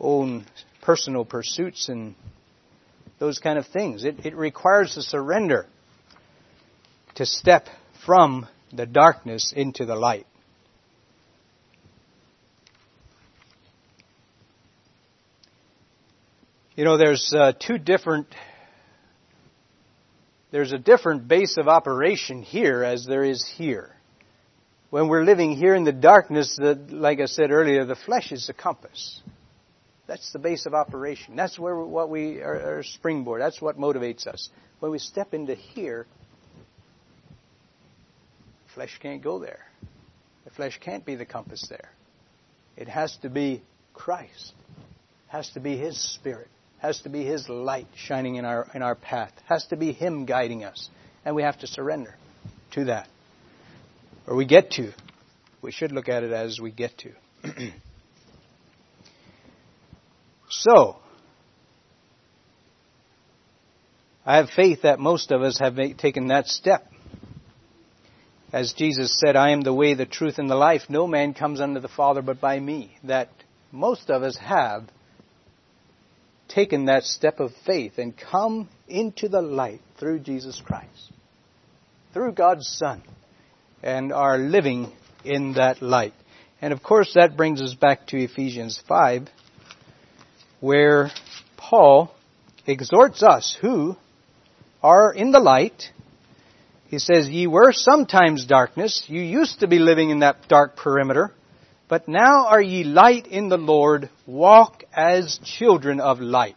own 0.00 0.46
personal 0.82 1.24
pursuits 1.24 1.88
and 1.88 2.14
those 3.18 3.38
kind 3.38 3.58
of 3.58 3.66
things. 3.66 4.04
It, 4.04 4.24
it 4.24 4.34
requires 4.34 4.96
a 4.96 5.02
surrender 5.02 5.66
to 7.16 7.26
step 7.26 7.66
from 8.04 8.48
the 8.72 8.86
darkness 8.86 9.52
into 9.54 9.84
the 9.84 9.94
light. 9.94 10.26
You 16.76 16.84
know, 16.84 16.96
there's 16.96 17.34
uh, 17.36 17.52
two 17.60 17.76
different 17.76 18.26
there's 20.50 20.72
a 20.72 20.78
different 20.78 21.28
base 21.28 21.58
of 21.58 21.68
operation 21.68 22.42
here 22.42 22.82
as 22.82 23.06
there 23.06 23.24
is 23.24 23.46
here. 23.56 23.94
When 24.90 25.06
we're 25.06 25.24
living 25.24 25.54
here 25.54 25.76
in 25.76 25.84
the 25.84 25.92
darkness, 25.92 26.56
the, 26.56 26.74
like 26.90 27.20
I 27.20 27.26
said 27.26 27.52
earlier, 27.52 27.84
the 27.84 27.94
flesh 27.94 28.32
is 28.32 28.48
the 28.48 28.52
compass. 28.52 29.20
That's 30.10 30.32
the 30.32 30.40
base 30.40 30.66
of 30.66 30.74
operation. 30.74 31.36
That's 31.36 31.56
where 31.56 31.76
what 31.76 32.10
we 32.10 32.40
are, 32.40 32.60
our 32.60 32.82
springboard. 32.82 33.40
That's 33.40 33.62
what 33.62 33.78
motivates 33.78 34.26
us. 34.26 34.48
When 34.80 34.90
we 34.90 34.98
step 34.98 35.34
into 35.34 35.54
here, 35.54 36.04
flesh 38.74 38.98
can't 39.00 39.22
go 39.22 39.38
there. 39.38 39.64
The 40.46 40.50
flesh 40.50 40.80
can't 40.82 41.06
be 41.06 41.14
the 41.14 41.24
compass 41.24 41.64
there. 41.70 41.90
It 42.76 42.88
has 42.88 43.16
to 43.22 43.30
be 43.30 43.62
Christ. 43.94 44.52
It 45.28 45.30
has 45.30 45.48
to 45.50 45.60
be 45.60 45.76
His 45.76 45.96
Spirit 45.96 46.48
It 46.80 46.86
has 46.86 47.00
to 47.02 47.08
be 47.08 47.24
His 47.24 47.48
light 47.48 47.86
shining 47.94 48.34
in 48.34 48.44
our, 48.44 48.66
in 48.74 48.82
our 48.82 48.96
path, 48.96 49.32
has 49.44 49.64
to 49.68 49.76
be 49.76 49.92
Him 49.92 50.26
guiding 50.26 50.64
us. 50.64 50.90
And 51.24 51.36
we 51.36 51.42
have 51.42 51.60
to 51.60 51.68
surrender 51.68 52.16
to 52.72 52.86
that. 52.86 53.06
Or 54.26 54.34
we 54.34 54.44
get 54.44 54.72
to. 54.72 54.92
We 55.62 55.70
should 55.70 55.92
look 55.92 56.08
at 56.08 56.24
it 56.24 56.32
as 56.32 56.58
we 56.58 56.72
get 56.72 56.98
to. 56.98 57.12
so, 60.50 60.96
I 64.24 64.36
have 64.36 64.50
faith 64.50 64.82
that 64.82 65.00
most 65.00 65.30
of 65.30 65.42
us 65.42 65.58
have 65.58 65.76
taken 65.96 66.28
that 66.28 66.46
step. 66.46 66.86
As 68.52 68.72
Jesus 68.72 69.18
said, 69.18 69.36
I 69.36 69.50
am 69.50 69.62
the 69.62 69.72
way, 69.72 69.94
the 69.94 70.06
truth, 70.06 70.38
and 70.38 70.50
the 70.50 70.56
life. 70.56 70.82
No 70.88 71.06
man 71.06 71.34
comes 71.34 71.60
unto 71.60 71.80
the 71.80 71.88
Father 71.88 72.20
but 72.20 72.40
by 72.40 72.58
me. 72.58 72.96
That 73.04 73.28
most 73.72 74.10
of 74.10 74.22
us 74.22 74.36
have 74.38 74.88
taken 76.48 76.86
that 76.86 77.04
step 77.04 77.38
of 77.38 77.52
faith 77.64 77.98
and 77.98 78.16
come 78.16 78.68
into 78.88 79.28
the 79.28 79.40
light 79.40 79.80
through 79.98 80.18
Jesus 80.18 80.60
Christ, 80.64 81.12
through 82.12 82.32
God's 82.32 82.66
Son, 82.66 83.02
and 83.82 84.12
are 84.12 84.36
living 84.36 84.92
in 85.24 85.54
that 85.54 85.80
light. 85.80 86.14
And 86.60 86.72
of 86.72 86.82
course, 86.82 87.14
that 87.14 87.36
brings 87.36 87.62
us 87.62 87.74
back 87.74 88.08
to 88.08 88.18
Ephesians 88.18 88.82
5, 88.88 89.28
where 90.60 91.10
Paul 91.56 92.14
exhorts 92.66 93.22
us 93.22 93.56
who 93.60 93.96
are 94.82 95.12
in 95.12 95.32
the 95.32 95.40
light. 95.40 95.84
He 96.88 96.98
says, 96.98 97.28
Ye 97.28 97.46
were 97.46 97.72
sometimes 97.72 98.46
darkness. 98.46 99.04
You 99.06 99.20
used 99.20 99.60
to 99.60 99.66
be 99.68 99.78
living 99.78 100.10
in 100.10 100.20
that 100.20 100.48
dark 100.48 100.76
perimeter. 100.76 101.32
But 101.88 102.06
now 102.06 102.46
are 102.46 102.62
ye 102.62 102.84
light 102.84 103.26
in 103.26 103.48
the 103.48 103.58
Lord. 103.58 104.10
Walk 104.26 104.84
as 104.94 105.38
children 105.44 106.00
of 106.00 106.20
light. 106.20 106.56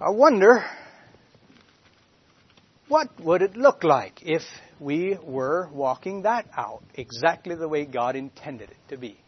I 0.00 0.10
wonder, 0.10 0.64
what 2.86 3.08
would 3.20 3.42
it 3.42 3.56
look 3.56 3.82
like 3.82 4.22
if 4.22 4.42
we 4.80 5.18
were 5.22 5.68
walking 5.72 6.22
that 6.22 6.46
out 6.56 6.82
exactly 6.94 7.54
the 7.54 7.68
way 7.68 7.84
God 7.84 8.16
intended 8.16 8.70
it 8.70 8.76
to 8.90 8.96
be. 8.96 9.18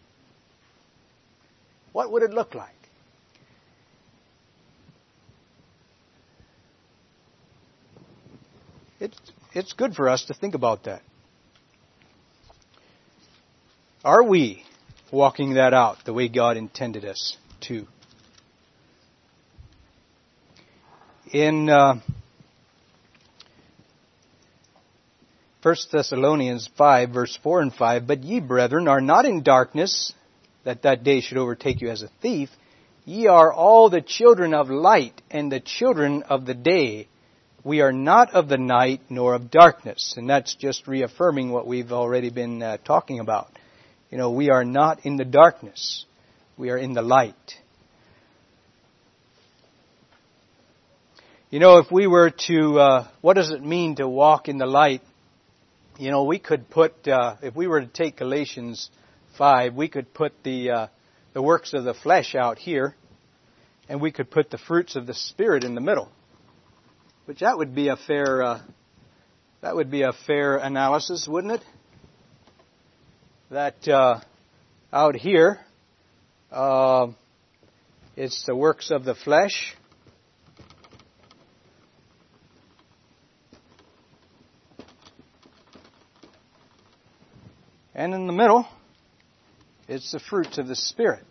What 1.92 2.12
would 2.12 2.22
it 2.22 2.30
look 2.30 2.54
like? 2.54 2.74
It's, 9.00 9.18
it's 9.54 9.72
good 9.72 9.94
for 9.94 10.08
us 10.08 10.26
to 10.26 10.34
think 10.34 10.54
about 10.54 10.84
that. 10.84 11.02
Are 14.04 14.22
we 14.22 14.62
walking 15.10 15.54
that 15.54 15.74
out 15.74 16.04
the 16.04 16.12
way 16.12 16.28
God 16.28 16.56
intended 16.56 17.04
us 17.04 17.36
to? 17.62 17.86
In 21.32 21.68
uh, 21.68 22.00
1 25.62 25.76
Thessalonians 25.92 26.68
5 26.76 27.10
verse 27.10 27.38
4 27.42 27.62
and 27.62 27.74
5, 27.74 28.06
But 28.06 28.24
ye, 28.24 28.40
brethren, 28.40 28.88
are 28.88 29.00
not 29.00 29.24
in 29.24 29.42
darkness, 29.42 30.12
that 30.64 30.82
that 30.82 31.04
day 31.04 31.20
should 31.20 31.38
overtake 31.38 31.80
you 31.80 31.90
as 31.90 32.02
a 32.02 32.10
thief. 32.20 32.50
Ye 33.04 33.26
are 33.26 33.52
all 33.52 33.90
the 33.90 34.00
children 34.00 34.54
of 34.54 34.70
light 34.70 35.20
and 35.30 35.50
the 35.50 35.60
children 35.60 36.22
of 36.24 36.46
the 36.46 36.54
day. 36.54 37.08
We 37.64 37.80
are 37.80 37.92
not 37.92 38.34
of 38.34 38.48
the 38.48 38.58
night 38.58 39.00
nor 39.08 39.34
of 39.34 39.50
darkness. 39.50 40.14
And 40.16 40.28
that's 40.28 40.54
just 40.54 40.86
reaffirming 40.86 41.50
what 41.50 41.66
we've 41.66 41.92
already 41.92 42.30
been 42.30 42.62
uh, 42.62 42.76
talking 42.78 43.20
about. 43.20 43.48
You 44.10 44.18
know, 44.18 44.30
we 44.30 44.50
are 44.50 44.64
not 44.64 45.04
in 45.04 45.16
the 45.16 45.24
darkness. 45.24 46.04
We 46.56 46.70
are 46.70 46.78
in 46.78 46.94
the 46.94 47.02
light. 47.02 47.34
You 51.50 51.58
know, 51.58 51.78
if 51.78 51.90
we 51.90 52.06
were 52.06 52.30
to, 52.48 52.78
uh, 52.78 53.08
what 53.22 53.34
does 53.34 53.50
it 53.50 53.62
mean 53.62 53.96
to 53.96 54.08
walk 54.08 54.48
in 54.48 54.58
the 54.58 54.66
light? 54.66 55.02
you 56.00 56.10
know, 56.10 56.24
we 56.24 56.38
could 56.38 56.70
put, 56.70 57.06
uh, 57.06 57.36
if 57.42 57.54
we 57.54 57.66
were 57.66 57.82
to 57.82 57.86
take 57.86 58.16
Galatians 58.16 58.88
5, 59.40 59.74
we 59.74 59.88
could 59.88 60.12
put 60.12 60.34
the, 60.42 60.70
uh, 60.70 60.86
the 61.32 61.40
works 61.40 61.72
of 61.72 61.84
the 61.84 61.94
flesh 61.94 62.34
out 62.34 62.58
here, 62.58 62.94
and 63.88 63.98
we 63.98 64.12
could 64.12 64.30
put 64.30 64.50
the 64.50 64.58
fruits 64.58 64.96
of 64.96 65.06
the 65.06 65.14
Spirit 65.14 65.64
in 65.64 65.74
the 65.74 65.80
middle. 65.80 66.10
Which 67.24 67.40
that 67.40 67.56
would 67.56 67.74
be 67.74 67.88
a 67.88 67.96
fair, 67.96 68.42
uh, 68.42 68.60
that 69.62 69.74
would 69.74 69.90
be 69.90 70.02
a 70.02 70.12
fair 70.26 70.58
analysis, 70.58 71.26
wouldn't 71.26 71.54
it? 71.54 71.62
That 73.50 73.88
uh, 73.88 74.20
out 74.92 75.16
here, 75.16 75.60
uh, 76.52 77.06
it's 78.16 78.44
the 78.44 78.54
works 78.54 78.90
of 78.90 79.06
the 79.06 79.14
flesh, 79.14 79.74
And 87.92 88.14
in 88.14 88.26
the 88.26 88.32
middle, 88.32 88.66
it's 89.90 90.12
the 90.12 90.20
fruits 90.20 90.56
of 90.56 90.68
the 90.68 90.76
Spirit. 90.76 91.24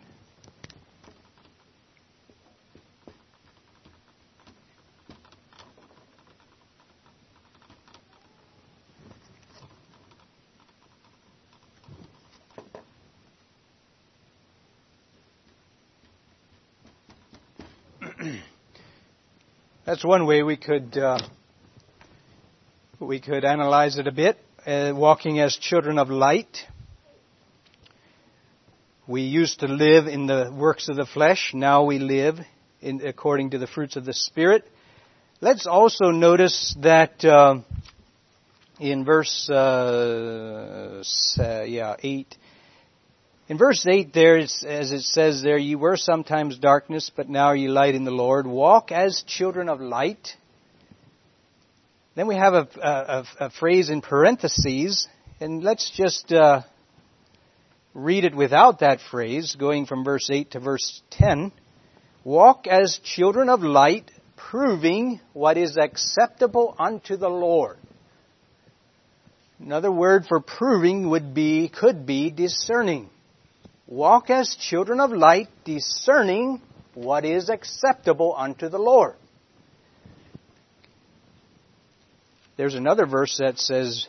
That's 19.86 20.04
one 20.04 20.26
way 20.26 20.42
we 20.42 20.58
could 20.58 20.98
uh, 20.98 21.18
we 22.98 23.20
could 23.20 23.46
analyze 23.46 23.96
it 23.96 24.06
a 24.06 24.12
bit 24.12 24.36
uh, 24.66 24.92
walking 24.94 25.40
as 25.40 25.56
children 25.56 25.98
of 25.98 26.10
light. 26.10 26.66
We 29.10 29.22
used 29.22 29.58
to 29.58 29.66
live 29.66 30.06
in 30.06 30.26
the 30.26 30.52
works 30.56 30.88
of 30.88 30.94
the 30.94 31.04
flesh. 31.04 31.50
Now 31.52 31.82
we 31.82 31.98
live 31.98 32.38
in, 32.80 33.04
according 33.04 33.50
to 33.50 33.58
the 33.58 33.66
fruits 33.66 33.96
of 33.96 34.04
the 34.04 34.14
Spirit. 34.14 34.62
Let's 35.40 35.66
also 35.66 36.12
notice 36.12 36.76
that 36.80 37.24
uh, 37.24 37.56
in 38.78 39.04
verse 39.04 39.50
uh, 39.50 41.02
yeah 41.36 41.96
eight. 42.04 42.36
In 43.48 43.58
verse 43.58 43.84
8 43.84 44.14
there, 44.14 44.38
as 44.38 44.62
it 44.62 45.02
says 45.02 45.42
there, 45.42 45.58
ye 45.58 45.74
were 45.74 45.96
sometimes 45.96 46.56
darkness, 46.56 47.10
but 47.16 47.28
now 47.28 47.46
are 47.46 47.56
ye 47.56 47.66
light 47.66 47.96
in 47.96 48.04
the 48.04 48.12
Lord. 48.12 48.46
Walk 48.46 48.92
as 48.92 49.24
children 49.26 49.68
of 49.68 49.80
light. 49.80 50.36
Then 52.14 52.28
we 52.28 52.36
have 52.36 52.54
a, 52.54 52.68
a, 52.80 53.46
a 53.46 53.50
phrase 53.50 53.88
in 53.88 54.02
parentheses, 54.02 55.08
and 55.40 55.64
let's 55.64 55.90
just 55.96 56.32
uh, 56.32 56.62
read 57.94 58.24
it 58.24 58.34
without 58.34 58.80
that 58.80 59.00
phrase, 59.10 59.56
going 59.58 59.86
from 59.86 60.04
verse 60.04 60.28
8 60.30 60.52
to 60.52 60.60
verse 60.60 61.02
10. 61.10 61.52
Walk 62.24 62.66
as 62.66 63.00
children 63.02 63.48
of 63.48 63.62
light, 63.62 64.10
proving 64.36 65.20
what 65.32 65.56
is 65.56 65.76
acceptable 65.76 66.74
unto 66.78 67.16
the 67.16 67.28
Lord. 67.28 67.78
Another 69.58 69.92
word 69.92 70.24
for 70.26 70.40
proving 70.40 71.10
would 71.10 71.34
be, 71.34 71.68
could 71.68 72.06
be 72.06 72.30
discerning. 72.30 73.10
Walk 73.86 74.30
as 74.30 74.56
children 74.58 75.00
of 75.00 75.10
light, 75.10 75.48
discerning 75.64 76.62
what 76.94 77.24
is 77.24 77.50
acceptable 77.50 78.34
unto 78.36 78.68
the 78.68 78.78
Lord. 78.78 79.16
There's 82.56 82.74
another 82.74 83.06
verse 83.06 83.38
that 83.38 83.58
says 83.58 84.06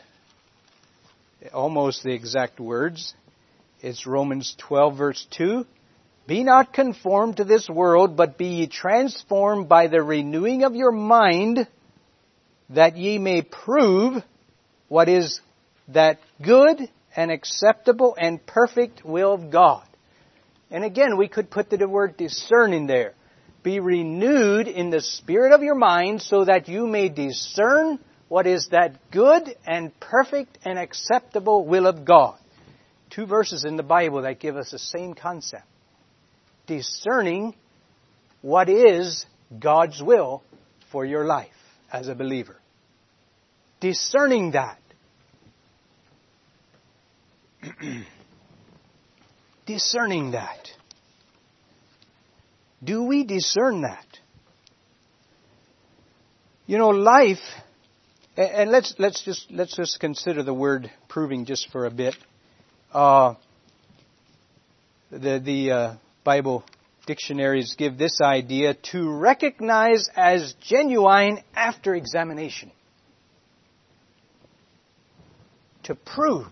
almost 1.52 2.02
the 2.02 2.12
exact 2.12 2.60
words. 2.60 3.14
It's 3.82 4.06
Romans 4.06 4.54
12 4.58 4.96
verse 4.96 5.26
2. 5.32 5.66
Be 6.28 6.44
not 6.44 6.72
conformed 6.72 7.38
to 7.38 7.44
this 7.44 7.68
world, 7.68 8.16
but 8.16 8.38
be 8.38 8.46
ye 8.46 8.66
transformed 8.68 9.68
by 9.68 9.88
the 9.88 10.00
renewing 10.00 10.62
of 10.62 10.76
your 10.76 10.92
mind, 10.92 11.66
that 12.70 12.96
ye 12.96 13.18
may 13.18 13.42
prove 13.42 14.22
what 14.86 15.08
is 15.08 15.40
that 15.88 16.20
good 16.40 16.78
and 17.16 17.32
acceptable 17.32 18.14
and 18.16 18.46
perfect 18.46 19.04
will 19.04 19.32
of 19.32 19.50
God. 19.50 19.84
And 20.70 20.84
again, 20.84 21.16
we 21.16 21.26
could 21.26 21.50
put 21.50 21.68
the 21.68 21.88
word 21.88 22.16
discern 22.16 22.72
in 22.72 22.86
there. 22.86 23.14
Be 23.64 23.80
renewed 23.80 24.68
in 24.68 24.90
the 24.90 25.00
spirit 25.00 25.52
of 25.52 25.62
your 25.62 25.74
mind 25.74 26.22
so 26.22 26.44
that 26.44 26.68
you 26.68 26.86
may 26.86 27.08
discern 27.08 27.98
what 28.28 28.46
is 28.46 28.68
that 28.70 29.10
good 29.10 29.56
and 29.66 29.98
perfect 29.98 30.56
and 30.64 30.78
acceptable 30.78 31.66
will 31.66 31.88
of 31.88 32.04
God. 32.04 32.38
Two 33.12 33.26
verses 33.26 33.64
in 33.64 33.76
the 33.76 33.82
Bible 33.82 34.22
that 34.22 34.40
give 34.40 34.56
us 34.56 34.70
the 34.70 34.78
same 34.78 35.12
concept. 35.12 35.66
Discerning 36.66 37.54
what 38.40 38.70
is 38.70 39.26
God's 39.58 40.02
will 40.02 40.42
for 40.90 41.04
your 41.04 41.26
life 41.26 41.50
as 41.92 42.08
a 42.08 42.14
believer. 42.14 42.56
Discerning 43.80 44.52
that. 44.52 44.78
discerning 49.66 50.30
that. 50.30 50.68
Do 52.82 53.02
we 53.02 53.24
discern 53.24 53.82
that? 53.82 54.06
You 56.66 56.78
know, 56.78 56.88
life 56.88 57.38
and 58.36 58.70
let's 58.70 58.94
let's 58.98 59.22
just 59.22 59.50
let's 59.50 59.76
just 59.76 60.00
consider 60.00 60.42
the 60.42 60.54
word 60.54 60.90
proving 61.08 61.44
just 61.44 61.70
for 61.70 61.84
a 61.84 61.90
bit. 61.90 62.14
Uh, 62.92 63.34
the, 65.10 65.40
the 65.42 65.70
uh, 65.70 65.94
Bible 66.24 66.64
dictionaries 67.06 67.74
give 67.76 67.96
this 67.96 68.20
idea 68.22 68.74
to 68.92 69.10
recognize 69.10 70.08
as 70.14 70.54
genuine 70.60 71.38
after 71.54 71.94
examination. 71.94 72.70
To 75.84 75.94
prove. 75.94 76.46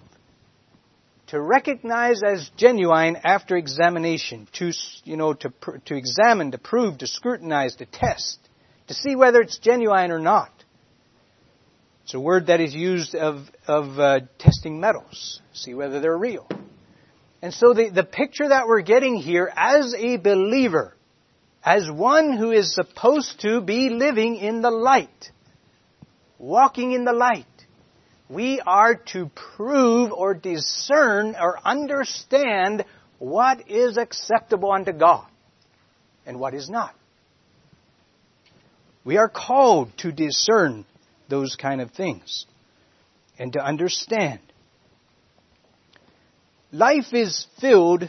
To 1.28 1.40
recognize 1.40 2.22
as 2.26 2.50
genuine 2.56 3.16
after 3.22 3.56
examination. 3.56 4.48
To, 4.54 4.72
you 5.04 5.16
know, 5.16 5.34
to, 5.34 5.52
to 5.84 5.94
examine, 5.94 6.50
to 6.52 6.58
prove, 6.58 6.98
to 6.98 7.06
scrutinize, 7.06 7.76
to 7.76 7.86
test. 7.86 8.38
To 8.88 8.94
see 8.94 9.14
whether 9.14 9.40
it's 9.40 9.58
genuine 9.58 10.10
or 10.10 10.18
not. 10.18 10.50
It's 12.10 12.16
a 12.16 12.18
word 12.18 12.48
that 12.48 12.60
is 12.60 12.74
used 12.74 13.14
of, 13.14 13.48
of 13.68 14.00
uh, 14.00 14.20
testing 14.36 14.80
metals. 14.80 15.40
See 15.52 15.74
whether 15.74 16.00
they're 16.00 16.18
real. 16.18 16.44
And 17.40 17.54
so 17.54 17.72
the, 17.72 17.88
the 17.90 18.02
picture 18.02 18.48
that 18.48 18.66
we're 18.66 18.80
getting 18.80 19.14
here 19.14 19.48
as 19.56 19.94
a 19.96 20.16
believer, 20.16 20.96
as 21.62 21.88
one 21.88 22.36
who 22.36 22.50
is 22.50 22.74
supposed 22.74 23.38
to 23.42 23.60
be 23.60 23.90
living 23.90 24.34
in 24.34 24.60
the 24.60 24.72
light, 24.72 25.30
walking 26.36 26.90
in 26.90 27.04
the 27.04 27.12
light, 27.12 27.46
we 28.28 28.60
are 28.60 28.96
to 29.12 29.30
prove 29.54 30.10
or 30.10 30.34
discern 30.34 31.36
or 31.40 31.60
understand 31.64 32.84
what 33.20 33.70
is 33.70 33.98
acceptable 33.98 34.72
unto 34.72 34.90
God 34.90 35.28
and 36.26 36.40
what 36.40 36.54
is 36.54 36.68
not. 36.68 36.92
We 39.04 39.16
are 39.16 39.28
called 39.28 39.96
to 39.98 40.10
discern 40.10 40.86
those 41.30 41.56
kind 41.56 41.80
of 41.80 41.92
things 41.92 42.46
and 43.38 43.54
to 43.54 43.64
understand 43.64 44.40
life 46.72 47.12
is 47.12 47.46
filled, 47.60 48.08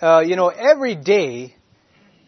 uh, 0.00 0.22
you 0.24 0.36
know, 0.36 0.48
every 0.48 0.94
day 0.94 1.54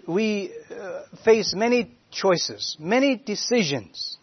we 0.07 0.53
uh, 0.71 1.03
face 1.25 1.55
many 1.55 1.95
choices, 2.11 2.77
many 2.81 3.17
decisions. 3.17 4.19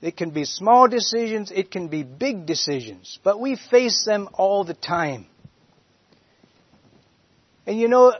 It 0.00 0.16
can 0.16 0.30
be 0.30 0.44
small 0.44 0.88
decisions, 0.88 1.50
it 1.54 1.70
can 1.70 1.88
be 1.88 2.02
big 2.02 2.46
decisions, 2.46 3.18
but 3.22 3.38
we 3.38 3.56
face 3.56 4.04
them 4.06 4.28
all 4.32 4.64
the 4.64 4.74
time. 4.74 5.26
And 7.66 7.78
you 7.78 7.88
know, 7.88 8.14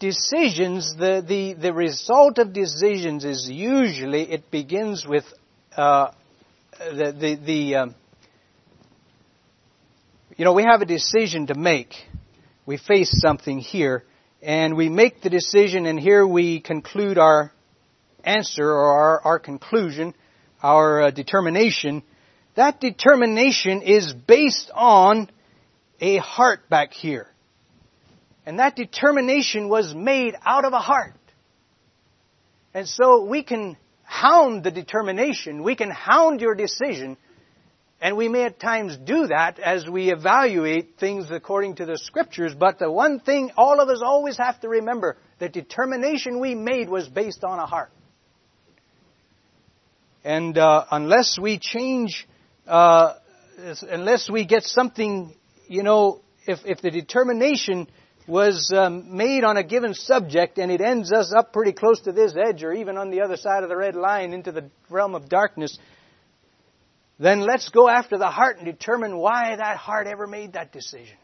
decisions, 0.00 0.96
the, 0.96 1.24
the, 1.26 1.52
the 1.52 1.72
result 1.72 2.38
of 2.38 2.52
decisions 2.52 3.24
is 3.24 3.48
usually 3.48 4.22
it 4.22 4.50
begins 4.50 5.06
with 5.06 5.24
uh, 5.76 6.10
the, 6.78 7.12
the, 7.12 7.34
the 7.46 7.74
um, 7.76 7.94
you 10.36 10.44
know, 10.44 10.54
we 10.54 10.64
have 10.64 10.80
a 10.80 10.86
decision 10.86 11.48
to 11.48 11.54
make. 11.54 11.94
We 12.64 12.78
face 12.78 13.10
something 13.20 13.58
here, 13.58 14.04
and 14.42 14.74
we 14.74 14.88
make 14.88 15.20
the 15.20 15.28
decision, 15.28 15.84
and 15.84 16.00
here 16.00 16.26
we 16.26 16.60
conclude 16.60 17.18
our 17.18 17.52
answer 18.24 18.64
or 18.64 18.92
our, 18.92 19.20
our 19.22 19.38
conclusion, 19.38 20.14
our 20.62 21.02
uh, 21.02 21.10
determination. 21.10 22.02
That 22.54 22.80
determination 22.80 23.82
is 23.82 24.14
based 24.14 24.70
on 24.74 25.30
a 26.00 26.16
heart 26.16 26.70
back 26.70 26.94
here. 26.94 27.29
And 28.50 28.58
that 28.58 28.74
determination 28.74 29.68
was 29.68 29.94
made 29.94 30.34
out 30.44 30.64
of 30.64 30.72
a 30.72 30.80
heart. 30.80 31.14
And 32.74 32.88
so 32.88 33.24
we 33.24 33.44
can 33.44 33.76
hound 34.02 34.64
the 34.64 34.72
determination, 34.72 35.62
we 35.62 35.76
can 35.76 35.88
hound 35.88 36.40
your 36.40 36.56
decision, 36.56 37.16
and 38.00 38.16
we 38.16 38.28
may 38.28 38.46
at 38.46 38.58
times 38.58 38.96
do 39.04 39.28
that 39.28 39.60
as 39.60 39.88
we 39.88 40.10
evaluate 40.10 40.98
things 40.98 41.30
according 41.30 41.76
to 41.76 41.86
the 41.86 41.96
scriptures, 41.96 42.52
but 42.52 42.80
the 42.80 42.90
one 42.90 43.20
thing 43.20 43.52
all 43.56 43.78
of 43.78 43.88
us 43.88 44.02
always 44.04 44.36
have 44.36 44.58
to 44.62 44.68
remember, 44.68 45.16
the 45.38 45.48
determination 45.48 46.40
we 46.40 46.56
made 46.56 46.88
was 46.88 47.08
based 47.08 47.44
on 47.44 47.60
a 47.60 47.66
heart. 47.66 47.92
And 50.24 50.58
uh, 50.58 50.86
unless 50.90 51.38
we 51.40 51.60
change, 51.60 52.26
uh, 52.66 53.14
unless 53.88 54.28
we 54.28 54.44
get 54.44 54.64
something, 54.64 55.36
you 55.68 55.84
know, 55.84 56.22
if, 56.46 56.58
if 56.64 56.80
the 56.80 56.90
determination 56.90 57.86
was 58.30 58.72
um, 58.74 59.16
made 59.16 59.44
on 59.44 59.56
a 59.56 59.64
given 59.64 59.92
subject 59.92 60.58
and 60.58 60.70
it 60.70 60.80
ends 60.80 61.12
us 61.12 61.32
up 61.36 61.52
pretty 61.52 61.72
close 61.72 62.00
to 62.02 62.12
this 62.12 62.34
edge 62.36 62.62
or 62.62 62.72
even 62.72 62.96
on 62.96 63.10
the 63.10 63.22
other 63.22 63.36
side 63.36 63.64
of 63.64 63.68
the 63.68 63.76
red 63.76 63.96
line 63.96 64.32
into 64.32 64.52
the 64.52 64.70
realm 64.88 65.14
of 65.14 65.28
darkness, 65.28 65.76
then 67.18 67.40
let's 67.40 67.68
go 67.68 67.88
after 67.88 68.16
the 68.16 68.30
heart 68.30 68.56
and 68.58 68.64
determine 68.64 69.16
why 69.16 69.56
that 69.56 69.76
heart 69.76 70.06
ever 70.06 70.26
made 70.26 70.54
that 70.54 70.72
decision. 70.72 71.16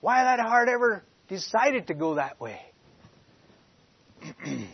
Why 0.00 0.24
that 0.24 0.40
heart 0.40 0.68
ever 0.68 1.04
decided 1.28 1.88
to 1.88 1.94
go 1.94 2.14
that 2.14 2.40
way. 2.40 2.60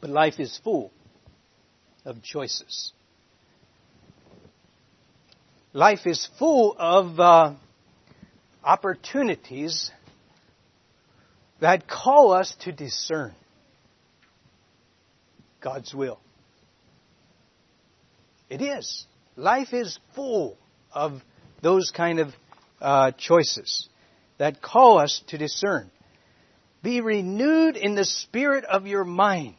but 0.00 0.10
life 0.10 0.38
is 0.38 0.58
full 0.62 0.90
of 2.04 2.22
choices. 2.22 2.92
Life 5.72 6.06
is 6.06 6.28
full 6.38 6.74
of 6.78 7.20
uh, 7.20 7.54
opportunities 8.64 9.90
that 11.60 11.86
call 11.86 12.32
us 12.32 12.54
to 12.62 12.72
discern 12.72 13.34
God's 15.60 15.94
will. 15.94 16.18
It 18.48 18.62
is. 18.62 19.06
Life 19.36 19.72
is 19.72 19.98
full 20.14 20.56
of 20.92 21.20
those 21.62 21.92
kind 21.94 22.18
of 22.18 22.28
uh, 22.80 23.12
choices 23.12 23.88
that 24.38 24.60
call 24.60 24.98
us 24.98 25.22
to 25.28 25.38
discern. 25.38 25.90
Be 26.82 27.00
renewed 27.00 27.76
in 27.76 27.94
the 27.94 28.04
spirit 28.04 28.64
of 28.64 28.86
your 28.86 29.04
mind. 29.04 29.54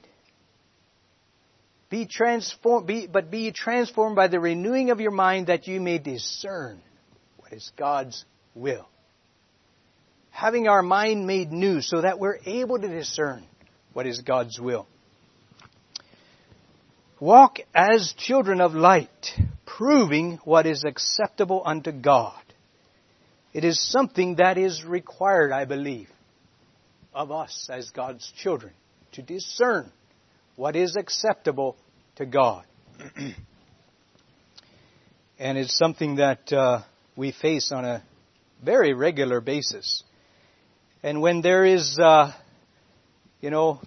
Be 1.92 2.08
transformed, 2.08 2.88
be, 2.88 3.06
but 3.06 3.30
be 3.30 3.52
transformed 3.52 4.16
by 4.16 4.28
the 4.28 4.40
renewing 4.40 4.90
of 4.90 5.00
your 5.00 5.12
mind 5.12 5.48
that 5.48 5.68
you 5.68 5.80
may 5.80 6.00
discern 6.00 6.82
what 7.38 7.54
is 7.54 7.72
God's 7.78 8.26
will 8.56 8.88
having 10.32 10.68
our 10.68 10.82
mind 10.82 11.28
made 11.28 11.52
new 11.52 11.82
so 11.82 12.02
that 12.02 12.18
we're 12.18 12.40
able 12.46 12.80
to 12.80 12.88
discern 12.88 13.46
what 13.94 14.08
is 14.08 14.22
God's 14.22 14.60
will. 14.60 14.88
Walk 17.20 17.60
as 17.76 18.16
children 18.18 18.62
of 18.62 18.74
light, 18.74 19.30
proving 19.66 20.40
what 20.44 20.66
is 20.66 20.84
acceptable 20.84 21.62
unto 21.64 21.92
God. 21.92 22.42
It 23.54 23.64
is 23.64 23.80
something 23.92 24.38
that 24.38 24.58
is 24.58 24.84
required, 24.84 25.52
I 25.52 25.66
believe, 25.66 26.10
of 27.14 27.32
us 27.32 27.70
as 27.72 27.92
God's 27.92 28.32
children 28.38 28.74
to 29.12 29.22
discern 29.22 29.92
what 30.56 30.76
is 30.76 30.96
acceptable 30.96 31.76
to 32.22 32.28
God. 32.28 32.64
and 35.40 35.58
it's 35.58 35.76
something 35.76 36.18
that 36.18 36.54
uh, 36.54 36.82
we 37.16 37.32
face 37.32 37.72
on 37.72 37.84
a 37.84 38.04
very 38.64 38.94
regular 38.94 39.42
basis. 39.42 40.04
And 41.02 41.20
when 41.20 41.42
there 41.42 41.66
is, 41.66 41.98
uh, 42.00 42.32
you 43.42 43.50
know, 43.50 43.82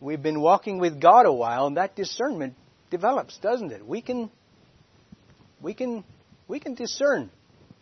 we've 0.00 0.22
been 0.22 0.42
walking 0.42 0.80
with 0.80 1.00
God 1.00 1.24
a 1.24 1.32
while, 1.32 1.66
and 1.66 1.78
that 1.78 1.96
discernment 1.96 2.56
develops, 2.90 3.38
doesn't 3.38 3.72
it? 3.72 3.86
We 3.86 4.02
can, 4.02 4.30
we 5.62 5.72
can, 5.72 6.04
we 6.46 6.60
can 6.60 6.74
discern. 6.74 7.30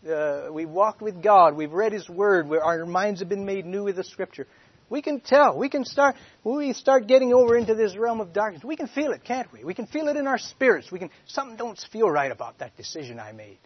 Uh, 0.09 0.51
we've 0.53 0.71
walked 0.71 1.03
with 1.03 1.21
God. 1.21 1.57
We've 1.57 1.73
read 1.73 1.93
His 1.93 2.09
Word. 2.09 2.49
Our 2.53 2.87
minds 2.87 3.19
have 3.19 3.29
been 3.29 3.45
made 3.45 3.67
new 3.67 3.83
with 3.83 3.97
the 3.97 4.05
Scripture. 4.05 4.47
We 4.91 5.01
can 5.01 5.21
tell. 5.21 5.57
We 5.57 5.71
can 5.71 5.85
start. 5.85 6.17
We 6.45 6.73
start 6.75 7.07
getting 7.07 7.33
over 7.33 7.57
into 7.57 7.75
this 7.75 7.97
realm 7.97 8.21
of 8.21 8.33
darkness, 8.33 8.65
we 8.65 8.77
can 8.77 8.89
feel 8.89 9.13
it, 9.13 9.25
can't 9.25 9.51
we? 9.53 9.65
We 9.65 9.73
can 9.73 9.87
feel 9.87 10.09
it 10.09 10.17
in 10.17 10.27
our 10.27 10.39
spirits. 10.39 10.91
We 10.91 10.99
can. 10.99 11.11
Something 11.27 11.57
don't 11.57 11.79
feel 11.93 12.11
right 12.11 12.31
about 12.31 12.59
that 12.59 12.77
decision 12.77 13.19
I 13.19 13.33
made. 13.33 13.59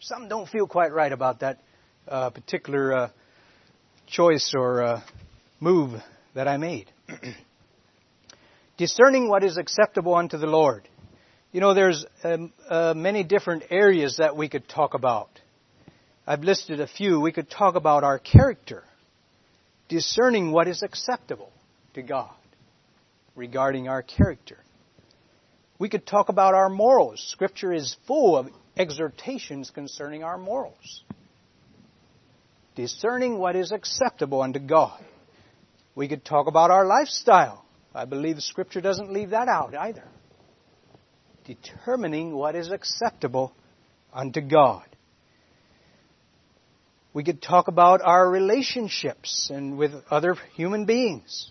Something 0.00 0.28
don't 0.28 0.48
feel 0.48 0.66
quite 0.66 0.92
right 0.92 1.12
about 1.12 1.40
that 1.40 1.58
uh, 2.08 2.30
particular 2.30 2.92
uh, 2.92 3.08
choice 4.06 4.54
or 4.56 4.82
uh, 4.82 5.00
move 5.60 6.00
that 6.34 6.48
I 6.48 6.56
made. 6.56 6.90
Discerning 8.78 9.28
what 9.28 9.44
is 9.44 9.58
acceptable 9.58 10.14
unto 10.14 10.38
the 10.38 10.46
Lord. 10.46 10.88
You 11.52 11.60
know, 11.60 11.74
there's 11.74 12.04
um, 12.24 12.52
uh, 12.68 12.94
many 12.96 13.24
different 13.24 13.64
areas 13.70 14.16
that 14.18 14.36
we 14.36 14.48
could 14.48 14.66
talk 14.68 14.94
about. 14.94 15.28
I've 16.26 16.40
listed 16.40 16.80
a 16.80 16.86
few. 16.86 17.20
We 17.20 17.30
could 17.30 17.50
talk 17.50 17.74
about 17.74 18.04
our 18.04 18.18
character, 18.18 18.84
discerning 19.92 20.52
what 20.52 20.68
is 20.68 20.82
acceptable 20.82 21.52
to 21.94 22.02
God 22.02 22.34
regarding 23.36 23.88
our 23.88 24.02
character. 24.02 24.58
We 25.78 25.88
could 25.88 26.06
talk 26.06 26.28
about 26.28 26.54
our 26.54 26.68
morals. 26.68 27.22
Scripture 27.30 27.72
is 27.72 27.96
full 28.06 28.36
of 28.36 28.48
exhortations 28.76 29.70
concerning 29.70 30.24
our 30.24 30.38
morals 30.38 31.02
discerning 32.74 33.38
what 33.38 33.56
is 33.56 33.72
acceptable 33.72 34.42
unto 34.42 34.58
God. 34.58 35.02
We 35.94 36.08
could 36.08 36.24
talk 36.24 36.46
about 36.46 36.70
our 36.70 36.86
lifestyle. 36.86 37.64
I 37.94 38.06
believe 38.06 38.40
scripture 38.40 38.80
doesn't 38.80 39.12
leave 39.12 39.30
that 39.30 39.48
out 39.48 39.74
either. 39.74 40.04
Determining 41.44 42.34
what 42.34 42.54
is 42.54 42.70
acceptable 42.70 43.52
unto 44.12 44.40
God. 44.40 44.84
We 47.14 47.24
could 47.24 47.42
talk 47.42 47.68
about 47.68 48.00
our 48.02 48.28
relationships 48.28 49.50
and 49.52 49.76
with 49.76 49.92
other 50.10 50.36
human 50.54 50.86
beings. 50.86 51.50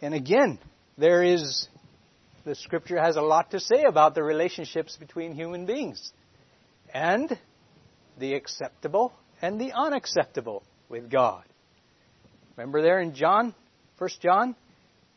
And 0.00 0.14
again, 0.14 0.58
there 0.96 1.22
is, 1.22 1.68
the 2.44 2.54
scripture 2.54 3.00
has 3.00 3.16
a 3.16 3.22
lot 3.22 3.50
to 3.50 3.60
say 3.60 3.84
about 3.86 4.14
the 4.14 4.22
relationships 4.22 4.96
between 4.96 5.34
human 5.34 5.66
beings. 5.66 6.12
And 6.94 7.38
the 8.18 8.34
acceptable 8.34 9.12
and 9.42 9.60
the 9.60 9.72
unacceptable 9.72 10.62
with 10.88 11.10
God. 11.10 11.44
Remember 12.56 12.80
there 12.80 13.00
in 13.00 13.14
John, 13.14 13.54
First 13.98 14.20
John, 14.22 14.56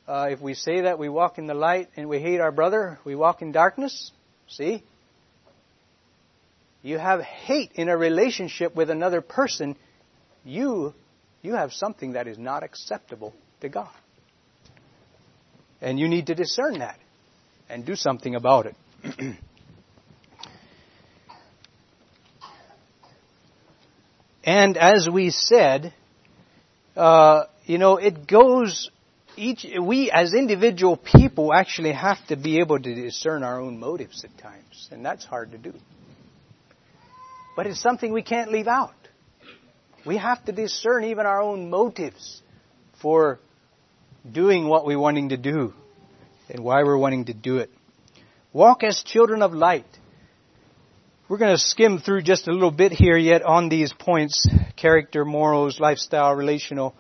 uh, 0.08 0.28
if 0.32 0.42
we 0.42 0.54
say 0.56 0.82
that 0.82 1.00
we 1.00 1.08
walk 1.08 1.38
in 1.38 1.48
the 1.48 1.54
light 1.54 1.90
and 1.96 2.10
we 2.10 2.20
hate 2.20 2.42
our 2.42 2.52
brother, 2.52 3.00
we 3.06 3.16
walk 3.16 3.42
in 3.42 3.52
darkness. 3.52 4.12
See, 4.48 4.84
you 6.82 6.98
have 6.98 7.22
hate 7.22 7.74
in 7.76 7.90
a 7.90 7.98
relationship 7.98 8.76
with 8.76 8.90
another 8.90 9.22
person, 9.22 9.76
you 10.44 10.94
you 11.42 11.54
have 11.54 11.72
something 11.72 12.14
that 12.14 12.28
is 12.28 12.38
not 12.38 12.64
acceptable 12.64 13.34
to 13.62 13.70
God. 13.70 13.90
And 15.82 15.98
you 15.98 16.10
need 16.10 16.28
to 16.28 16.36
discern 16.36 16.80
that 16.80 17.00
and 17.70 17.86
do 17.86 17.96
something 17.96 18.36
about 18.36 18.66
it. 18.66 18.76
and 24.44 24.76
as 24.76 25.08
we 25.10 25.30
said, 25.30 25.94
uh, 26.98 27.46
you 27.66 27.78
know, 27.78 27.96
it 27.98 28.28
goes 28.28 28.90
each 29.38 29.66
we 29.82 30.12
as 30.12 30.34
individual 30.34 30.98
people 30.98 31.54
actually 31.54 31.94
have 31.94 32.18
to 32.28 32.36
be 32.36 32.60
able 32.60 32.78
to 32.78 32.96
discern 32.96 33.44
our 33.44 33.62
own 33.62 33.80
motives 33.80 34.26
at 34.26 34.38
times, 34.38 34.90
and 34.92 35.06
that's 35.06 35.24
hard 35.24 35.54
to 35.54 35.58
do. 35.58 35.74
But 37.60 37.68
it's 37.68 37.82
something 37.82 38.14
we 38.14 38.22
can't 38.22 38.54
leave 38.54 38.70
out. 38.70 38.96
We 40.06 40.16
have 40.16 40.46
to 40.46 40.54
discern 40.54 41.04
even 41.04 41.26
our 41.26 41.42
own 41.42 41.70
motives 41.70 42.42
for 43.02 43.38
doing 44.32 44.70
what 44.70 44.86
we're 44.86 44.98
wanting 44.98 45.28
to 45.28 45.36
do 45.36 45.74
and 46.50 46.64
why 46.64 46.84
we're 46.84 46.98
wanting 46.98 47.26
to 47.26 47.34
do 47.34 47.58
it. 47.58 47.70
Walk 48.54 48.86
as 48.86 49.04
children 49.04 49.42
of 49.42 49.52
light. 49.52 49.84
We're 51.28 51.38
going 51.38 51.54
to 51.54 51.58
skim 51.58 52.00
through 52.00 52.22
just 52.22 52.48
a 52.48 52.54
little 52.54 52.72
bit 52.72 52.94
here 52.94 53.18
yet 53.18 53.44
on 53.44 53.68
these 53.68 53.92
points 53.92 54.48
character, 54.78 55.26
morals, 55.26 55.82
lifestyle, 55.82 56.34
relational. 56.34 56.96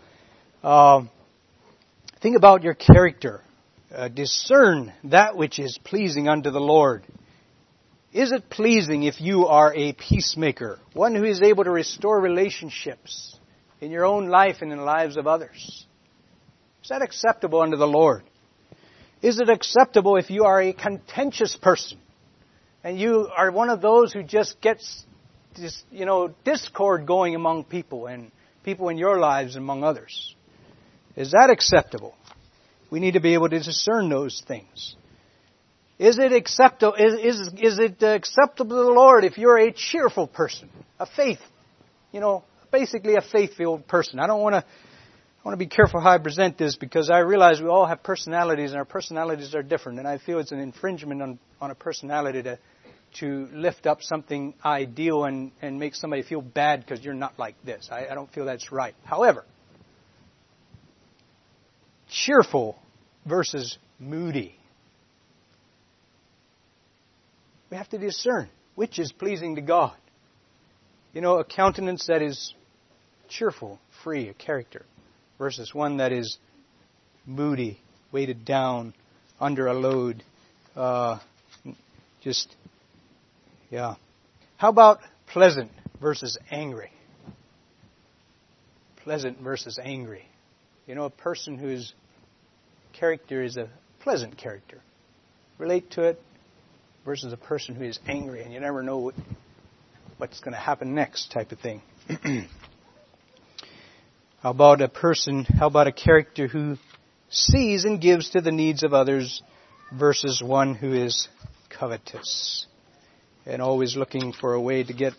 Uh, 0.62 1.04
think 2.22 2.36
about 2.36 2.64
your 2.64 2.74
character. 2.74 3.44
Uh, 3.96 4.10
discern 4.10 4.92
that 5.06 5.38
which 5.38 5.58
is 5.58 5.80
pleasing 5.86 6.28
unto 6.28 6.52
the 6.52 6.60
Lord. 6.60 7.06
Is 8.12 8.32
it 8.32 8.50
pleasing 8.50 9.04
if 9.04 9.22
you 9.22 9.48
are 9.48 9.74
a 9.76 9.94
peacemaker, 9.94 10.80
one 10.94 11.14
who 11.14 11.26
is 11.26 11.42
able 11.42 11.64
to 11.64 11.70
restore 11.70 12.20
relationships 12.20 13.38
in 13.82 13.92
your 13.92 14.06
own 14.06 14.30
life 14.30 14.58
and 14.62 14.72
in 14.72 14.80
the 14.80 14.84
lives 14.84 15.16
of 15.16 15.28
others? 15.28 15.86
Is 16.82 16.90
that 16.90 17.04
acceptable 17.04 17.62
unto 17.62 17.78
the 17.78 17.88
Lord? 17.88 18.24
Is 19.22 19.40
it 19.40 19.50
acceptable 19.50 20.16
if 20.16 20.32
you 20.32 20.46
are 20.46 20.60
a 20.60 20.74
contentious 20.74 21.56
person 21.56 22.00
and 22.84 23.00
you 23.00 23.30
are 23.36 23.52
one 23.52 23.70
of 23.70 23.82
those 23.82 24.12
who 24.12 24.24
just 24.24 24.60
gets 24.60 25.06
you 25.92 26.06
know, 26.06 26.34
discord 26.46 27.06
going 27.06 27.36
among 27.36 27.66
people 27.66 28.08
and 28.08 28.32
people 28.64 28.90
in 28.90 28.98
your 28.98 29.20
lives 29.20 29.56
among 29.56 29.84
others? 29.84 30.36
Is 31.16 31.32
that 31.32 31.50
acceptable? 31.52 32.16
We 32.90 33.00
need 33.00 33.14
to 33.14 33.20
be 33.20 33.36
able 33.36 33.50
to 33.50 33.60
discern 33.60 34.10
those 34.10 34.42
things. 34.48 34.96
Is 36.00 36.18
it 36.18 36.32
acceptable? 36.32 36.96
Is, 36.96 37.14
is, 37.14 37.52
is 37.62 37.80
it 37.80 38.02
acceptable 38.02 38.78
to 38.78 38.84
the 38.84 38.92
Lord 38.92 39.26
if 39.26 39.38
you're 39.38 39.58
a 39.58 39.74
cheerful 39.74 40.28
person, 40.28 40.70
a 40.98 41.06
faith, 41.06 41.42
you 42.14 42.22
know, 42.22 42.46
basically 42.72 43.16
a 43.16 43.22
faith-filled 43.22 43.86
person? 43.88 44.18
I 44.18 44.26
don't 44.26 44.42
want 44.42 44.54
to. 44.54 44.64
I 44.64 45.48
want 45.48 45.58
to 45.58 45.66
be 45.66 45.70
careful 45.70 46.02
how 46.02 46.12
I 46.12 46.18
present 46.18 46.58
this 46.58 46.76
because 46.76 47.10
I 47.10 47.20
realize 47.20 47.62
we 47.62 47.70
all 47.70 47.86
have 47.86 48.04
personalities 48.04 48.72
and 48.72 48.78
our 48.78 48.86
personalities 48.86 49.56
are 49.56 49.64
different, 49.64 49.98
and 49.98 50.08
I 50.08 50.18
feel 50.18 50.40
it's 50.40 50.52
an 50.52 50.60
infringement 50.60 51.22
on, 51.22 51.40
on 51.62 51.72
a 51.72 51.76
personality 51.76 52.44
to 52.44 52.60
to 53.16 53.48
lift 53.52 53.88
up 53.88 54.02
something 54.02 54.54
ideal 54.64 55.24
and, 55.26 55.52
and 55.62 55.80
make 55.80 55.96
somebody 55.96 56.22
feel 56.22 56.42
bad 56.42 56.82
because 56.82 57.04
you're 57.04 57.14
not 57.14 57.40
like 57.40 57.56
this. 57.64 57.90
I, 57.92 58.08
I 58.08 58.16
don't 58.16 58.32
feel 58.32 58.46
that's 58.46 58.72
right. 58.72 58.94
However, 59.04 59.46
cheerful 62.08 62.78
versus 63.26 63.78
moody. 64.00 64.59
We 67.70 67.78
have 67.78 67.90
to 67.90 67.98
discern 67.98 68.50
which 68.80 68.98
is 68.98 69.12
pleasing 69.12 69.56
to 69.56 69.62
God. 69.62 69.94
You 71.12 71.20
know, 71.20 71.38
a 71.40 71.44
countenance 71.44 72.08
that 72.08 72.22
is 72.22 72.54
cheerful, 73.28 73.78
free, 74.06 74.30
a 74.30 74.34
character, 74.34 74.86
versus 75.38 75.74
one 75.74 75.98
that 75.98 76.14
is 76.14 76.38
moody, 77.26 77.78
weighted 78.14 78.46
down, 78.46 78.94
under 79.38 79.68
a 79.68 79.74
load, 79.74 80.24
uh, 80.78 81.20
just, 82.24 82.56
yeah. 83.70 83.96
How 84.56 84.70
about 84.70 85.00
pleasant 85.28 85.72
versus 86.00 86.38
angry? 86.50 86.92
Pleasant 89.04 89.42
versus 89.42 89.78
angry. 89.84 90.26
You 90.88 90.96
know, 90.96 91.04
a 91.04 91.10
person 91.10 91.58
whose 91.58 91.94
character 92.94 93.44
is 93.44 93.58
a 93.58 93.68
pleasant 94.00 94.38
character. 94.38 94.80
Relate 95.58 95.92
to 95.92 96.04
it, 96.04 96.22
versus 97.06 97.34
a 97.34 97.38
person 97.38 97.76
who 97.76 97.84
is 97.84 98.00
angry 98.08 98.42
and 98.44 98.54
you 98.54 98.60
never 98.60 98.84
know 98.84 98.98
what, 98.98 99.16
what's 100.18 100.40
going 100.40 100.54
to 100.54 100.60
happen 100.60 100.94
next 100.96 101.32
type 101.32 101.52
of 101.52 101.60
thing. 101.60 101.82
how 104.42 104.52
about 104.52 104.82
a 104.82 104.88
person, 104.88 105.46
how 105.46 105.68
about 105.68 105.88
a 105.88 105.92
character 105.92 106.48
who 106.48 106.78
sees 107.30 107.86
and 107.86 108.02
gives 108.02 108.32
to 108.32 108.42
the 108.42 108.52
needs 108.52 108.84
of 108.84 108.94
others 108.94 109.42
versus 109.98 110.42
one 110.44 110.76
who 110.76 110.94
is 110.94 111.28
covetous 111.70 112.68
and 113.46 113.62
always 113.62 113.96
looking 113.96 114.34
for 114.34 114.54
a 114.54 114.62
way 114.62 114.84
to 114.84 114.94
get 114.94 115.14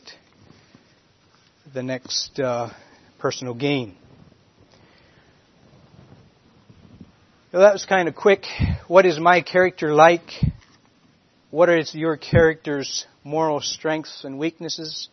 the 1.72 1.82
next 1.82 2.38
uh, 2.40 2.70
personal 3.18 3.54
gain. 3.54 3.96
Well, 7.52 7.62
that 7.62 7.72
was 7.72 7.84
kind 7.84 8.08
of 8.08 8.14
quick. 8.14 8.44
What 8.86 9.06
is 9.06 9.18
my 9.18 9.42
character 9.42 9.92
like? 9.92 10.30
What 11.50 11.68
are 11.68 11.80
your 11.94 12.16
character's 12.16 13.06
moral 13.24 13.60
strengths 13.60 14.22
and 14.22 14.38
weaknesses? 14.38 15.08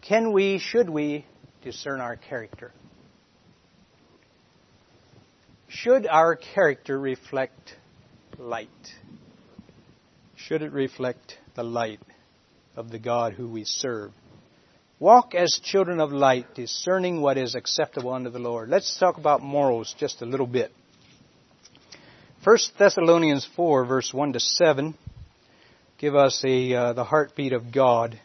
Can 0.00 0.32
we, 0.32 0.60
should 0.60 0.88
we, 0.88 1.26
discern 1.64 2.00
our 2.00 2.14
character? 2.14 2.72
Should 5.66 6.06
our 6.06 6.36
character 6.36 6.96
reflect 6.96 7.74
light? 8.38 8.68
Should 10.36 10.62
it 10.62 10.72
reflect 10.72 11.38
the 11.56 11.64
light 11.64 12.00
of 12.76 12.90
the 12.90 13.00
God 13.00 13.32
who 13.32 13.48
we 13.48 13.64
serve? 13.64 14.12
Walk 15.00 15.34
as 15.34 15.58
children 15.60 15.98
of 15.98 16.12
light, 16.12 16.54
discerning 16.54 17.20
what 17.20 17.36
is 17.36 17.56
acceptable 17.56 18.12
unto 18.12 18.30
the 18.30 18.38
Lord. 18.38 18.68
Let's 18.68 18.96
talk 18.96 19.18
about 19.18 19.42
morals 19.42 19.92
just 19.98 20.22
a 20.22 20.26
little 20.26 20.46
bit. 20.46 20.70
1 22.44 22.58
Thessalonians 22.78 23.48
4, 23.56 23.84
verse 23.84 24.14
1 24.14 24.34
to 24.34 24.40
7 24.40 24.94
give 26.02 26.16
us 26.16 26.42
a, 26.44 26.74
uh, 26.74 26.92
the 26.94 27.04
heartbeat 27.04 27.52
of 27.52 27.70
God 27.70 28.18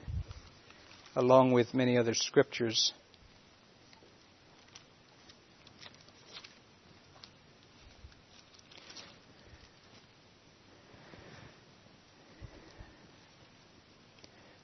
along 1.15 1.51
with 1.51 1.75
many 1.75 1.95
other 1.95 2.15
scriptures. 2.15 2.91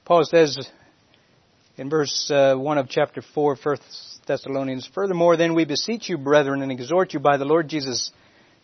Paul 0.04 0.24
says 0.24 0.68
in 1.76 1.88
verse 1.88 2.28
uh, 2.32 2.56
1 2.56 2.78
of 2.78 2.88
chapter 2.88 3.22
4, 3.22 3.56
1 3.62 3.76
Thessalonians, 4.26 4.90
Furthermore, 4.92 5.36
then 5.36 5.54
we 5.54 5.64
beseech 5.64 6.08
you, 6.08 6.18
brethren, 6.18 6.62
and 6.62 6.72
exhort 6.72 7.14
you 7.14 7.20
by 7.20 7.36
the 7.36 7.44
Lord 7.44 7.68
Jesus 7.68 8.10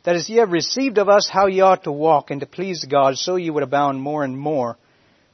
that 0.05 0.17
as 0.17 0.29
ye 0.29 0.37
have 0.37 0.53
received 0.53 0.99
of 0.99 1.09
us 1.09 1.29
how 1.29 1.47
ye 1.47 1.61
ought 1.61 1.85
to 1.85 1.93
walk 1.93 2.31
and 2.31 2.41
to 2.41 2.47
please 2.47 2.85
God, 2.85 3.19
so 3.19 3.37
ye 3.37 3.51
would 3.51 3.63
abound 3.63 4.01
more 4.01 4.25
and 4.25 4.39
more. 4.39 4.77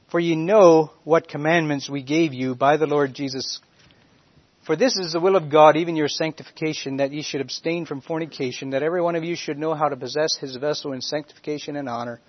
For 0.09 0.19
ye 0.19 0.35
know 0.35 0.91
what 1.03 1.27
commandments 1.27 1.89
we 1.89 2.03
gave 2.03 2.33
you 2.33 2.55
by 2.55 2.77
the 2.77 2.87
Lord 2.87 3.13
Jesus. 3.13 3.59
For 4.65 4.75
this 4.75 4.97
is 4.97 5.13
the 5.13 5.19
will 5.19 5.35
of 5.35 5.49
God, 5.49 5.77
even 5.77 5.95
your 5.95 6.09
sanctification, 6.09 6.97
that 6.97 7.11
ye 7.11 7.21
should 7.21 7.41
abstain 7.41 7.85
from 7.85 8.01
fornication, 8.01 8.71
that 8.71 8.83
every 8.83 9.01
one 9.01 9.15
of 9.15 9.23
you 9.23 9.35
should 9.35 9.57
know 9.57 9.73
how 9.73 9.89
to 9.89 9.95
possess 9.95 10.37
his 10.37 10.55
vessel 10.57 10.93
in 10.93 11.01
sanctification 11.01 11.75
and 11.77 11.87
honor, 11.87 12.19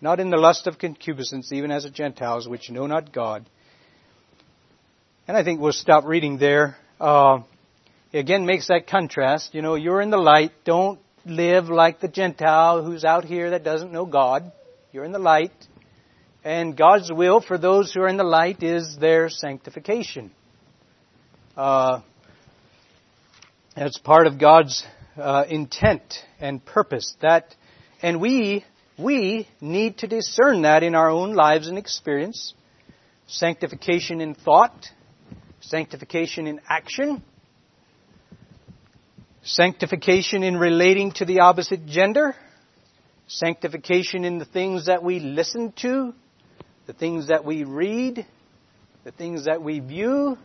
not 0.00 0.20
in 0.20 0.30
the 0.30 0.36
lust 0.36 0.66
of 0.66 0.78
concupiscence, 0.78 1.52
even 1.52 1.70
as 1.70 1.84
the 1.84 1.90
Gentiles, 1.90 2.46
which 2.46 2.70
know 2.70 2.86
not 2.86 3.12
God. 3.12 3.48
And 5.26 5.36
I 5.36 5.44
think 5.44 5.60
we'll 5.60 5.72
stop 5.72 6.04
reading 6.04 6.38
there. 6.38 6.76
Uh, 7.00 7.40
again 8.12 8.46
makes 8.46 8.68
that 8.68 8.86
contrast. 8.86 9.54
You 9.54 9.62
know, 9.62 9.74
you're 9.74 10.00
in 10.00 10.10
the 10.10 10.18
light. 10.18 10.52
Don't 10.64 10.98
live 11.24 11.68
like 11.68 12.00
the 12.00 12.08
Gentile 12.08 12.84
who's 12.84 13.04
out 13.04 13.24
here 13.24 13.50
that 13.50 13.64
doesn't 13.64 13.92
know 13.92 14.06
God. 14.06 14.52
You're 14.92 15.04
in 15.04 15.12
the 15.12 15.18
light. 15.18 15.52
And 16.44 16.76
God's 16.76 17.12
will 17.12 17.40
for 17.40 17.58
those 17.58 17.92
who 17.92 18.00
are 18.00 18.08
in 18.08 18.16
the 18.16 18.24
light 18.24 18.62
is 18.62 18.96
their 18.96 19.28
sanctification. 19.28 20.30
Uh, 21.56 22.00
that's 23.76 23.98
part 23.98 24.26
of 24.26 24.38
God's 24.38 24.84
uh, 25.16 25.44
intent 25.48 26.02
and 26.40 26.64
purpose. 26.64 27.14
That, 27.20 27.54
and 28.00 28.20
we 28.20 28.64
we 28.98 29.46
need 29.60 29.98
to 29.98 30.08
discern 30.08 30.62
that 30.62 30.82
in 30.82 30.94
our 30.94 31.08
own 31.08 31.34
lives 31.34 31.68
and 31.68 31.78
experience. 31.78 32.54
Sanctification 33.28 34.20
in 34.20 34.34
thought, 34.34 34.88
sanctification 35.60 36.46
in 36.46 36.60
action, 36.68 37.22
sanctification 39.42 40.42
in 40.42 40.56
relating 40.56 41.12
to 41.12 41.24
the 41.24 41.40
opposite 41.40 41.86
gender, 41.86 42.34
sanctification 43.26 44.24
in 44.24 44.38
the 44.38 44.44
things 44.44 44.86
that 44.86 45.02
we 45.02 45.20
listen 45.20 45.72
to, 45.82 46.14
the 46.86 46.92
things 46.92 47.28
that 47.28 47.44
we 47.44 47.64
read, 47.64 48.26
the 49.04 49.12
things 49.12 49.44
that 49.46 49.62
we 49.62 49.80
view. 49.80 50.36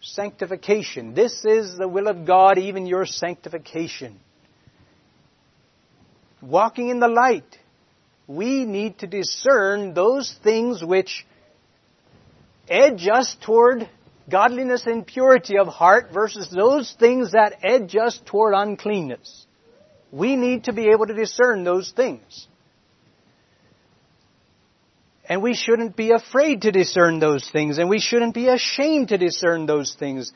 Sanctification. 0.00 1.14
This 1.14 1.44
is 1.44 1.76
the 1.78 1.86
will 1.86 2.08
of 2.08 2.26
God, 2.26 2.58
even 2.58 2.86
your 2.86 3.06
sanctification. 3.06 4.18
Walking 6.40 6.88
in 6.88 6.98
the 6.98 7.06
light. 7.06 7.56
We 8.26 8.64
need 8.64 8.98
to 8.98 9.06
discern 9.06 9.94
those 9.94 10.34
things 10.42 10.82
which 10.82 11.24
edge 12.68 13.06
us 13.12 13.36
toward 13.44 13.88
godliness 14.32 14.86
and 14.86 15.06
purity 15.06 15.58
of 15.58 15.68
heart 15.68 16.08
versus 16.12 16.48
those 16.50 16.96
things 16.98 17.32
that 17.32 17.58
edge 17.62 17.94
us 17.94 18.18
toward 18.24 18.54
uncleanness. 18.54 19.46
We 20.10 20.36
need 20.36 20.64
to 20.64 20.72
be 20.72 20.88
able 20.88 21.06
to 21.06 21.14
discern 21.14 21.62
those 21.64 21.92
things. 21.94 22.48
And 25.28 25.42
we 25.42 25.54
shouldn't 25.54 25.96
be 25.96 26.10
afraid 26.10 26.62
to 26.62 26.72
discern 26.72 27.20
those 27.20 27.48
things, 27.48 27.78
and 27.78 27.88
we 27.88 28.00
shouldn't 28.00 28.34
be 28.34 28.48
ashamed 28.48 29.08
to 29.08 29.18
discern 29.18 29.66
those 29.66 29.94
things. 29.98 30.32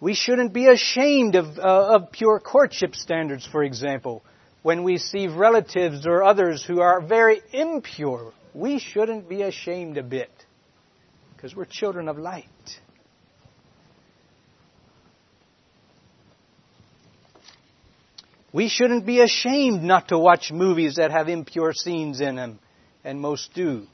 We 0.00 0.14
shouldn't 0.14 0.52
be 0.52 0.68
ashamed 0.68 1.34
of, 1.34 1.58
uh, 1.58 1.96
of 1.96 2.12
pure 2.12 2.40
courtship 2.40 2.94
standards, 2.94 3.46
for 3.46 3.62
example. 3.62 4.22
When 4.62 4.84
we 4.84 4.98
see 4.98 5.28
relatives 5.28 6.06
or 6.06 6.24
others 6.24 6.64
who 6.64 6.80
are 6.80 7.00
very 7.00 7.40
impure, 7.52 8.32
we 8.54 8.78
shouldn't 8.78 9.28
be 9.28 9.42
ashamed 9.42 9.98
a 9.98 10.02
bit, 10.02 10.30
because 11.34 11.54
we're 11.54 11.66
children 11.66 12.08
of 12.08 12.18
light. 12.18 12.48
We 18.56 18.68
shouldn't 18.68 19.04
be 19.04 19.20
ashamed 19.20 19.82
not 19.82 20.08
to 20.08 20.18
watch 20.18 20.50
movies 20.50 20.94
that 20.96 21.10
have 21.10 21.28
impure 21.28 21.74
scenes 21.74 22.22
in 22.22 22.36
them, 22.36 22.58
and 23.04 23.20
most 23.20 23.52
do. 23.52 23.86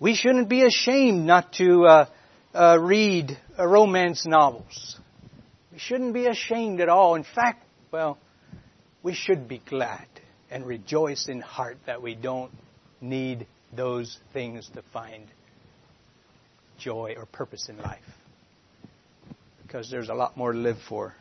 We 0.00 0.16
shouldn't 0.16 0.48
be 0.48 0.64
ashamed 0.64 1.24
not 1.24 1.52
to 1.58 1.84
uh, 1.84 2.06
uh, 2.52 2.78
read 2.80 3.38
uh, 3.56 3.64
romance 3.64 4.26
novels. 4.26 4.98
We 5.70 5.78
shouldn't 5.78 6.12
be 6.12 6.26
ashamed 6.26 6.80
at 6.80 6.88
all. 6.88 7.14
In 7.14 7.22
fact, 7.22 7.64
well, 7.92 8.18
we 9.04 9.14
should 9.14 9.46
be 9.46 9.62
glad 9.64 10.08
and 10.50 10.66
rejoice 10.66 11.28
in 11.28 11.40
heart 11.40 11.76
that 11.86 12.02
we 12.02 12.16
don't 12.16 12.50
need 13.00 13.46
those 13.76 14.18
things 14.32 14.68
to 14.74 14.82
find 14.92 15.28
joy 16.78 17.14
or 17.16 17.26
purpose 17.26 17.68
in 17.68 17.78
life. 17.78 18.02
Because 19.62 19.88
there's 19.88 20.08
a 20.08 20.14
lot 20.14 20.36
more 20.36 20.50
to 20.50 20.58
live 20.58 20.78
for. 20.88 21.14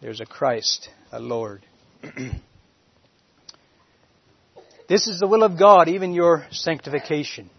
There's 0.00 0.20
a 0.20 0.26
Christ, 0.26 0.88
a 1.12 1.20
Lord. 1.20 1.64
this 4.88 5.06
is 5.06 5.20
the 5.20 5.26
will 5.26 5.42
of 5.42 5.58
God, 5.58 5.88
even 5.88 6.12
your 6.12 6.46
sanctification. 6.50 7.50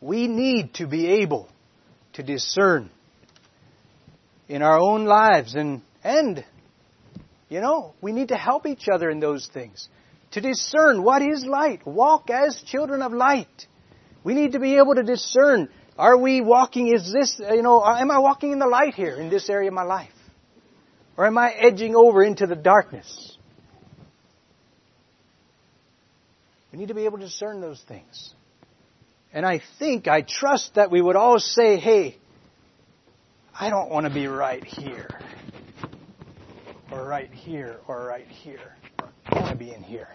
We 0.00 0.28
need 0.28 0.74
to 0.74 0.86
be 0.86 1.22
able 1.22 1.48
to 2.14 2.22
discern 2.22 2.90
in 4.48 4.62
our 4.62 4.78
own 4.78 5.04
lives 5.04 5.54
and, 5.54 5.82
and, 6.02 6.44
you 7.48 7.60
know, 7.60 7.94
we 8.00 8.12
need 8.12 8.28
to 8.28 8.36
help 8.36 8.66
each 8.66 8.88
other 8.92 9.10
in 9.10 9.20
those 9.20 9.48
things. 9.52 9.88
To 10.32 10.40
discern 10.40 11.02
what 11.02 11.22
is 11.22 11.44
light. 11.44 11.86
Walk 11.86 12.30
as 12.30 12.62
children 12.66 13.02
of 13.02 13.12
light. 13.12 13.66
We 14.22 14.34
need 14.34 14.52
to 14.52 14.60
be 14.60 14.76
able 14.76 14.94
to 14.94 15.02
discern, 15.02 15.68
are 15.96 16.16
we 16.16 16.40
walking, 16.40 16.94
is 16.94 17.12
this, 17.12 17.40
you 17.40 17.62
know, 17.62 17.80
uh, 17.80 17.98
am 17.98 18.10
I 18.10 18.18
walking 18.18 18.52
in 18.52 18.58
the 18.58 18.66
light 18.66 18.94
here 18.94 19.16
in 19.16 19.30
this 19.30 19.48
area 19.48 19.68
of 19.68 19.74
my 19.74 19.84
life? 19.84 20.12
Or 21.16 21.26
am 21.26 21.38
I 21.38 21.50
edging 21.50 21.96
over 21.96 22.22
into 22.22 22.46
the 22.46 22.54
darkness? 22.54 23.37
We 26.72 26.78
need 26.78 26.88
to 26.88 26.94
be 26.94 27.04
able 27.04 27.18
to 27.18 27.24
discern 27.24 27.60
those 27.60 27.82
things. 27.88 28.34
And 29.32 29.44
I 29.44 29.60
think, 29.78 30.08
I 30.08 30.22
trust 30.22 30.74
that 30.74 30.90
we 30.90 31.00
would 31.00 31.16
all 31.16 31.38
say, 31.38 31.76
hey, 31.78 32.16
I 33.58 33.70
don't 33.70 33.90
want 33.90 34.06
to 34.06 34.12
be 34.12 34.26
right 34.26 34.64
here, 34.64 35.08
or 36.90 37.04
right 37.04 37.30
here, 37.30 37.78
or 37.86 38.06
right 38.06 38.26
here. 38.26 38.74
I 39.26 39.40
want 39.40 39.50
to 39.50 39.56
be 39.56 39.72
in 39.72 39.82
here. 39.82 40.08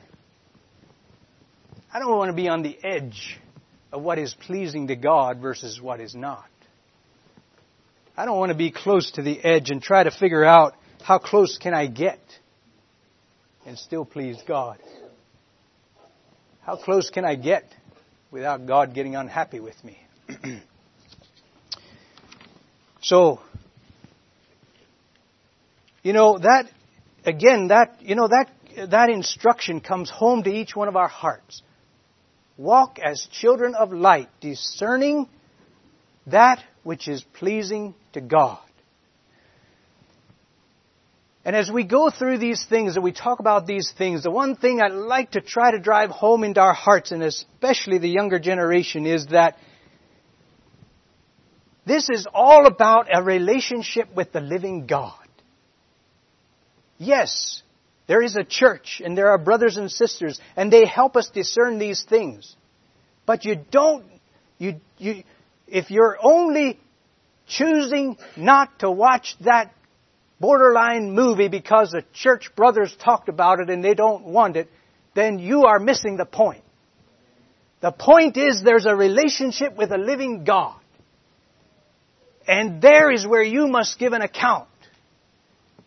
I 1.93 1.99
don't 1.99 2.17
want 2.17 2.29
to 2.29 2.35
be 2.35 2.47
on 2.47 2.63
the 2.63 2.77
edge 2.83 3.39
of 3.91 4.01
what 4.01 4.17
is 4.17 4.33
pleasing 4.33 4.87
to 4.87 4.95
God 4.95 5.39
versus 5.39 5.79
what 5.79 5.99
is 5.99 6.15
not. 6.15 6.45
I 8.17 8.25
don't 8.25 8.37
want 8.37 8.49
to 8.49 8.57
be 8.57 8.71
close 8.71 9.11
to 9.11 9.21
the 9.21 9.39
edge 9.43 9.69
and 9.69 9.81
try 9.81 10.03
to 10.03 10.11
figure 10.11 10.43
out 10.43 10.75
how 11.03 11.19
close 11.19 11.57
can 11.57 11.73
I 11.73 11.87
get 11.87 12.19
and 13.65 13.77
still 13.77 14.05
please 14.05 14.37
God. 14.47 14.77
How 16.65 16.77
close 16.77 17.09
can 17.09 17.25
I 17.25 17.35
get 17.35 17.65
without 18.31 18.65
God 18.65 18.93
getting 18.93 19.17
unhappy 19.17 19.59
with 19.59 19.75
me? 19.83 19.97
so, 23.01 23.41
you 26.03 26.13
know, 26.13 26.37
that, 26.37 26.69
again, 27.25 27.67
that, 27.67 27.97
you 27.99 28.15
know, 28.15 28.29
that, 28.29 28.89
that 28.91 29.09
instruction 29.09 29.81
comes 29.81 30.09
home 30.09 30.43
to 30.43 30.49
each 30.49 30.73
one 30.73 30.87
of 30.87 30.95
our 30.95 31.09
hearts. 31.09 31.61
Walk 32.55 32.97
as 33.03 33.27
children 33.29 33.75
of 33.75 33.91
light, 33.91 34.29
discerning 34.39 35.27
that 36.27 36.63
which 36.83 37.09
is 37.09 37.23
pleasing 37.33 37.93
to 38.13 38.21
God. 38.21 38.59
And 41.45 41.55
as 41.55 41.69
we 41.69 41.83
go 41.83 42.09
through 42.09 42.37
these 42.37 42.65
things 42.65 42.95
and 42.95 43.03
we 43.03 43.11
talk 43.11 43.39
about 43.39 43.67
these 43.67 43.91
things, 43.97 44.23
the 44.23 44.31
one 44.31 44.55
thing 44.55 44.81
I'd 44.81 44.93
like 44.93 45.31
to 45.31 45.41
try 45.41 45.71
to 45.71 45.79
drive 45.79 46.09
home 46.09 46.43
into 46.43 46.61
our 46.61 46.73
hearts, 46.73 47.11
and 47.11 47.21
especially 47.21 47.97
the 47.97 48.09
younger 48.09 48.39
generation, 48.39 49.05
is 49.05 49.27
that 49.27 49.57
this 51.85 52.09
is 52.09 52.27
all 52.33 52.65
about 52.65 53.07
a 53.13 53.21
relationship 53.21 54.15
with 54.15 54.31
the 54.31 54.39
living 54.39 54.87
God. 54.87 55.19
Yes, 56.97 57.61
there 58.07 58.21
is 58.21 58.37
a 58.37 58.45
church 58.45 59.01
and 59.03 59.17
there 59.17 59.29
are 59.29 59.37
brothers 59.37 59.75
and 59.75 59.91
sisters 59.91 60.39
and 60.55 60.71
they 60.71 60.85
help 60.85 61.17
us 61.17 61.29
discern 61.29 61.79
these 61.79 62.03
things. 62.03 62.55
But 63.25 63.43
you 63.43 63.57
don't, 63.69 64.05
you, 64.57 64.75
you, 64.97 65.23
if 65.67 65.91
you're 65.91 66.17
only 66.21 66.79
choosing 67.47 68.17
not 68.37 68.79
to 68.79 68.89
watch 68.89 69.35
that 69.41 69.73
borderline 70.39 71.13
movie 71.13 71.47
because 71.47 71.91
the 71.91 72.03
church 72.13 72.51
brothers 72.55 72.95
talked 72.99 73.29
about 73.29 73.59
it 73.59 73.69
and 73.69 73.83
they 73.83 73.93
don't 73.93 74.25
want 74.25 74.57
it, 74.57 74.69
then 75.13 75.39
you 75.39 75.65
are 75.65 75.79
missing 75.79 76.17
the 76.17 76.25
point. 76.25 76.63
The 77.81 77.91
point 77.91 78.37
is 78.37 78.61
there's 78.63 78.85
a 78.85 78.95
relationship 78.95 79.75
with 79.75 79.91
a 79.91 79.97
living 79.97 80.43
God. 80.43 80.79
And 82.47 82.81
there 82.81 83.11
is 83.11 83.25
where 83.25 83.43
you 83.43 83.67
must 83.67 83.99
give 83.99 84.13
an 84.13 84.21
account. 84.21 84.67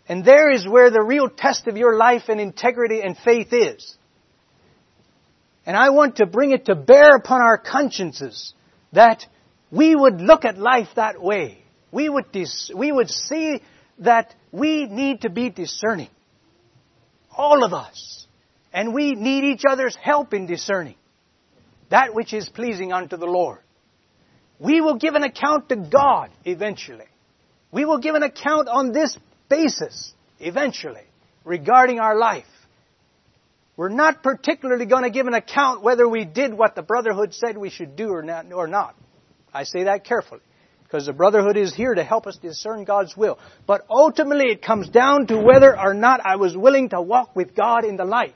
And 0.08 0.24
there 0.24 0.50
is 0.50 0.66
where 0.66 0.90
the 0.90 1.02
real 1.02 1.28
test 1.28 1.66
of 1.66 1.76
your 1.76 1.96
life 1.96 2.24
and 2.28 2.40
integrity 2.40 3.00
and 3.02 3.16
faith 3.16 3.52
is. 3.52 3.96
And 5.64 5.76
I 5.76 5.90
want 5.90 6.16
to 6.16 6.26
bring 6.26 6.52
it 6.52 6.66
to 6.66 6.76
bear 6.76 7.16
upon 7.16 7.40
our 7.40 7.58
consciences 7.58 8.54
that 8.92 9.26
we 9.70 9.96
would 9.96 10.20
look 10.20 10.44
at 10.44 10.58
life 10.58 10.88
that 10.94 11.20
way. 11.20 11.58
We 11.90 12.08
would, 12.08 12.30
dis- 12.30 12.70
we 12.74 12.92
would 12.92 13.10
see 13.10 13.60
that 13.98 14.34
we 14.52 14.86
need 14.86 15.22
to 15.22 15.30
be 15.30 15.50
discerning. 15.50 16.10
All 17.36 17.64
of 17.64 17.72
us. 17.72 18.26
And 18.72 18.92
we 18.92 19.14
need 19.14 19.44
each 19.44 19.62
other's 19.68 19.96
help 19.96 20.34
in 20.34 20.46
discerning 20.46 20.96
that 21.88 22.14
which 22.14 22.32
is 22.32 22.48
pleasing 22.48 22.92
unto 22.92 23.16
the 23.16 23.26
Lord. 23.26 23.60
We 24.58 24.80
will 24.80 24.96
give 24.96 25.14
an 25.14 25.22
account 25.22 25.68
to 25.68 25.76
God 25.76 26.30
eventually. 26.44 27.06
We 27.70 27.84
will 27.84 27.98
give 27.98 28.14
an 28.14 28.22
account 28.22 28.68
on 28.68 28.92
this 28.92 29.16
basis 29.48 30.12
eventually 30.40 31.04
regarding 31.44 32.00
our 32.00 32.16
life. 32.16 32.44
We're 33.76 33.90
not 33.90 34.22
particularly 34.22 34.86
going 34.86 35.02
to 35.02 35.10
give 35.10 35.26
an 35.26 35.34
account 35.34 35.82
whether 35.82 36.08
we 36.08 36.24
did 36.24 36.54
what 36.54 36.74
the 36.74 36.82
Brotherhood 36.82 37.34
said 37.34 37.58
we 37.58 37.68
should 37.68 37.94
do 37.94 38.08
or 38.08 38.22
not. 38.22 38.50
Or 38.52 38.66
not. 38.66 38.96
I 39.52 39.64
say 39.64 39.84
that 39.84 40.04
carefully. 40.04 40.40
Because 40.86 41.06
the 41.06 41.12
brotherhood 41.12 41.56
is 41.56 41.74
here 41.74 41.94
to 41.94 42.04
help 42.04 42.28
us 42.28 42.36
discern 42.36 42.84
God's 42.84 43.16
will. 43.16 43.38
But 43.66 43.84
ultimately 43.90 44.52
it 44.52 44.62
comes 44.62 44.88
down 44.88 45.26
to 45.26 45.38
whether 45.38 45.78
or 45.78 45.94
not 45.94 46.20
I 46.24 46.36
was 46.36 46.56
willing 46.56 46.90
to 46.90 47.02
walk 47.02 47.34
with 47.34 47.56
God 47.56 47.84
in 47.84 47.96
the 47.96 48.04
light. 48.04 48.34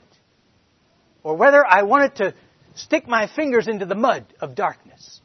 Or 1.23 1.37
whether 1.37 1.65
I 1.65 1.83
wanted 1.83 2.15
to 2.15 2.33
stick 2.75 3.07
my 3.07 3.27
fingers 3.33 3.69
into 3.69 3.85
the 3.85 3.95
mud 3.95 4.25
of 4.41 4.53
darkness. 4.53 5.21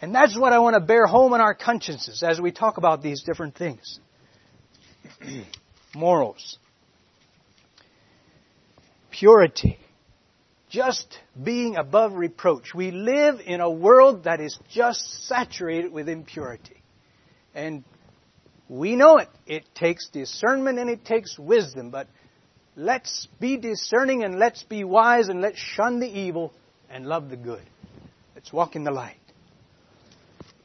And 0.00 0.14
that's 0.14 0.38
what 0.38 0.52
I 0.52 0.60
want 0.60 0.74
to 0.74 0.80
bear 0.80 1.06
home 1.06 1.34
in 1.34 1.40
our 1.40 1.54
consciences 1.54 2.22
as 2.22 2.40
we 2.40 2.52
talk 2.52 2.78
about 2.78 3.02
these 3.02 3.22
different 3.22 3.56
things. 3.56 3.98
Morals. 5.94 6.58
Purity 9.10 9.80
just 10.70 11.18
being 11.42 11.76
above 11.76 12.14
reproach. 12.14 12.72
We 12.74 12.92
live 12.92 13.40
in 13.44 13.60
a 13.60 13.68
world 13.68 14.24
that 14.24 14.40
is 14.40 14.58
just 14.70 15.26
saturated 15.26 15.92
with 15.92 16.08
impurity. 16.08 16.80
And 17.54 17.84
we 18.68 18.94
know 18.94 19.18
it. 19.18 19.28
It 19.46 19.64
takes 19.74 20.08
discernment 20.08 20.78
and 20.78 20.88
it 20.88 21.04
takes 21.04 21.36
wisdom, 21.38 21.90
but 21.90 22.06
let's 22.76 23.26
be 23.40 23.56
discerning 23.56 24.22
and 24.22 24.38
let's 24.38 24.62
be 24.62 24.84
wise 24.84 25.28
and 25.28 25.40
let's 25.40 25.58
shun 25.58 25.98
the 25.98 26.06
evil 26.06 26.52
and 26.88 27.04
love 27.04 27.30
the 27.30 27.36
good. 27.36 27.62
Let's 28.36 28.52
walk 28.52 28.76
in 28.76 28.84
the 28.84 28.92
light. 28.92 29.16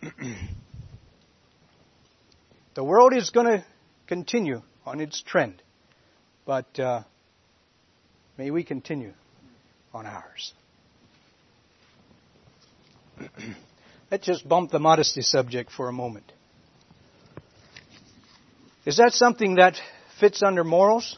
the 2.75 2.83
world 2.83 3.13
is 3.15 3.31
going 3.31 3.47
to 3.47 3.65
continue 4.05 4.61
on 4.85 5.01
its 5.01 5.19
trend, 5.23 5.63
but 6.45 6.79
uh, 6.79 7.01
may 8.37 8.51
we 8.51 8.63
continue 8.63 9.13
on 9.95 10.05
ours. 10.05 10.53
Let's 14.11 14.25
just 14.25 14.47
bump 14.47 14.71
the 14.71 14.79
modesty 14.79 15.21
subject 15.21 15.71
for 15.71 15.87
a 15.87 15.93
moment. 15.93 16.31
Is 18.85 18.97
that 18.97 19.13
something 19.13 19.55
that 19.55 19.75
fits 20.19 20.43
under 20.43 20.65
morals? 20.65 21.17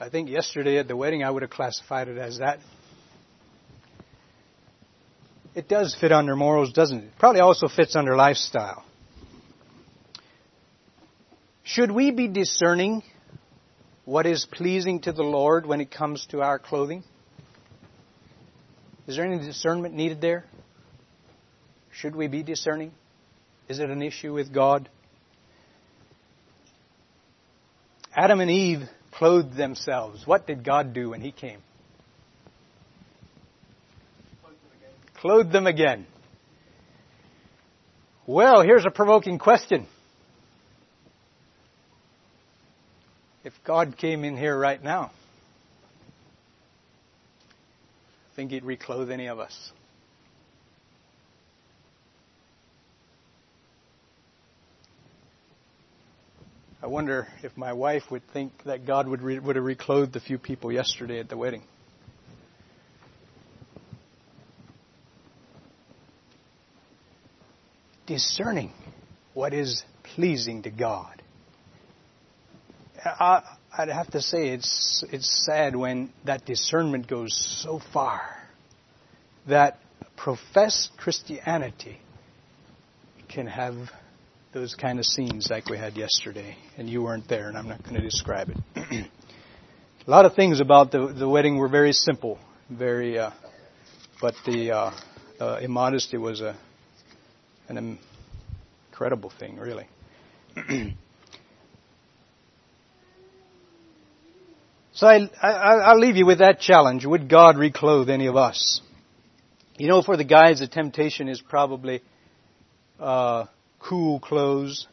I 0.00 0.08
think 0.08 0.30
yesterday 0.30 0.78
at 0.78 0.86
the 0.86 0.96
wedding 0.96 1.24
I 1.24 1.30
would 1.30 1.42
have 1.42 1.50
classified 1.50 2.08
it 2.08 2.16
as 2.16 2.38
that. 2.38 2.60
It 5.56 5.68
does 5.68 5.96
fit 6.00 6.12
under 6.12 6.36
morals, 6.36 6.72
doesn't 6.72 6.98
it? 6.98 7.10
Probably 7.18 7.40
also 7.40 7.66
fits 7.68 7.96
under 7.96 8.16
lifestyle. 8.16 8.84
Should 11.64 11.90
we 11.90 12.10
be 12.12 12.28
discerning 12.28 13.02
what 14.04 14.26
is 14.26 14.46
pleasing 14.50 15.00
to 15.00 15.12
the 15.12 15.22
Lord 15.22 15.66
when 15.66 15.80
it 15.80 15.90
comes 15.90 16.26
to 16.26 16.42
our 16.42 16.58
clothing? 16.58 17.02
Is 19.06 19.16
there 19.16 19.24
any 19.24 19.38
discernment 19.38 19.94
needed 19.94 20.20
there? 20.20 20.44
Should 21.92 22.16
we 22.16 22.26
be 22.26 22.42
discerning? 22.42 22.92
Is 23.68 23.78
it 23.78 23.88
an 23.88 24.02
issue 24.02 24.32
with 24.32 24.52
God? 24.52 24.88
Adam 28.14 28.40
and 28.40 28.50
Eve 28.50 28.82
clothed 29.12 29.56
themselves. 29.56 30.26
What 30.26 30.46
did 30.46 30.64
God 30.64 30.92
do 30.92 31.10
when 31.10 31.20
He 31.20 31.32
came? 31.32 31.60
Clothed 35.16 35.52
them 35.52 35.66
again. 35.66 36.06
Well, 38.26 38.62
here's 38.62 38.84
a 38.86 38.90
provoking 38.90 39.38
question. 39.38 39.86
If 43.44 43.52
God 43.64 43.96
came 43.98 44.24
in 44.24 44.36
here 44.36 44.58
right 44.58 44.82
now, 44.82 45.12
I 48.32 48.36
think 48.36 48.50
he'd 48.50 48.64
reclothe 48.64 49.10
any 49.10 49.26
of 49.26 49.38
us? 49.38 49.70
I 56.82 56.86
wonder 56.86 57.28
if 57.42 57.56
my 57.56 57.72
wife 57.72 58.02
would 58.10 58.22
think 58.32 58.52
that 58.64 58.86
God 58.86 59.08
would, 59.08 59.22
re- 59.22 59.38
would 59.38 59.56
have 59.56 59.64
reclothed 59.64 60.16
a 60.16 60.20
few 60.20 60.36
people 60.36 60.70
yesterday 60.70 61.18
at 61.18 61.30
the 61.30 61.36
wedding. 61.36 61.62
Discerning 68.06 68.70
what 69.32 69.54
is 69.54 69.82
pleasing 70.14 70.62
to 70.64 70.70
God. 70.70 71.22
I, 73.04 73.42
would 73.78 73.88
have 73.88 74.10
to 74.12 74.20
say 74.20 74.48
it's 74.48 75.04
it's 75.10 75.44
sad 75.44 75.76
when 75.76 76.12
that 76.24 76.46
discernment 76.46 77.06
goes 77.06 77.34
so 77.62 77.80
far 77.92 78.20
that 79.46 79.78
professed 80.16 80.92
Christianity 80.96 81.98
can 83.28 83.46
have 83.46 83.74
those 84.52 84.74
kind 84.74 84.98
of 84.98 85.04
scenes 85.04 85.48
like 85.50 85.68
we 85.68 85.76
had 85.76 85.96
yesterday, 85.96 86.56
and 86.78 86.88
you 86.88 87.02
weren't 87.02 87.28
there, 87.28 87.48
and 87.48 87.58
I'm 87.58 87.68
not 87.68 87.82
going 87.82 87.96
to 87.96 88.00
describe 88.00 88.50
it. 88.50 88.58
a 90.06 90.10
lot 90.10 90.24
of 90.24 90.34
things 90.34 90.60
about 90.60 90.92
the 90.92 91.08
the 91.08 91.28
wedding 91.28 91.58
were 91.58 91.68
very 91.68 91.92
simple, 91.92 92.38
very, 92.70 93.18
uh, 93.18 93.30
but 94.20 94.34
the 94.46 94.70
uh, 94.70 94.90
uh, 95.40 95.58
immodesty 95.60 96.16
was 96.16 96.40
a 96.40 96.56
an 97.68 97.98
incredible 98.90 99.32
thing, 99.38 99.56
really. 99.58 99.86
So 104.94 105.08
I, 105.08 105.28
I, 105.42 105.92
will 105.92 106.00
leave 106.00 106.14
you 106.14 106.24
with 106.24 106.38
that 106.38 106.60
challenge. 106.60 107.04
Would 107.04 107.28
God 107.28 107.56
reclothe 107.56 108.08
any 108.08 108.26
of 108.26 108.36
us? 108.36 108.80
You 109.76 109.88
know, 109.88 110.02
for 110.02 110.16
the 110.16 110.22
guys, 110.22 110.60
the 110.60 110.68
temptation 110.68 111.28
is 111.28 111.40
probably 111.40 112.00
uh, 113.00 113.46
cool 113.80 114.20
clothes, 114.20 114.86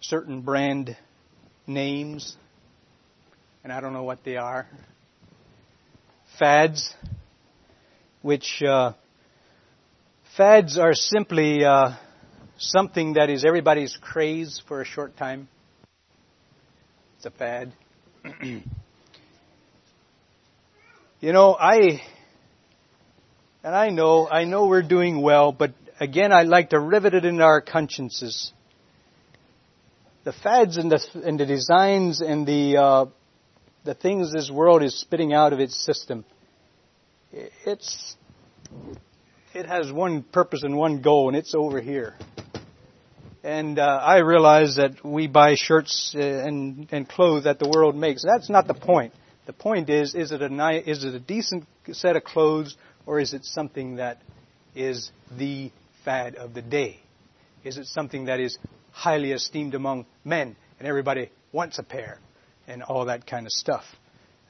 certain 0.00 0.42
brand 0.42 0.94
names, 1.66 2.36
and 3.64 3.72
I 3.72 3.80
don't 3.80 3.94
know 3.94 4.02
what 4.02 4.24
they 4.24 4.36
are. 4.36 4.66
Fads, 6.38 6.92
which 8.20 8.62
uh, 8.62 8.92
fads 10.36 10.76
are 10.76 10.92
simply 10.92 11.64
uh, 11.64 11.96
something 12.58 13.14
that 13.14 13.30
is 13.30 13.42
everybody's 13.46 13.96
craze 14.02 14.62
for 14.68 14.82
a 14.82 14.84
short 14.84 15.16
time. 15.16 15.48
It's 17.16 17.24
a 17.24 17.30
fad. 17.30 17.72
You 21.20 21.32
know, 21.32 21.52
I, 21.52 22.00
and 23.64 23.74
I 23.74 23.88
know, 23.88 24.28
I 24.28 24.44
know 24.44 24.68
we're 24.68 24.82
doing 24.82 25.20
well, 25.20 25.50
but 25.50 25.72
again, 25.98 26.30
I'd 26.30 26.46
like 26.46 26.70
to 26.70 26.78
rivet 26.78 27.12
it 27.12 27.24
in 27.24 27.40
our 27.40 27.60
consciences. 27.60 28.52
The 30.22 30.32
fads 30.32 30.76
and 30.76 30.92
the, 30.92 31.04
and 31.24 31.40
the 31.40 31.44
designs 31.44 32.20
and 32.20 32.46
the, 32.46 32.76
uh, 32.76 33.06
the 33.84 33.94
things 33.94 34.32
this 34.32 34.48
world 34.48 34.84
is 34.84 34.94
spitting 35.00 35.32
out 35.32 35.52
of 35.52 35.58
its 35.58 35.84
system, 35.84 36.24
it's, 37.32 38.14
it 39.54 39.66
has 39.66 39.90
one 39.90 40.22
purpose 40.22 40.62
and 40.62 40.76
one 40.76 41.02
goal, 41.02 41.26
and 41.26 41.36
it's 41.36 41.52
over 41.52 41.80
here. 41.80 42.14
And 43.42 43.80
uh, 43.80 43.82
I 43.82 44.18
realize 44.18 44.76
that 44.76 45.04
we 45.04 45.26
buy 45.26 45.56
shirts 45.56 46.14
uh, 46.16 46.20
and, 46.20 46.86
and 46.92 47.08
clothes 47.08 47.42
that 47.42 47.58
the 47.58 47.68
world 47.68 47.96
makes. 47.96 48.22
That's 48.24 48.48
not 48.48 48.68
the 48.68 48.74
point. 48.74 49.14
The 49.48 49.54
point 49.54 49.88
is, 49.88 50.14
is 50.14 50.30
it, 50.30 50.42
a, 50.42 50.90
is 50.90 51.04
it 51.04 51.14
a 51.14 51.18
decent 51.18 51.64
set 51.92 52.16
of 52.16 52.24
clothes 52.24 52.76
or 53.06 53.18
is 53.18 53.32
it 53.32 53.46
something 53.46 53.96
that 53.96 54.20
is 54.74 55.10
the 55.38 55.72
fad 56.04 56.34
of 56.34 56.52
the 56.52 56.60
day? 56.60 57.00
Is 57.64 57.78
it 57.78 57.86
something 57.86 58.26
that 58.26 58.40
is 58.40 58.58
highly 58.92 59.32
esteemed 59.32 59.74
among 59.74 60.04
men 60.22 60.54
and 60.78 60.86
everybody 60.86 61.30
wants 61.50 61.78
a 61.78 61.82
pair 61.82 62.18
and 62.66 62.82
all 62.82 63.06
that 63.06 63.26
kind 63.26 63.46
of 63.46 63.52
stuff? 63.52 63.84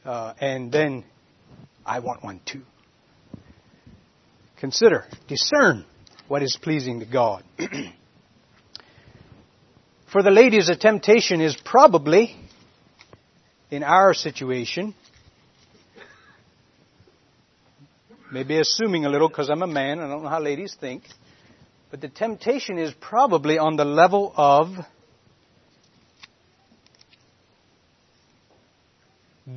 Uh, 0.05 0.35
and 0.41 0.73
then 0.73 1.05
I 1.87 2.01
want 2.01 2.25
one 2.25 2.41
too. 2.45 2.63
Consider, 4.59 5.05
discern 5.29 5.85
what 6.27 6.43
is 6.43 6.59
pleasing 6.61 6.99
to 6.99 7.07
God. 7.07 7.45
For 10.13 10.25
the 10.25 10.33
ladies, 10.33 10.67
the 10.67 10.75
temptation 10.75 11.41
is 11.41 11.55
probably 11.65 12.35
in 13.71 13.83
our 13.83 14.15
situation, 14.15 14.95
maybe 18.33 18.59
assuming 18.59 19.05
a 19.05 19.09
little 19.09 19.29
because 19.29 19.51
I'm 19.51 19.63
a 19.63 19.67
man, 19.67 20.01
I 20.01 20.09
don't 20.09 20.23
know 20.23 20.29
how 20.29 20.41
ladies 20.41 20.77
think, 20.81 21.03
but 21.91 22.01
the 22.01 22.09
temptation 22.09 22.79
is 22.79 22.93
probably 23.01 23.59
on 23.59 23.77
the 23.77 23.85
level 23.85 24.33
of 24.37 24.69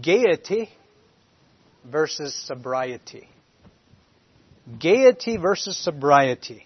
gaiety 0.02 0.70
versus 1.90 2.34
sobriety. 2.48 3.28
Gaiety 4.80 5.38
versus 5.38 5.78
sobriety. 5.78 6.66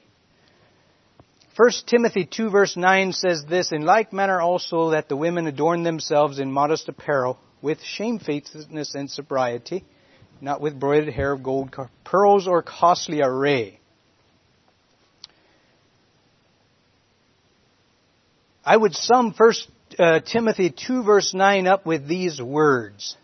1 1.58 1.72
Timothy 1.88 2.26
2 2.26 2.50
verse 2.50 2.76
9 2.76 3.14
says 3.14 3.46
this, 3.48 3.72
In 3.72 3.84
like 3.84 4.12
manner 4.12 4.42
also 4.42 4.90
that 4.90 5.08
the 5.08 5.16
women 5.16 5.48
adorn 5.48 5.84
themselves 5.84 6.40
in 6.40 6.52
modest 6.52 6.90
apparel, 6.90 7.40
with 7.62 7.82
shamefacedness 7.82 8.94
and 8.94 9.10
sobriety, 9.10 9.86
not 10.42 10.60
with 10.60 10.80
broided 10.80 11.14
hair 11.14 11.32
of 11.32 11.44
gold, 11.44 11.74
pearls, 12.04 12.46
or 12.46 12.62
costly 12.62 13.22
array. 13.22 13.80
I 18.66 18.76
would 18.76 18.94
sum 18.94 19.34
First 19.34 19.70
uh, 19.98 20.20
Timothy 20.20 20.72
2 20.72 21.04
verse 21.04 21.34
9 21.34 21.68
up 21.68 21.86
with 21.86 22.06
these 22.06 22.42
words. 22.42 23.16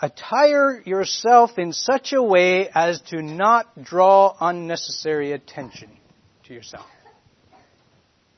Attire 0.00 0.80
yourself 0.86 1.58
in 1.58 1.74
such 1.74 2.14
a 2.14 2.22
way 2.22 2.70
as 2.74 3.02
to 3.10 3.20
not 3.20 3.82
draw 3.82 4.34
unnecessary 4.40 5.32
attention 5.32 5.90
to 6.44 6.54
yourself. 6.54 6.86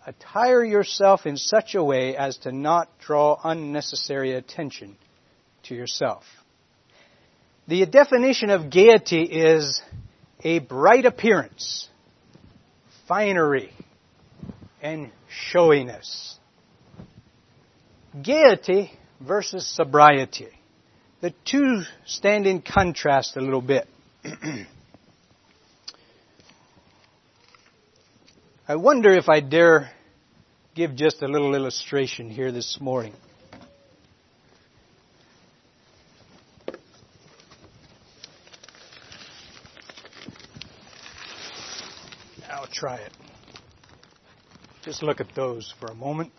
Attire 0.04 0.64
yourself 0.64 1.26
in 1.26 1.36
such 1.36 1.74
a 1.74 1.82
way 1.82 2.16
as 2.16 2.36
to 2.38 2.52
not 2.52 2.88
draw 2.98 3.38
unnecessary 3.44 4.34
attention 4.34 4.96
to 5.64 5.74
yourself. 5.74 6.24
The 7.68 7.86
definition 7.86 8.50
of 8.50 8.70
gaiety 8.70 9.22
is 9.22 9.80
a 10.42 10.58
bright 10.58 11.06
appearance, 11.06 11.88
finery, 13.06 13.72
and 14.82 15.12
showiness. 15.28 16.36
Gaiety 18.20 18.90
versus 19.20 19.66
sobriety. 19.66 20.48
The 21.20 21.32
two 21.44 21.82
stand 22.04 22.48
in 22.48 22.60
contrast 22.60 23.36
a 23.36 23.40
little 23.40 23.62
bit. 23.62 23.86
I 28.72 28.76
wonder 28.76 29.12
if 29.12 29.28
I 29.28 29.40
dare 29.40 29.90
give 30.74 30.96
just 30.96 31.20
a 31.20 31.28
little 31.28 31.54
illustration 31.54 32.30
here 32.30 32.50
this 32.50 32.80
morning. 32.80 33.12
I'll 42.50 42.66
try 42.72 42.96
it. 42.96 43.12
Just 44.80 45.02
look 45.02 45.20
at 45.20 45.34
those 45.34 45.74
for 45.78 45.88
a 45.88 45.94
moment. 45.94 46.32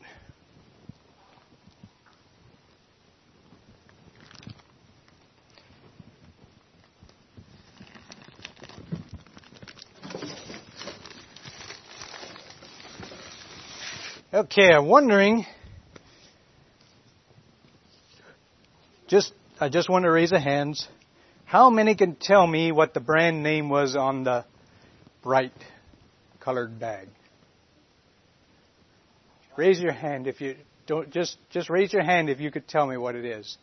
Okay, 14.34 14.74
I'm 14.74 14.88
wondering. 14.88 15.46
Just, 19.08 19.32
I 19.60 19.70
just 19.70 19.90
want 19.90 20.06
to 20.06 20.10
raise 20.12 20.32
a 20.32 20.40
hands. 20.40 20.88
How 21.46 21.70
many 21.70 21.94
can 21.94 22.16
tell 22.16 22.48
me 22.48 22.72
what 22.72 22.96
the 22.96 23.00
brand 23.00 23.44
name 23.44 23.70
was 23.70 23.96
on 23.96 24.24
the 24.24 24.44
bright 25.22 25.54
colored 26.40 26.80
bag? 26.80 27.10
Raise 29.56 29.80
your 29.80 29.92
hand 29.92 30.26
if 30.26 30.42
you 30.42 30.56
don't. 30.88 31.12
Just, 31.12 31.38
just 31.52 31.70
raise 31.70 31.94
your 31.94 32.04
hand 32.04 32.28
if 32.28 32.40
you 32.40 32.50
could 32.50 32.68
tell 32.68 32.88
me 32.88 32.98
what 32.98 33.14
it 33.14 33.26
is. 33.26 33.56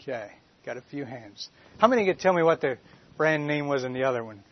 Okay, 0.00 0.28
got 0.64 0.76
a 0.76 0.82
few 0.90 1.04
hands. 1.04 1.48
How 1.78 1.86
many 1.86 2.04
could 2.04 2.18
tell 2.18 2.32
me 2.32 2.42
what 2.42 2.62
the 2.62 2.78
brand 3.16 3.46
name 3.46 3.68
was 3.68 3.84
in 3.84 3.92
the 3.92 4.02
other 4.02 4.24
one? 4.24 4.42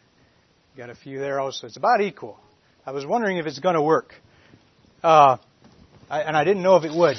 Got 0.76 0.90
a 0.90 0.94
few 0.94 1.18
there 1.18 1.40
also. 1.40 1.66
It's 1.66 1.76
about 1.76 2.00
equal. 2.00 2.38
I 2.86 2.90
was 2.90 3.06
wondering 3.06 3.38
if 3.38 3.46
it's 3.46 3.60
going 3.60 3.76
to 3.76 3.82
work. 3.82 4.12
Uh, 5.02 5.38
I, 6.10 6.20
and 6.20 6.36
I 6.36 6.44
didn't 6.44 6.62
know 6.62 6.76
if 6.76 6.84
it 6.84 6.94
would. 6.94 7.16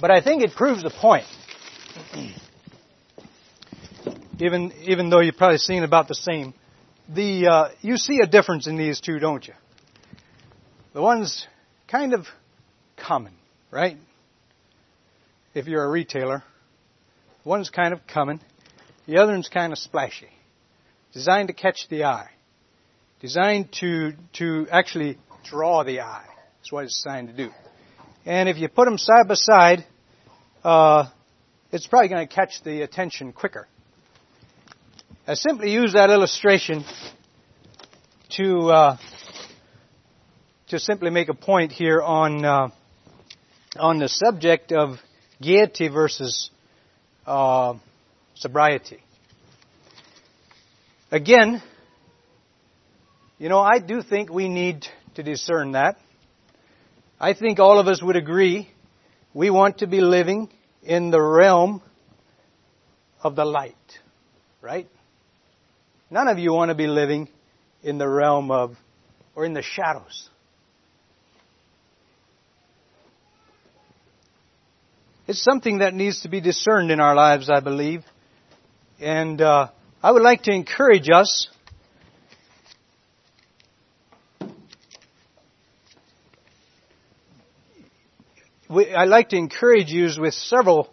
But 0.00 0.10
I 0.10 0.22
think 0.22 0.42
it 0.42 0.52
proves 0.52 0.82
the 0.82 0.90
point. 0.90 1.26
even, 4.40 4.72
even 4.84 5.10
though 5.10 5.20
you've 5.20 5.36
probably 5.36 5.58
seen 5.58 5.82
about 5.82 6.08
the 6.08 6.14
same. 6.14 6.54
The, 7.14 7.46
uh, 7.46 7.68
you 7.82 7.98
see 7.98 8.20
a 8.22 8.26
difference 8.26 8.66
in 8.66 8.78
these 8.78 9.00
two, 9.00 9.18
don't 9.18 9.46
you? 9.46 9.52
The 10.94 11.02
one's 11.02 11.46
kind 11.88 12.14
of 12.14 12.26
common, 12.96 13.34
right? 13.70 13.98
If 15.52 15.66
you're 15.66 15.84
a 15.84 15.90
retailer. 15.90 16.42
One's 17.44 17.68
kind 17.68 17.92
of 17.92 18.00
common. 18.06 18.40
The 19.06 19.18
other 19.18 19.32
one's 19.32 19.50
kind 19.50 19.74
of 19.74 19.78
splashy. 19.78 20.30
Designed 21.12 21.48
to 21.48 21.54
catch 21.54 21.86
the 21.90 22.04
eye 22.04 22.30
designed 23.26 23.72
to, 23.72 24.12
to 24.34 24.68
actually 24.70 25.18
draw 25.42 25.82
the 25.82 26.00
eye. 26.00 26.28
That's 26.58 26.70
what 26.70 26.84
it's 26.84 27.02
designed 27.02 27.26
to 27.26 27.34
do. 27.34 27.50
And 28.24 28.48
if 28.48 28.56
you 28.56 28.68
put 28.68 28.84
them 28.84 28.98
side 28.98 29.26
by 29.26 29.34
side, 29.34 29.84
uh, 30.62 31.08
it's 31.72 31.88
probably 31.88 32.08
going 32.08 32.28
to 32.28 32.32
catch 32.32 32.62
the 32.62 32.82
attention 32.82 33.32
quicker. 33.32 33.66
I 35.26 35.34
simply 35.34 35.72
use 35.72 35.94
that 35.94 36.10
illustration 36.10 36.84
to 38.36 38.68
uh, 38.70 38.96
to 40.68 40.78
simply 40.78 41.10
make 41.10 41.28
a 41.28 41.34
point 41.34 41.72
here 41.72 42.00
on 42.00 42.44
uh, 42.44 42.68
on 43.76 43.98
the 43.98 44.08
subject 44.08 44.70
of 44.70 44.98
gaiety 45.42 45.88
versus 45.88 46.50
uh, 47.26 47.74
sobriety. 48.36 49.02
Again, 51.10 51.60
you 53.38 53.50
know, 53.50 53.60
I 53.60 53.78
do 53.78 54.00
think 54.02 54.30
we 54.30 54.48
need 54.48 54.86
to 55.14 55.22
discern 55.22 55.72
that. 55.72 55.98
I 57.20 57.34
think 57.34 57.58
all 57.58 57.78
of 57.78 57.86
us 57.86 58.02
would 58.02 58.16
agree 58.16 58.70
we 59.34 59.50
want 59.50 59.78
to 59.78 59.86
be 59.86 60.00
living 60.00 60.48
in 60.82 61.10
the 61.10 61.20
realm 61.20 61.82
of 63.22 63.36
the 63.36 63.44
light, 63.44 63.74
right? 64.62 64.88
None 66.10 66.28
of 66.28 66.38
you 66.38 66.52
want 66.52 66.70
to 66.70 66.74
be 66.74 66.86
living 66.86 67.28
in 67.82 67.98
the 67.98 68.08
realm 68.08 68.50
of, 68.50 68.76
or 69.34 69.44
in 69.44 69.52
the 69.52 69.62
shadows. 69.62 70.30
It's 75.26 75.42
something 75.42 75.78
that 75.78 75.92
needs 75.92 76.22
to 76.22 76.28
be 76.28 76.40
discerned 76.40 76.90
in 76.90 77.00
our 77.00 77.14
lives, 77.14 77.50
I 77.50 77.60
believe. 77.60 78.02
And 79.00 79.42
uh, 79.42 79.68
I 80.02 80.12
would 80.12 80.22
like 80.22 80.44
to 80.44 80.52
encourage 80.52 81.10
us 81.10 81.48
we, 88.76 88.94
I'd 88.94 89.08
like 89.08 89.30
to 89.30 89.36
encourage 89.36 89.90
you 89.90 90.10
with 90.18 90.34
several 90.34 90.90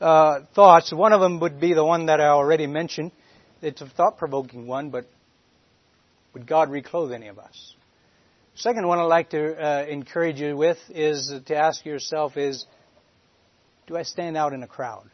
uh, 0.00 0.42
thoughts. 0.54 0.92
One 0.92 1.12
of 1.12 1.20
them 1.20 1.40
would 1.40 1.58
be 1.58 1.74
the 1.74 1.84
one 1.84 2.06
that 2.06 2.20
I 2.20 2.28
already 2.28 2.68
mentioned. 2.68 3.10
It's 3.60 3.80
a 3.80 3.86
thought-provoking 3.86 4.68
one, 4.68 4.90
but 4.90 5.06
would 6.32 6.46
God 6.46 6.70
reclothe 6.70 7.12
any 7.12 7.26
of 7.26 7.40
us? 7.40 7.74
Second 8.54 8.86
one 8.86 9.00
I'd 9.00 9.04
like 9.06 9.30
to 9.30 9.52
uh, 9.52 9.84
encourage 9.86 10.40
you 10.40 10.56
with 10.56 10.78
is 10.90 11.32
to 11.46 11.56
ask 11.56 11.84
yourself 11.84 12.36
is, 12.36 12.66
do 13.88 13.96
I 13.96 14.04
stand 14.04 14.36
out 14.36 14.52
in 14.52 14.62
a 14.62 14.68
crowd? 14.68 15.10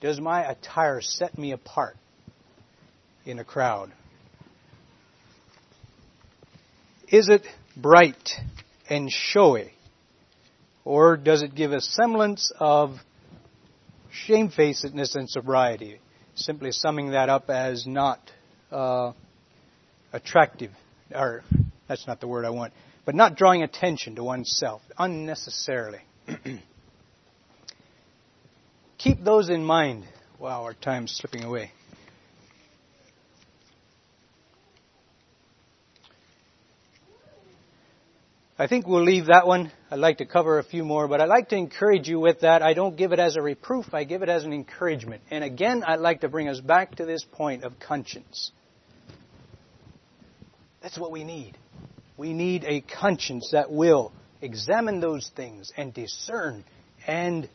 Does 0.00 0.18
my 0.18 0.50
attire 0.50 1.02
set 1.02 1.36
me 1.36 1.52
apart 1.52 1.98
in 3.26 3.38
a 3.38 3.44
crowd? 3.44 3.92
Is 7.10 7.28
it 7.28 7.42
bright 7.76 8.30
and 8.88 9.10
showy? 9.10 9.72
Or 10.84 11.16
does 11.16 11.42
it 11.42 11.56
give 11.56 11.72
a 11.72 11.80
semblance 11.80 12.52
of 12.58 12.96
shamefacedness 14.12 15.16
and 15.16 15.28
sobriety? 15.28 15.98
Simply 16.36 16.70
summing 16.70 17.10
that 17.10 17.28
up 17.28 17.50
as 17.50 17.84
not 17.84 18.20
uh, 18.70 19.12
attractive, 20.12 20.70
or 21.12 21.42
that's 21.88 22.06
not 22.06 22.20
the 22.20 22.28
word 22.28 22.44
I 22.44 22.50
want, 22.50 22.72
but 23.04 23.16
not 23.16 23.36
drawing 23.36 23.64
attention 23.64 24.14
to 24.14 24.22
oneself 24.22 24.80
unnecessarily. 24.96 26.00
Keep 28.98 29.24
those 29.24 29.50
in 29.50 29.64
mind. 29.64 30.04
Wow, 30.38 30.62
our 30.62 30.74
time's 30.74 31.12
slipping 31.16 31.42
away. 31.42 31.72
I 38.60 38.66
think 38.66 38.86
we'll 38.86 39.02
leave 39.02 39.28
that 39.28 39.46
one. 39.46 39.72
I'd 39.90 40.00
like 40.00 40.18
to 40.18 40.26
cover 40.26 40.58
a 40.58 40.62
few 40.62 40.84
more, 40.84 41.08
but 41.08 41.18
I'd 41.18 41.30
like 41.30 41.48
to 41.48 41.56
encourage 41.56 42.10
you 42.10 42.20
with 42.20 42.40
that. 42.40 42.60
I 42.60 42.74
don't 42.74 42.94
give 42.94 43.12
it 43.12 43.18
as 43.18 43.36
a 43.36 43.40
reproof, 43.40 43.94
I 43.94 44.04
give 44.04 44.20
it 44.20 44.28
as 44.28 44.44
an 44.44 44.52
encouragement. 44.52 45.22
And 45.30 45.42
again, 45.42 45.82
I'd 45.82 46.00
like 46.00 46.20
to 46.20 46.28
bring 46.28 46.46
us 46.46 46.60
back 46.60 46.96
to 46.96 47.06
this 47.06 47.24
point 47.24 47.64
of 47.64 47.80
conscience. 47.80 48.52
That's 50.82 50.98
what 50.98 51.10
we 51.10 51.24
need. 51.24 51.56
We 52.18 52.34
need 52.34 52.64
a 52.64 52.82
conscience 52.82 53.48
that 53.52 53.72
will 53.72 54.12
examine 54.42 55.00
those 55.00 55.30
things 55.34 55.72
and 55.74 55.94
discern 55.94 56.62
and 57.06 57.48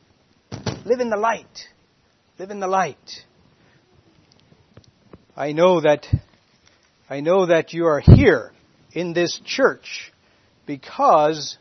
live 0.85 1.01
in 1.01 1.11
the 1.11 1.17
light. 1.17 1.67
Live 2.39 2.49
in 2.49 2.59
the 2.59 2.67
light. 2.67 2.97
I 5.37 5.51
know 5.51 5.81
that 5.81 6.07
I 7.07 7.19
know 7.19 7.45
that 7.45 7.73
you 7.73 7.85
are 7.85 7.99
here 7.99 8.51
in 8.91 9.13
this 9.13 9.39
church 9.45 10.11
because 10.65 11.57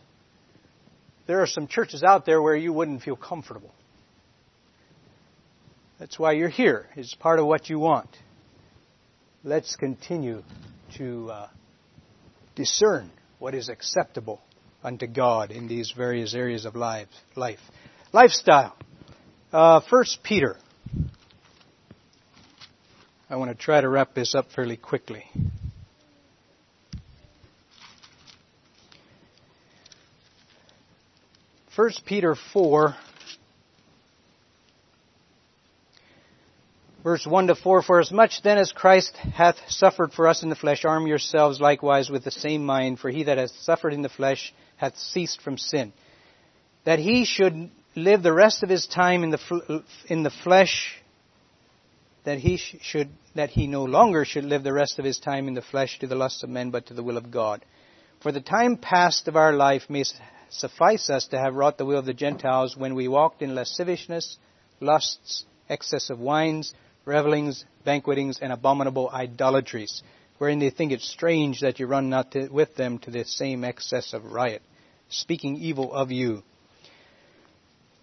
there 1.27 1.41
are 1.41 1.47
some 1.47 1.67
churches 1.67 2.03
out 2.03 2.27
there 2.27 2.41
where 2.41 2.57
you 2.57 2.73
wouldn't 2.73 3.03
feel 3.03 3.17
comfortable. 3.17 3.73
That's 5.99 6.19
why 6.19 6.33
you're 6.33 6.49
here. 6.49 6.87
It's 6.97 7.15
part 7.15 7.39
of 7.39 7.47
what 7.47 7.71
you 7.71 7.79
want. 7.79 8.09
Let's 9.43 9.77
continue 9.77 10.43
to 10.97 11.31
uh, 11.31 11.49
discern 12.55 13.11
what 13.39 13.55
is 13.55 13.69
acceptable 13.69 14.41
unto 14.83 15.07
God 15.07 15.51
in 15.51 15.69
these 15.69 15.93
various 15.97 16.35
areas 16.35 16.65
of 16.65 16.75
life. 16.75 17.09
life. 17.37 17.61
Lifestyle. 18.13 18.77
Uh, 19.53 19.81
First 19.89 20.23
Peter. 20.23 20.57
I 23.31 23.37
want 23.37 23.51
to 23.51 23.57
try 23.57 23.81
to 23.81 23.89
wrap 23.89 24.15
this 24.15 24.35
up 24.35 24.53
fairly 24.53 24.77
quickly. 24.77 25.25
First 31.77 32.05
Peter 32.07 32.37
4, 32.53 32.95
verse 37.03 37.27
1 37.27 37.49
to 37.49 37.57
4, 37.57 37.83
For 37.83 37.99
as 37.99 38.13
much 38.13 38.43
then 38.43 38.59
as 38.59 38.71
Christ 38.71 39.17
hath 39.17 39.57
suffered 39.69 40.13
for 40.13 40.29
us 40.29 40.45
in 40.45 40.51
the 40.51 40.55
flesh, 40.55 40.85
arm 40.85 41.09
yourselves 41.09 41.61
likewise 41.61 42.11
with 42.11 42.23
the 42.23 42.31
same 42.31 42.65
mind, 42.65 43.01
for 43.01 43.11
he 43.11 43.25
that 43.25 43.39
hath 43.39 43.51
suffered 43.63 43.93
in 43.93 44.03
the 44.03 44.09
flesh 44.09 44.55
hath 44.77 44.97
ceased 44.97 45.41
from 45.43 45.59
sin. 45.59 45.93
That 46.85 47.01
he 47.01 47.25
should 47.25 47.71
live 47.97 48.23
the 48.23 48.33
rest 48.33 48.63
of 48.63 48.69
his 48.69 48.87
time 48.87 49.25
in 49.25 49.31
the, 49.31 49.83
in 50.07 50.23
the 50.23 50.31
flesh, 50.31 51.03
that 52.23 52.39
he 52.39 52.57
should, 52.57 53.09
that 53.35 53.51
he 53.51 53.67
no 53.67 53.83
longer 53.83 54.25
should 54.25 54.45
live 54.45 54.63
the 54.63 54.73
rest 54.73 55.01
of 55.01 55.05
his 55.05 55.19
time 55.19 55.49
in 55.49 55.55
the 55.55 55.63
flesh 55.63 55.99
to 55.99 56.07
the 56.07 56.15
lusts 56.15 56.45
of 56.45 56.51
men, 56.51 56.71
but 56.71 56.87
to 56.87 56.95
the 56.95 57.03
will 57.03 57.17
of 57.17 57.33
God. 57.33 57.65
For 58.23 58.31
the 58.31 58.41
time 58.41 58.77
past 58.77 59.27
of 59.27 59.35
our 59.35 59.53
life 59.53 59.91
may 59.91 60.05
suffice 60.51 61.11
us 61.11 61.29
to 61.29 61.39
have 61.39 61.55
wrought 61.55 61.79
the 61.79 61.85
will 61.85 61.99
of 61.99 62.07
the 62.07 62.15
Gentiles 62.15 62.77
when 62.77 62.95
we 62.95 63.09
walked 63.09 63.43
in 63.43 63.55
lasciviousness, 63.55 64.37
lusts, 64.81 65.45
excess 65.69 66.11
of 66.11 66.19
wines, 66.19 66.75
revelings, 67.05 67.65
banquetings, 67.85 68.39
and 68.41 68.53
abominable 68.53 69.11
idolatries, 69.11 70.03
wherein 70.39 70.59
they 70.59 70.71
think 70.71 70.93
it 70.93 71.01
strange 71.01 71.61
that 71.61 71.79
you 71.79 71.87
run 71.87 72.09
not 72.11 72.33
to, 72.33 72.49
with 72.49 72.75
them 72.77 72.99
to 73.01 73.11
the 73.11 73.25
same 73.25 73.65
excess 73.65 74.13
of 74.13 74.25
riot, 74.25 74.63
speaking 75.09 75.57
evil 75.57 75.93
of 75.93 76.11
you. 76.11 76.43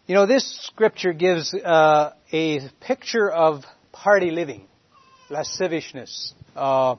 You 0.08 0.16
know, 0.16 0.26
this 0.26 0.60
scripture 0.68 1.14
gives 1.14 1.54
uh, 1.54 2.14
a 2.34 2.60
picture 2.82 3.30
of 3.30 3.64
party 3.92 4.32
living, 4.32 4.68
lasciviousness, 5.30 6.34
uh, 6.56 6.96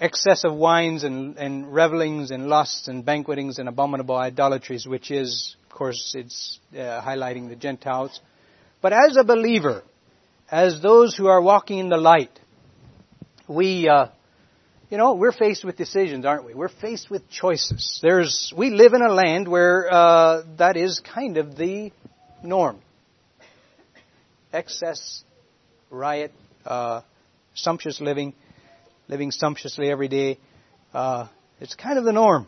excess 0.00 0.44
of 0.44 0.54
wines 0.54 1.04
and, 1.04 1.36
and 1.36 1.72
revelings 1.72 2.30
and 2.30 2.48
lusts 2.48 2.88
and 2.88 3.04
banquetings 3.04 3.58
and 3.58 3.68
abominable 3.68 4.16
idolatries, 4.16 4.86
which 4.86 5.10
is, 5.10 5.56
of 5.68 5.76
course, 5.76 6.14
it's 6.16 6.58
uh, 6.72 7.02
highlighting 7.02 7.48
the 7.48 7.56
Gentiles. 7.56 8.20
But 8.80 8.92
as 8.92 9.16
a 9.16 9.24
believer, 9.24 9.82
as 10.50 10.80
those 10.80 11.16
who 11.16 11.26
are 11.26 11.40
walking 11.40 11.78
in 11.78 11.88
the 11.88 11.96
light, 11.96 12.38
we, 13.48 13.88
uh, 13.88 14.06
you 14.90 14.98
know, 14.98 15.14
we're 15.14 15.32
faced 15.32 15.64
with 15.64 15.76
decisions, 15.76 16.24
aren't 16.24 16.44
we? 16.44 16.54
We're 16.54 16.68
faced 16.68 17.10
with 17.10 17.28
choices. 17.28 17.98
There's, 18.02 18.52
we 18.56 18.70
live 18.70 18.94
in 18.94 19.02
a 19.02 19.12
land 19.12 19.48
where 19.48 19.88
uh, 19.90 20.42
that 20.58 20.76
is 20.76 21.00
kind 21.00 21.38
of 21.38 21.56
the 21.56 21.92
norm. 22.42 22.78
Excess, 24.52 25.24
riot, 25.90 26.32
uh, 26.64 27.02
sumptuous 27.54 28.00
living 28.00 28.34
living 29.08 29.30
sumptuously 29.30 29.90
every 29.90 30.08
day. 30.08 30.38
Uh, 30.92 31.28
it's 31.60 31.74
kind 31.74 31.98
of 31.98 32.04
the 32.04 32.12
norm. 32.12 32.46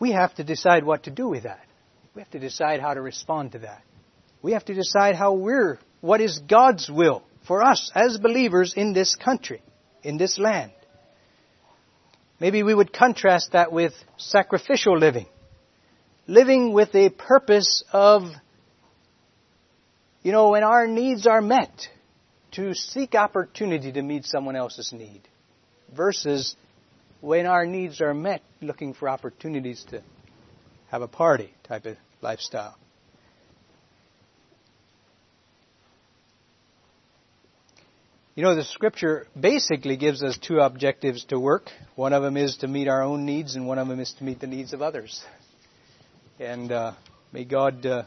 We 0.00 0.12
have 0.12 0.34
to 0.34 0.44
decide 0.44 0.84
what 0.84 1.04
to 1.04 1.10
do 1.10 1.28
with 1.28 1.44
that. 1.44 1.64
We 2.14 2.22
have 2.22 2.30
to 2.32 2.38
decide 2.38 2.80
how 2.80 2.94
to 2.94 3.00
respond 3.00 3.52
to 3.52 3.60
that. 3.60 3.82
We 4.42 4.52
have 4.52 4.64
to 4.66 4.74
decide 4.74 5.16
how 5.16 5.34
we're, 5.34 5.78
what 6.00 6.20
is 6.20 6.38
God's 6.38 6.90
will 6.90 7.22
for 7.46 7.62
us 7.62 7.90
as 7.94 8.18
believers 8.18 8.74
in 8.76 8.92
this 8.92 9.16
country, 9.16 9.62
in 10.02 10.16
this 10.16 10.38
land. 10.38 10.72
Maybe 12.40 12.62
we 12.62 12.74
would 12.74 12.92
contrast 12.92 13.52
that 13.52 13.72
with 13.72 13.92
sacrificial 14.16 14.98
living. 14.98 15.26
Living 16.26 16.72
with 16.72 16.94
a 16.94 17.10
purpose 17.10 17.84
of, 17.92 18.22
you 20.22 20.32
know, 20.32 20.50
when 20.50 20.64
our 20.64 20.86
needs 20.86 21.26
are 21.26 21.40
met, 21.40 21.88
to 22.54 22.74
seek 22.74 23.14
opportunity 23.14 23.92
to 23.92 24.02
meet 24.02 24.24
someone 24.24 24.56
else's 24.56 24.92
need 24.92 25.22
versus 25.94 26.54
when 27.20 27.46
our 27.46 27.66
needs 27.66 28.00
are 28.00 28.14
met, 28.14 28.42
looking 28.60 28.94
for 28.94 29.08
opportunities 29.08 29.84
to 29.90 30.02
have 30.90 31.02
a 31.02 31.08
party 31.08 31.52
type 31.64 31.86
of 31.86 31.96
lifestyle. 32.20 32.76
You 38.36 38.42
know, 38.42 38.54
the 38.56 38.64
scripture 38.64 39.26
basically 39.38 39.96
gives 39.96 40.22
us 40.22 40.36
two 40.38 40.58
objectives 40.58 41.24
to 41.26 41.38
work. 41.38 41.70
One 41.94 42.12
of 42.12 42.22
them 42.22 42.36
is 42.36 42.56
to 42.58 42.68
meet 42.68 42.88
our 42.88 43.02
own 43.02 43.24
needs, 43.24 43.54
and 43.54 43.66
one 43.66 43.78
of 43.78 43.86
them 43.86 44.00
is 44.00 44.12
to 44.18 44.24
meet 44.24 44.40
the 44.40 44.48
needs 44.48 44.72
of 44.72 44.82
others. 44.82 45.24
And 46.40 46.70
uh, 46.72 46.94
may 47.32 47.44
God, 47.44 47.86
uh, 47.86 48.02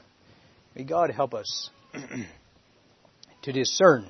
may 0.75 0.83
God 0.83 1.11
help 1.11 1.33
us 1.33 1.69
to 3.43 3.51
discern 3.53 4.09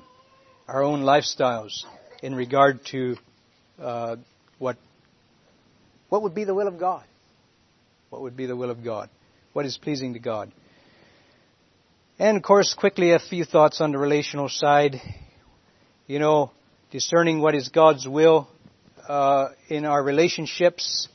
our 0.68 0.82
own 0.82 1.00
lifestyles 1.00 1.84
in 2.22 2.34
regard 2.34 2.84
to 2.84 3.16
uh, 3.80 4.16
what 4.58 4.76
what 6.10 6.22
would 6.22 6.34
be 6.34 6.44
the 6.44 6.54
will 6.54 6.68
of 6.68 6.78
God. 6.78 7.04
What 8.10 8.22
would 8.22 8.36
be 8.36 8.46
the 8.46 8.56
will 8.56 8.70
of 8.70 8.84
God? 8.84 9.08
What 9.54 9.66
is 9.66 9.78
pleasing 9.78 10.12
to 10.12 10.18
God? 10.18 10.52
And 12.18 12.36
of 12.36 12.42
course, 12.42 12.74
quickly 12.74 13.12
a 13.12 13.18
few 13.18 13.44
thoughts 13.44 13.80
on 13.80 13.92
the 13.92 13.98
relational 13.98 14.48
side. 14.48 15.00
You 16.06 16.18
know, 16.18 16.50
discerning 16.90 17.40
what 17.40 17.54
is 17.54 17.68
God's 17.68 18.06
will 18.06 18.48
uh, 19.08 19.48
in 19.68 19.84
our 19.84 20.02
relationships. 20.02 21.08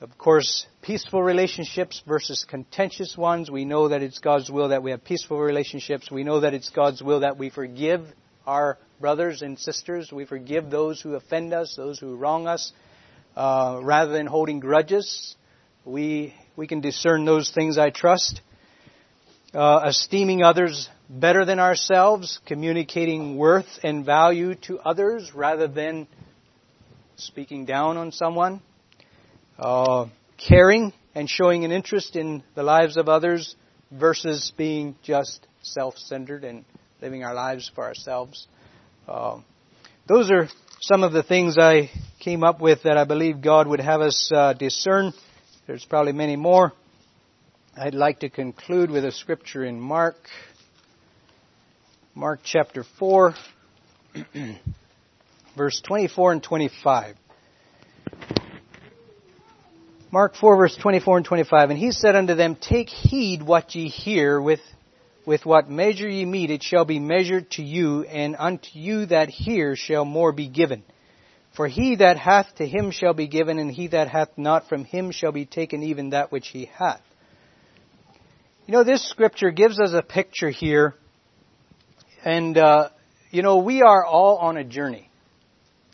Of 0.00 0.18
course, 0.18 0.66
peaceful 0.82 1.22
relationships 1.22 2.02
versus 2.06 2.44
contentious 2.48 3.16
ones. 3.16 3.50
We 3.50 3.64
know 3.64 3.88
that 3.88 4.02
it's 4.02 4.18
God's 4.18 4.50
will 4.50 4.68
that 4.68 4.82
we 4.82 4.90
have 4.90 5.04
peaceful 5.04 5.38
relationships. 5.38 6.10
We 6.10 6.24
know 6.24 6.40
that 6.40 6.54
it's 6.54 6.68
God's 6.68 7.02
will 7.02 7.20
that 7.20 7.38
we 7.38 7.50
forgive 7.50 8.06
our 8.46 8.78
brothers 9.00 9.42
and 9.42 9.58
sisters. 9.58 10.12
We 10.12 10.24
forgive 10.24 10.70
those 10.70 11.00
who 11.00 11.14
offend 11.14 11.52
us, 11.52 11.74
those 11.76 11.98
who 11.98 12.16
wrong 12.16 12.46
us, 12.46 12.72
uh, 13.36 13.80
rather 13.82 14.12
than 14.12 14.26
holding 14.26 14.60
grudges. 14.60 15.36
We 15.84 16.34
we 16.56 16.66
can 16.66 16.80
discern 16.80 17.24
those 17.24 17.50
things. 17.50 17.78
I 17.78 17.90
trust. 17.90 18.40
Uh, 19.54 19.80
esteeming 19.86 20.42
others 20.42 20.88
better 21.08 21.44
than 21.44 21.58
ourselves, 21.58 22.40
communicating 22.46 23.36
worth 23.36 23.78
and 23.82 24.04
value 24.04 24.54
to 24.54 24.78
others 24.80 25.32
rather 25.34 25.68
than 25.68 26.06
speaking 27.16 27.64
down 27.64 27.96
on 27.96 28.12
someone, 28.12 28.60
uh, 29.58 30.06
caring 30.36 30.92
and 31.14 31.30
showing 31.30 31.64
an 31.64 31.72
interest 31.72 32.16
in 32.16 32.42
the 32.54 32.62
lives 32.62 32.96
of 32.96 33.08
others 33.08 33.56
versus 33.90 34.52
being 34.58 34.96
just 35.02 35.46
self-centered 35.62 36.44
and 36.44 36.64
living 37.00 37.24
our 37.24 37.34
lives 37.34 37.70
for 37.74 37.84
ourselves. 37.84 38.46
Uh, 39.06 39.40
those 40.06 40.30
are 40.30 40.48
some 40.80 41.02
of 41.02 41.12
the 41.12 41.22
things 41.22 41.58
I 41.58 41.90
came 42.20 42.42
up 42.42 42.60
with 42.60 42.84
that 42.84 42.96
I 42.96 43.04
believe 43.04 43.42
God 43.42 43.66
would 43.66 43.80
have 43.80 44.00
us 44.00 44.30
uh, 44.34 44.54
discern. 44.54 45.12
There's 45.66 45.84
probably 45.84 46.12
many 46.12 46.36
more. 46.36 46.72
I'd 47.76 47.94
like 47.94 48.20
to 48.20 48.30
conclude 48.30 48.90
with 48.90 49.04
a 49.04 49.12
scripture 49.12 49.64
in 49.64 49.78
Mark, 49.78 50.16
Mark 52.14 52.40
chapter 52.42 52.84
4, 52.98 53.34
verse 55.56 55.82
24 55.82 56.32
and 56.32 56.42
25. 56.42 57.16
Mark 60.10 60.34
4 60.36 60.56
verse 60.56 60.76
24 60.80 61.18
and 61.18 61.26
25. 61.26 61.70
And 61.70 61.78
he 61.78 61.90
said 61.90 62.16
unto 62.16 62.34
them, 62.34 62.56
Take 62.56 62.88
heed 62.88 63.42
what 63.42 63.74
ye 63.74 63.88
hear 63.88 64.40
with 64.40 64.60
with 65.26 65.44
what 65.44 65.68
measure 65.68 66.08
ye 66.08 66.24
mete, 66.24 66.52
it 66.52 66.62
shall 66.62 66.84
be 66.84 67.00
measured 67.00 67.50
to 67.50 67.62
you, 67.62 68.04
and 68.04 68.36
unto 68.38 68.68
you 68.72 69.06
that 69.06 69.28
hear 69.28 69.74
shall 69.74 70.04
more 70.04 70.32
be 70.32 70.48
given. 70.48 70.84
For 71.56 71.66
he 71.66 71.96
that 71.96 72.16
hath 72.16 72.54
to 72.56 72.66
him 72.66 72.92
shall 72.92 73.12
be 73.12 73.26
given, 73.26 73.58
and 73.58 73.70
he 73.70 73.88
that 73.88 74.08
hath 74.08 74.30
not 74.36 74.68
from 74.68 74.84
him 74.84 75.10
shall 75.10 75.32
be 75.32 75.44
taken 75.44 75.82
even 75.82 76.10
that 76.10 76.30
which 76.30 76.48
he 76.48 76.66
hath. 76.66 77.02
You 78.66 78.72
know, 78.72 78.84
this 78.84 79.08
scripture 79.08 79.50
gives 79.50 79.80
us 79.80 79.92
a 79.92 80.02
picture 80.02 80.50
here, 80.50 80.94
and, 82.24 82.56
uh, 82.56 82.90
you 83.30 83.42
know, 83.42 83.58
we 83.58 83.82
are 83.82 84.04
all 84.04 84.36
on 84.36 84.56
a 84.56 84.64
journey. 84.64 85.10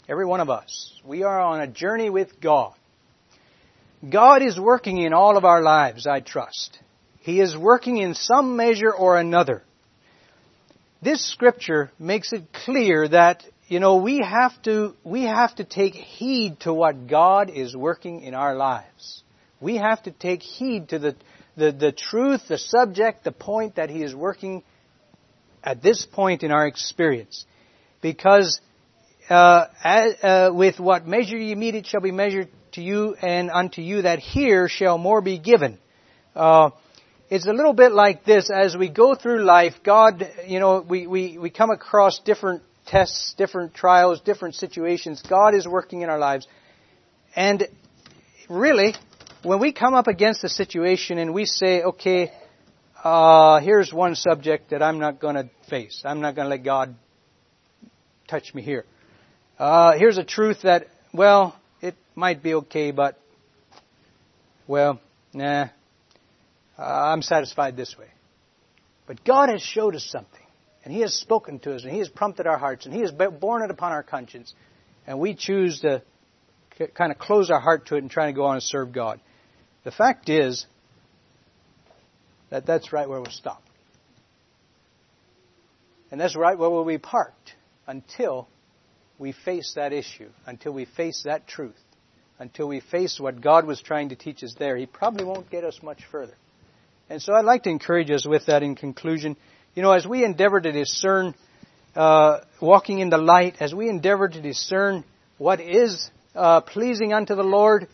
Every 0.08 0.26
one 0.26 0.40
of 0.40 0.50
us. 0.50 1.00
We 1.04 1.22
are 1.22 1.40
on 1.40 1.60
a 1.60 1.66
journey 1.66 2.10
with 2.10 2.40
God. 2.40 2.74
God 4.08 4.42
is 4.42 4.58
working 4.58 4.98
in 4.98 5.14
all 5.14 5.36
of 5.36 5.44
our 5.44 5.62
lives, 5.62 6.06
I 6.06 6.20
trust. 6.20 6.78
He 7.22 7.40
is 7.40 7.56
working 7.56 7.98
in 7.98 8.14
some 8.14 8.56
measure 8.56 8.92
or 8.92 9.16
another. 9.16 9.62
This 11.00 11.24
scripture 11.24 11.90
makes 11.98 12.32
it 12.32 12.52
clear 12.52 13.08
that, 13.08 13.44
you 13.68 13.80
know, 13.80 13.96
we 13.96 14.18
have 14.18 14.60
to, 14.62 14.94
we 15.04 15.22
have 15.22 15.54
to 15.56 15.64
take 15.64 15.94
heed 15.94 16.60
to 16.60 16.74
what 16.74 17.08
God 17.08 17.50
is 17.50 17.76
working 17.76 18.22
in 18.22 18.34
our 18.34 18.54
lives. 18.54 19.22
We 19.60 19.76
have 19.76 20.02
to 20.04 20.10
take 20.10 20.42
heed 20.42 20.88
to 20.90 20.98
the, 20.98 21.16
the, 21.56 21.72
the 21.72 21.92
truth, 21.92 22.42
the 22.48 22.58
subject, 22.58 23.24
the 23.24 23.32
point 23.32 23.76
that 23.76 23.88
He 23.88 24.02
is 24.02 24.14
working 24.14 24.62
at 25.62 25.80
this 25.80 26.04
point 26.04 26.42
in 26.42 26.50
our 26.50 26.66
experience. 26.66 27.44
Because 28.00 28.60
uh, 29.30 29.66
uh, 29.84 30.50
with 30.52 30.80
what 30.80 31.06
measure 31.06 31.36
ye 31.36 31.54
mete, 31.54 31.76
it 31.76 31.86
shall 31.86 32.00
be 32.00 32.10
measured 32.10 32.48
to 32.72 32.82
you, 32.82 33.14
and 33.14 33.50
unto 33.50 33.80
you 33.80 34.02
that 34.02 34.18
hear 34.18 34.68
shall 34.68 34.98
more 34.98 35.20
be 35.20 35.38
given. 35.38 35.78
Uh, 36.34 36.70
it's 37.32 37.46
a 37.46 37.52
little 37.54 37.72
bit 37.72 37.92
like 37.92 38.26
this 38.26 38.50
as 38.54 38.76
we 38.76 38.90
go 38.90 39.14
through 39.14 39.42
life. 39.42 39.72
God, 39.82 40.22
you 40.46 40.60
know, 40.60 40.84
we, 40.86 41.06
we, 41.06 41.38
we 41.38 41.48
come 41.48 41.70
across 41.70 42.18
different 42.18 42.62
tests, 42.84 43.32
different 43.38 43.72
trials, 43.72 44.20
different 44.20 44.54
situations. 44.54 45.22
God 45.26 45.54
is 45.54 45.66
working 45.66 46.02
in 46.02 46.10
our 46.10 46.18
lives. 46.18 46.46
And 47.34 47.66
really, 48.50 48.94
when 49.42 49.60
we 49.60 49.72
come 49.72 49.94
up 49.94 50.08
against 50.08 50.44
a 50.44 50.48
situation 50.50 51.16
and 51.16 51.32
we 51.32 51.46
say, 51.46 51.82
okay, 51.82 52.32
uh, 53.02 53.60
here's 53.60 53.94
one 53.94 54.14
subject 54.14 54.68
that 54.68 54.82
I'm 54.82 54.98
not 54.98 55.18
going 55.18 55.36
to 55.36 55.48
face. 55.70 56.02
I'm 56.04 56.20
not 56.20 56.34
going 56.34 56.44
to 56.44 56.50
let 56.50 56.62
God 56.62 56.94
touch 58.28 58.52
me 58.52 58.60
here. 58.60 58.84
Uh, 59.58 59.96
here's 59.96 60.18
a 60.18 60.24
truth 60.24 60.58
that, 60.64 60.86
well, 61.14 61.58
it 61.80 61.94
might 62.14 62.42
be 62.42 62.52
okay, 62.52 62.90
but, 62.90 63.18
well, 64.66 65.00
nah, 65.32 65.68
uh, 66.82 67.12
I'm 67.12 67.22
satisfied 67.22 67.76
this 67.76 67.96
way. 67.98 68.08
But 69.06 69.24
God 69.24 69.48
has 69.48 69.62
showed 69.62 69.94
us 69.94 70.04
something, 70.04 70.46
and 70.84 70.92
He 70.92 71.00
has 71.00 71.14
spoken 71.14 71.58
to 71.60 71.74
us, 71.74 71.84
and 71.84 71.92
He 71.92 71.98
has 71.98 72.08
prompted 72.08 72.46
our 72.46 72.58
hearts, 72.58 72.86
and 72.86 72.94
He 72.94 73.00
has 73.00 73.12
borne 73.12 73.62
it 73.62 73.70
upon 73.70 73.92
our 73.92 74.02
conscience, 74.02 74.52
and 75.06 75.18
we 75.18 75.34
choose 75.34 75.80
to 75.80 76.02
kind 76.94 77.12
of 77.12 77.18
close 77.18 77.50
our 77.50 77.60
heart 77.60 77.86
to 77.86 77.96
it 77.96 77.98
and 77.98 78.10
try 78.10 78.26
to 78.26 78.32
go 78.32 78.44
on 78.44 78.54
and 78.54 78.62
serve 78.62 78.92
God. 78.92 79.20
The 79.84 79.90
fact 79.92 80.28
is 80.28 80.66
that 82.50 82.66
that's 82.66 82.92
right 82.92 83.08
where 83.08 83.20
we'll 83.20 83.30
stop. 83.30 83.62
And 86.10 86.20
that's 86.20 86.36
right 86.36 86.58
where 86.58 86.68
we'll 86.68 86.84
be 86.84 86.98
parked 86.98 87.54
until 87.86 88.48
we 89.18 89.32
face 89.32 89.72
that 89.76 89.92
issue, 89.92 90.28
until 90.46 90.72
we 90.72 90.84
face 90.84 91.22
that 91.24 91.46
truth, 91.46 91.78
until 92.38 92.68
we 92.68 92.80
face 92.80 93.18
what 93.18 93.40
God 93.40 93.66
was 93.66 93.80
trying 93.80 94.10
to 94.10 94.16
teach 94.16 94.42
us 94.42 94.54
there. 94.58 94.76
He 94.76 94.86
probably 94.86 95.24
won't 95.24 95.50
get 95.50 95.64
us 95.64 95.78
much 95.82 96.00
further. 96.10 96.34
And 97.12 97.20
so 97.20 97.34
I'd 97.34 97.44
like 97.44 97.64
to 97.64 97.68
encourage 97.68 98.10
us 98.10 98.26
with 98.26 98.46
that 98.46 98.62
in 98.62 98.74
conclusion. 98.74 99.36
You 99.74 99.82
know, 99.82 99.92
as 99.92 100.06
we 100.06 100.24
endeavor 100.24 100.58
to 100.58 100.72
discern, 100.72 101.34
uh, 101.94 102.38
walking 102.58 103.00
in 103.00 103.10
the 103.10 103.18
light, 103.18 103.56
as 103.60 103.74
we 103.74 103.90
endeavor 103.90 104.30
to 104.30 104.40
discern 104.40 105.04
what 105.36 105.60
is 105.60 106.10
uh, 106.34 106.62
pleasing 106.62 107.12
unto 107.12 107.34
the 107.34 107.42
Lord, 107.42 107.86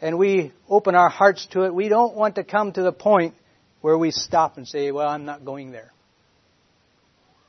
and 0.00 0.16
we 0.16 0.50
open 0.66 0.94
our 0.94 1.10
hearts 1.10 1.44
to 1.50 1.64
it, 1.64 1.74
we 1.74 1.90
don't 1.90 2.16
want 2.16 2.36
to 2.36 2.42
come 2.42 2.72
to 2.72 2.82
the 2.82 2.90
point 2.90 3.34
where 3.82 3.98
we 3.98 4.10
stop 4.10 4.56
and 4.56 4.66
say, 4.66 4.90
well, 4.92 5.08
I'm 5.08 5.26
not 5.26 5.44
going 5.44 5.70
there. 5.70 5.92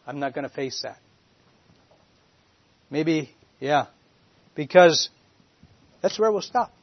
I'm 0.05 0.19
not 0.19 0.33
going 0.33 0.43
to 0.43 0.53
face 0.53 0.81
that. 0.83 0.97
Maybe, 2.89 3.29
yeah, 3.61 3.85
because 4.53 5.07
that's 6.01 6.19
where 6.19 6.29
we'll 6.29 6.41
stop. 6.41 6.73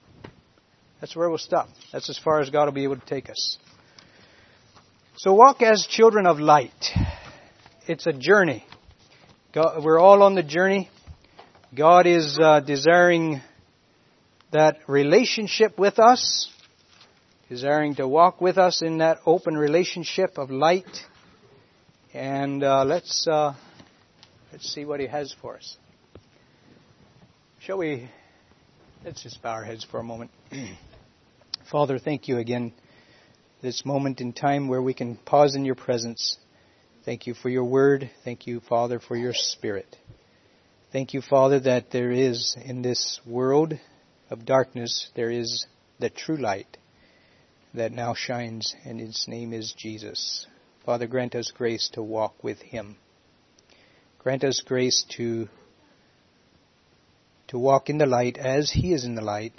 That's 1.03 1.15
where 1.15 1.29
we'll 1.29 1.37
stop. 1.37 1.69
That's 1.93 2.09
as 2.09 2.17
far 2.17 2.41
as 2.41 2.49
God 2.49 2.65
will 2.65 2.73
be 2.73 2.85
able 2.85 2.97
to 2.97 3.05
take 3.05 3.29
us. 3.29 3.59
So 5.23 5.33
walk 5.35 5.63
as 5.63 5.87
children 5.87 6.27
of 6.27 6.41
light. 6.41 6.85
It's 7.87 8.09
a 8.09 8.13
journey. 8.13 8.67
God, 9.53 9.85
we're 9.85 10.01
all 10.01 10.25
on 10.25 10.35
the 10.35 10.43
journey. 10.43 10.91
God 11.73 12.09
is 12.09 12.41
uh, 12.43 12.59
desiring 12.59 13.41
that 14.51 14.79
relationship 14.89 15.79
with 15.79 16.01
us, 16.01 16.51
desiring 17.49 17.95
to 17.95 18.09
walk 18.09 18.41
with 18.41 18.59
us 18.59 18.83
in 18.83 18.99
that 18.99 19.19
open 19.25 19.57
relationship 19.57 20.39
of 20.39 20.51
light. 20.51 20.91
And 22.13 22.65
uh, 22.65 22.85
let's 22.85 23.25
uh, 23.29 23.55
let's 24.51 24.75
see 24.75 24.85
what 24.85 24.99
He 24.99 25.07
has 25.07 25.33
for 25.41 25.55
us. 25.55 25.77
Shall 27.61 27.79
we? 27.79 28.11
Let's 29.05 29.23
just 29.23 29.41
bow 29.41 29.53
our 29.53 29.65
heads 29.65 29.87
for 29.89 30.01
a 30.01 30.03
moment. 30.03 30.33
Father, 31.71 32.01
thank 32.01 32.27
you 32.27 32.39
again 32.39 32.73
this 33.63 33.87
moment 33.87 34.21
in 34.21 34.33
time 34.33 34.67
where 34.67 34.83
we 34.83 34.93
can 34.93 35.17
pause 35.17 35.55
in 35.55 35.65
your 35.65 35.77
presence. 35.77 36.37
Thank 37.05 37.27
you 37.29 37.35
for 37.35 37.49
your 37.49 37.65
word. 37.65 38.11
Thank 38.25 38.47
you, 38.47 38.61
Father, 38.61 38.99
for 38.99 39.17
your 39.17 39.33
spirit. 39.35 39.97
Thank 40.93 41.15
you, 41.15 41.23
Father, 41.23 41.61
that 41.61 41.91
there 41.93 42.11
is 42.11 42.57
in 42.63 42.83
this 42.83 43.21
world 43.25 43.75
of 44.29 44.45
darkness, 44.45 45.11
there 45.15 45.31
is 45.31 45.67
the 46.01 46.11
true 46.11 46.37
light 46.37 46.77
that 47.73 47.93
now 47.93 48.15
shines, 48.15 48.75
and 48.85 49.01
its 49.01 49.27
name 49.29 49.53
is 49.53 49.73
Jesus. 49.77 50.47
Father, 50.85 51.07
grant 51.07 51.35
us 51.35 51.53
grace 51.57 51.89
to 51.95 52.03
walk 52.03 52.43
with 52.43 52.61
him. 52.61 52.97
Grant 54.19 54.45
us 54.45 54.61
grace 54.65 55.05
to 55.17 55.49
to 57.49 57.59
walk 57.59 57.91
in 57.91 57.99
the 57.99 58.07
light 58.07 58.39
as 58.39 58.73
he 58.73 58.93
is 58.93 59.05
in 59.05 59.15
the 59.15 59.23
light, 59.23 59.53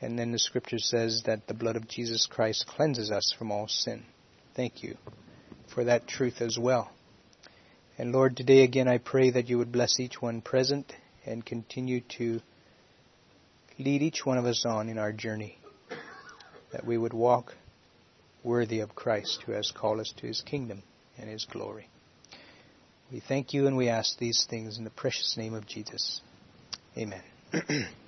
and 0.00 0.18
then 0.18 0.32
the 0.32 0.38
scripture 0.38 0.78
says 0.78 1.22
that 1.26 1.46
the 1.46 1.54
blood 1.54 1.76
of 1.76 1.88
Jesus 1.88 2.26
Christ 2.26 2.66
cleanses 2.66 3.10
us 3.10 3.34
from 3.36 3.50
all 3.50 3.66
sin. 3.68 4.04
Thank 4.54 4.82
you 4.82 4.96
for 5.74 5.84
that 5.84 6.06
truth 6.06 6.40
as 6.40 6.58
well. 6.58 6.90
And 7.96 8.12
Lord, 8.12 8.36
today 8.36 8.62
again 8.62 8.86
I 8.86 8.98
pray 8.98 9.30
that 9.30 9.48
you 9.48 9.58
would 9.58 9.72
bless 9.72 9.98
each 9.98 10.22
one 10.22 10.40
present 10.40 10.92
and 11.26 11.44
continue 11.44 12.00
to 12.16 12.40
lead 13.78 14.02
each 14.02 14.24
one 14.24 14.38
of 14.38 14.46
us 14.46 14.64
on 14.64 14.88
in 14.88 14.98
our 14.98 15.12
journey. 15.12 15.58
That 16.72 16.86
we 16.86 16.98
would 16.98 17.12
walk 17.12 17.54
worthy 18.44 18.80
of 18.80 18.94
Christ 18.94 19.42
who 19.46 19.52
has 19.52 19.72
called 19.72 20.00
us 20.00 20.12
to 20.18 20.26
his 20.26 20.42
kingdom 20.42 20.82
and 21.18 21.28
his 21.28 21.44
glory. 21.44 21.88
We 23.10 23.20
thank 23.20 23.52
you 23.52 23.66
and 23.66 23.76
we 23.76 23.88
ask 23.88 24.18
these 24.18 24.46
things 24.48 24.78
in 24.78 24.84
the 24.84 24.90
precious 24.90 25.36
name 25.36 25.54
of 25.54 25.66
Jesus. 25.66 26.20
Amen. 26.96 27.22